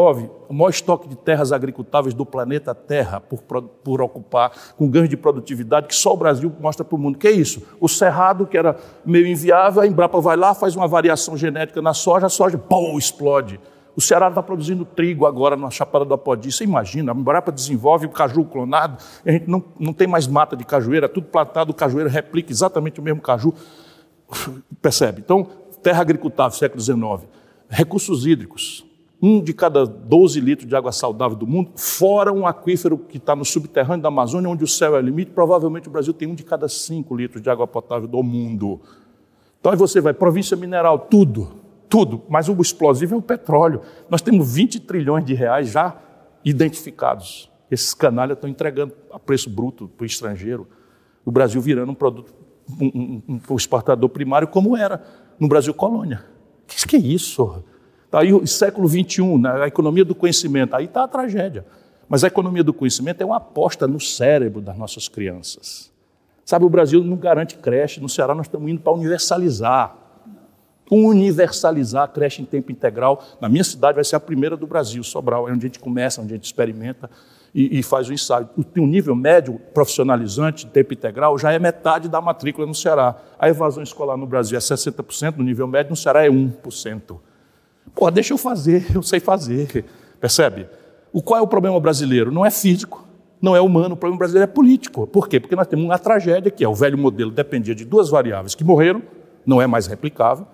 [0.49, 5.17] o maior estoque de terras agricultáveis do planeta Terra por, por ocupar, com ganhos de
[5.17, 7.19] produtividade que só o Brasil mostra para o mundo.
[7.19, 7.61] Que é isso?
[7.81, 11.93] O cerrado, que era meio inviável, a Embrapa vai lá, faz uma variação genética na
[11.93, 13.59] soja, a soja, pum, explode.
[13.97, 16.53] O Ceará está produzindo trigo agora na Chapada do Apodi.
[16.53, 18.97] Você imagina, a Embrapa desenvolve o caju clonado,
[19.27, 23.01] a gente não, não tem mais mata de cajueira, tudo plantado, o cajueiro replica exatamente
[23.01, 23.53] o mesmo caju.
[24.81, 25.21] Percebe?
[25.21, 25.49] Então,
[25.83, 27.42] terra agricultável, século XIX.
[27.75, 28.85] Recursos hídricos.
[29.21, 33.35] Um de cada 12 litros de água saudável do mundo, fora um aquífero que está
[33.35, 36.35] no subterrâneo da Amazônia, onde o céu é o limite, provavelmente o Brasil tem um
[36.35, 38.79] de cada 5 litros de água potável do mundo.
[39.59, 41.53] Então aí você vai, província mineral, tudo,
[41.89, 42.23] tudo.
[42.29, 43.81] Mas o explosivo é o petróleo.
[44.11, 45.97] Nós temos 20 trilhões de reais já
[46.45, 47.49] identificados.
[47.71, 50.67] Esses canalhas estão entregando a preço bruto para o estrangeiro.
[51.25, 52.35] O Brasil virando um produto,
[52.79, 55.03] um- um- um exportador primário como era
[55.39, 56.25] no Brasil colônia.
[56.77, 57.63] Que, que é isso?
[58.11, 61.65] Aí o século XXI, na economia do conhecimento, aí está a tragédia.
[62.09, 65.91] Mas a economia do conhecimento é uma aposta no cérebro das nossas crianças.
[66.45, 69.97] Sabe, o Brasil não garante creche, no Ceará nós estamos indo para universalizar.
[70.91, 73.25] Universalizar a creche em tempo integral.
[73.41, 76.21] Na minha cidade vai ser a primeira do Brasil, Sobral, é onde a gente começa,
[76.21, 77.09] onde a gente experimenta
[77.55, 78.49] e, e faz o ensaio.
[78.57, 83.17] O, o nível médio profissionalizante tempo integral já é metade da matrícula no Ceará.
[83.39, 87.19] A evasão escolar no Brasil é 60%, no nível médio no Ceará é 1%.
[87.95, 89.85] Pô, deixa eu fazer, eu sei fazer.
[90.21, 90.67] Percebe?
[91.13, 92.33] O qual é o problema brasileiro?
[92.33, 93.07] Não é físico,
[93.41, 95.07] não é humano, o problema brasileiro é político.
[95.07, 95.39] Por quê?
[95.39, 98.65] Porque nós temos uma tragédia que é o velho modelo dependia de duas variáveis que
[98.65, 99.03] morreram,
[99.45, 100.47] não é mais replicável.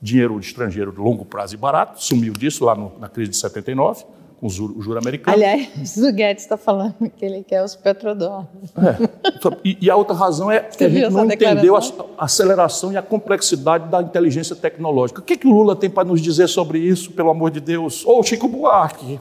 [0.00, 4.04] Dinheiro estrangeiro de longo prazo e barato, sumiu disso lá no- na crise de 79.
[4.40, 5.34] Com o juro, o juro americano.
[5.34, 8.48] Aliás, o Guedes está falando que ele quer os petrodólares.
[8.76, 9.56] É.
[9.64, 11.80] E, e, a outra razão é que a gente não entendeu a,
[12.18, 15.20] a, aceleração e a complexidade da inteligência tecnológica.
[15.20, 18.04] O que, que o Lula tem para nos dizer sobre isso, pelo amor de Deus?
[18.06, 19.18] Ô, Chico Buarque!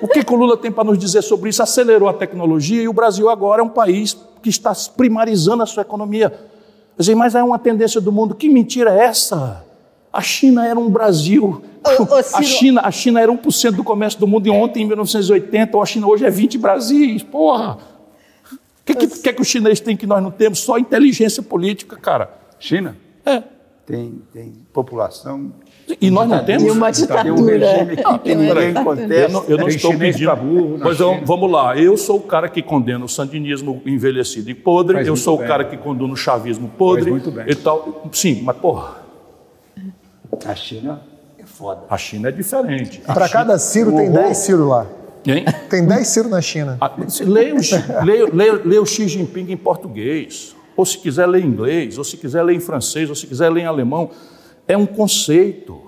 [0.00, 1.62] O que, que o Lula tem para nos dizer sobre isso?
[1.62, 5.82] Acelerou a tecnologia e o Brasil agora é um país que está primarizando a sua
[5.82, 6.32] economia.
[7.14, 8.34] Mas é uma tendência do mundo.
[8.34, 9.65] Que mentira é essa?
[10.16, 11.62] A China era um Brasil.
[12.34, 15.86] a, China, a China era 1% do comércio do mundo e ontem, em 1980, a
[15.86, 17.22] China hoje é 20 Brasis.
[17.22, 17.78] Porra!
[18.50, 20.60] O que, que, que, que o chinês tem que nós não temos?
[20.60, 22.30] Só inteligência política, cara.
[22.58, 22.96] China?
[23.24, 23.42] É.
[23.84, 25.52] Tem, tem população
[26.00, 26.64] e nós não temos.
[26.64, 27.34] E uma ditadura.
[27.34, 29.14] Um regime que ninguém contesta.
[29.14, 30.36] Eu não, eu não estou pedindo.
[30.36, 31.76] Burro, pois então, vamos lá.
[31.76, 34.96] Eu sou o cara que condena o sandinismo envelhecido e podre.
[34.96, 35.46] Faz eu sou bem.
[35.46, 37.10] o cara que condena o chavismo podre.
[37.10, 37.44] Faz muito bem.
[37.48, 38.08] E tal.
[38.12, 39.05] Sim, mas porra.
[40.44, 41.00] A China
[41.38, 41.82] é foda.
[41.88, 43.00] A China é diferente.
[43.00, 44.86] Para cada Ciro tem 10 Ciro lá.
[45.22, 45.44] Quem?
[45.68, 46.76] Tem 10 Ciro na China.
[46.80, 47.58] Ah, leia, o,
[48.04, 50.54] leia, leia, leia o Xi Jinping em português.
[50.76, 53.50] Ou se quiser ler em inglês, ou se quiser ler em francês, ou se quiser
[53.50, 54.10] ler em alemão.
[54.68, 55.82] É um conceito.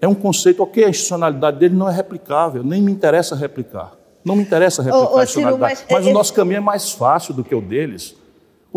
[0.00, 3.92] É um conceito, ok, a institucionalidade dele não é replicável, nem me interessa replicar.
[4.22, 5.76] Não me interessa replicar ô, ô, a institucionalidade.
[5.76, 8.14] Ciro, mas, mas é, o nosso caminho é mais fácil do que o deles.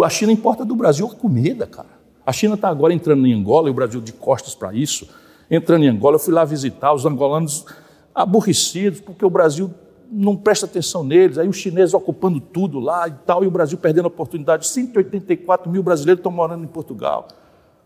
[0.01, 1.96] A China importa do Brasil a comida, cara.
[2.27, 5.07] A China está agora entrando em Angola, e o Brasil de costas para isso.
[5.49, 7.65] Entrando em Angola, eu fui lá visitar os angolanos
[8.13, 9.73] aborrecidos, porque o Brasil
[10.11, 13.77] não presta atenção neles, aí os chineses ocupando tudo lá e tal, e o Brasil
[13.77, 14.67] perdendo a oportunidade.
[14.67, 17.29] 184 mil brasileiros estão morando em Portugal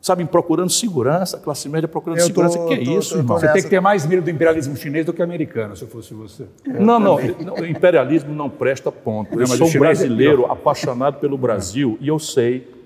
[0.02, 2.60] sabe, procurando segurança, a classe média procurando eu segurança.
[2.60, 3.40] O que é tô, isso, tô, irmão?
[3.40, 6.14] Você tem que ter mais medo do imperialismo chinês do que americano, se eu fosse
[6.16, 6.48] você.
[6.66, 9.40] não, não, o imperialismo não presta ponto.
[9.40, 12.81] Eu sou um é brasileiro é apaixonado pelo Brasil e eu sei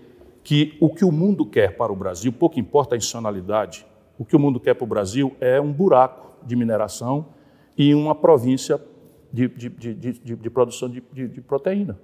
[0.45, 3.83] que o que o mundo quer para o Brasil, pouco importa a institucionalidade,
[4.17, 7.25] o que o mundo quer para o Brasil é um buraco de mineração
[7.75, 8.79] e uma província
[9.33, 11.01] de, de, de, de produção de
[11.41, 11.99] proteína.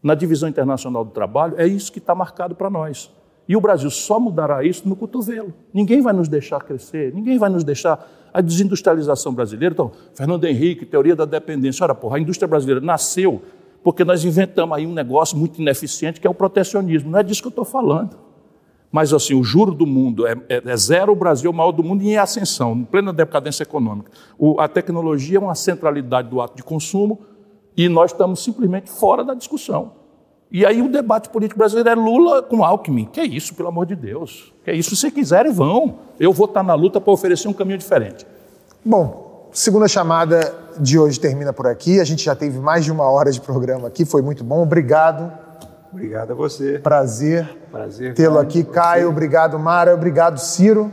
[0.00, 3.12] Na divisão internacional do trabalho, é isso que está marcado para nós.
[3.48, 5.52] E o Brasil só mudará isso no cotovelo.
[5.74, 8.08] Ninguém vai nos deixar crescer, ninguém vai nos deixar.
[8.32, 11.84] A desindustrialização brasileira, então, Fernando Henrique, teoria da dependência.
[11.84, 13.42] Olha, porra, a indústria brasileira nasceu
[13.82, 17.10] porque nós inventamos aí um negócio muito ineficiente que é o protecionismo.
[17.10, 18.16] Não é disso que eu estou falando.
[18.92, 21.72] Mas, assim, o juro do mundo é, é, é, zero, o Brasil é o maior
[21.72, 24.10] do mundo em ascensão, em plena decadência econômica.
[24.38, 27.20] O, a tecnologia é uma centralidade do ato de consumo
[27.74, 29.92] e nós estamos simplesmente fora da discussão.
[30.50, 33.06] E aí o debate político brasileiro é Lula com Alckmin.
[33.06, 34.52] Que é isso, pelo amor de Deus?
[34.62, 34.94] Que é isso?
[34.94, 36.00] Se quiserem, vão.
[36.20, 38.26] Eu vou estar na luta para oferecer um caminho diferente.
[38.84, 39.21] Bom,
[39.52, 42.00] segunda chamada de hoje termina por aqui.
[42.00, 44.62] A gente já teve mais de uma hora de programa aqui, foi muito bom.
[44.62, 45.30] Obrigado.
[45.92, 46.78] Obrigado a você.
[46.78, 48.64] Prazer, Prazer tê-lo aqui.
[48.64, 49.94] Caio, obrigado, Mara.
[49.94, 50.90] Obrigado, Ciro.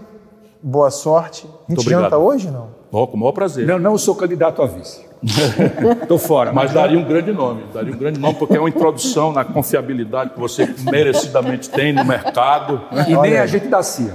[0.62, 1.50] Boa sorte.
[1.68, 2.68] A gente janta hoje, não?
[2.92, 3.66] Bom, com o maior prazer.
[3.66, 5.08] Não, não sou candidato a vice.
[6.02, 6.52] Estou fora.
[6.52, 10.32] Mas daria um grande nome, daria um grande nome, porque é uma introdução na confiabilidade
[10.32, 12.82] que você merecidamente tem no mercado.
[12.92, 13.06] Né?
[13.10, 14.14] E nem a gente da CIA.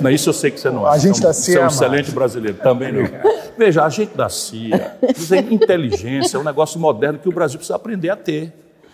[0.00, 0.90] Não, isso eu sei que você não é.
[0.90, 1.54] A gente da CIA.
[1.54, 3.04] Você é um excelente brasileiro, também não.
[3.56, 7.76] Veja, a gente da CIA, dizer inteligência é um negócio moderno que o Brasil precisa
[7.76, 8.52] aprender a ter.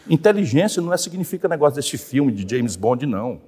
[0.08, 3.40] Inteligência não é significa negócio desse filme de James Bond, não.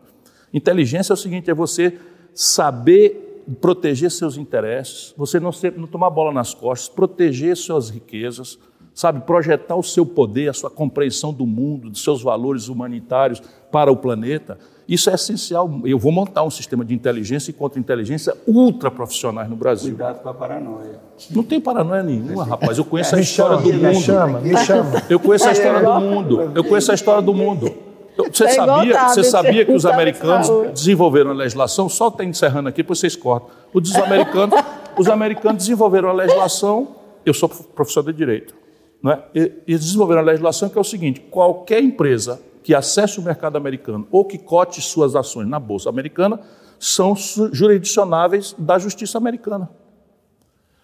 [0.53, 1.99] Inteligência é o seguinte: é você
[2.35, 8.59] saber proteger seus interesses, você não, ser, não tomar bola nas costas, proteger suas riquezas,
[8.95, 13.91] sabe, projetar o seu poder, a sua compreensão do mundo, dos seus valores humanitários para
[13.91, 14.59] o planeta.
[14.89, 15.71] Isso é essencial.
[15.85, 19.91] Eu vou montar um sistema de inteligência e contra-inteligência ultra profissionais no Brasil.
[19.91, 21.01] Cuidado com a paranoia.
[21.31, 22.79] Não tem paranoia nenhuma, rapaz.
[22.79, 23.89] Eu conheço a história chama, do mundo.
[23.89, 25.03] Me chama, me chama.
[25.09, 26.53] Eu conheço a história do mundo.
[26.55, 27.73] Eu conheço a história do mundo.
[28.17, 32.83] Você, é sabia, você sabia que os americanos desenvolveram a legislação, só está encerrando aqui,
[32.83, 33.49] depois vocês cortam.
[33.73, 34.61] Os americanos,
[34.99, 36.89] os americanos desenvolveram a legislação,
[37.25, 38.55] eu sou professor de direito,
[39.03, 39.23] não é?
[39.35, 43.57] e, eles desenvolveram a legislação que é o seguinte: qualquer empresa que acesse o mercado
[43.57, 46.41] americano ou que cote suas ações na Bolsa Americana
[46.79, 47.15] são
[47.53, 49.71] jurisdicionáveis da justiça americana.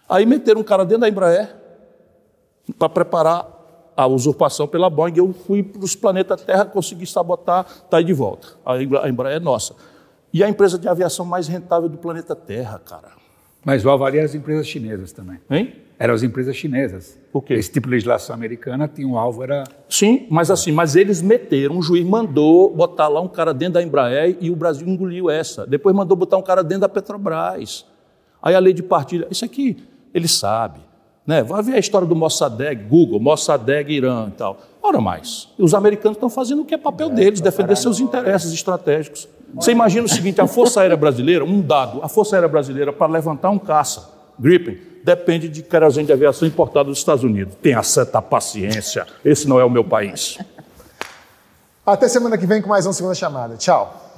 [0.08, 1.54] Aí meteram um cara dentro da Embraer
[2.78, 3.58] para preparar
[3.96, 8.12] a usurpação pela Boeing, eu fui para os planetas Terra, consegui sabotar, está aí de
[8.12, 8.48] volta.
[8.64, 9.74] A Embraer é nossa.
[10.32, 13.08] E a empresa de aviação mais rentável do planeta Terra, cara.
[13.64, 15.40] Mas o Havaria as empresas chinesas também.
[15.50, 15.87] Hein?
[15.98, 17.18] Eram as empresas chinesas.
[17.32, 17.54] Por quê?
[17.54, 19.64] Esse tipo de legislação americana tinha um alvo, era...
[19.88, 23.82] Sim, mas assim, mas eles meteram, um juiz mandou botar lá um cara dentro da
[23.82, 25.66] Embraer e o Brasil engoliu essa.
[25.66, 27.84] Depois mandou botar um cara dentro da Petrobras.
[28.40, 29.76] Aí a lei de partilha, isso aqui,
[30.14, 30.80] ele sabe.
[31.26, 31.42] Né?
[31.42, 34.58] Vai ver a história do Mossadegh, Google, Mossadegh, Irã e tal.
[34.80, 39.28] Ora mais, os americanos estão fazendo o que é papel deles, defender seus interesses estratégicos.
[39.54, 43.12] Você imagina o seguinte, a Força Aérea Brasileira, um dado, a Força Aérea Brasileira, para
[43.12, 47.54] levantar um caça, Gripen depende de querosene de aviação importado dos Estados Unidos.
[47.62, 50.38] Tenha certa paciência, esse não é o meu país.
[51.84, 53.56] Até semana que vem com mais uma segunda chamada.
[53.56, 54.12] Tchau.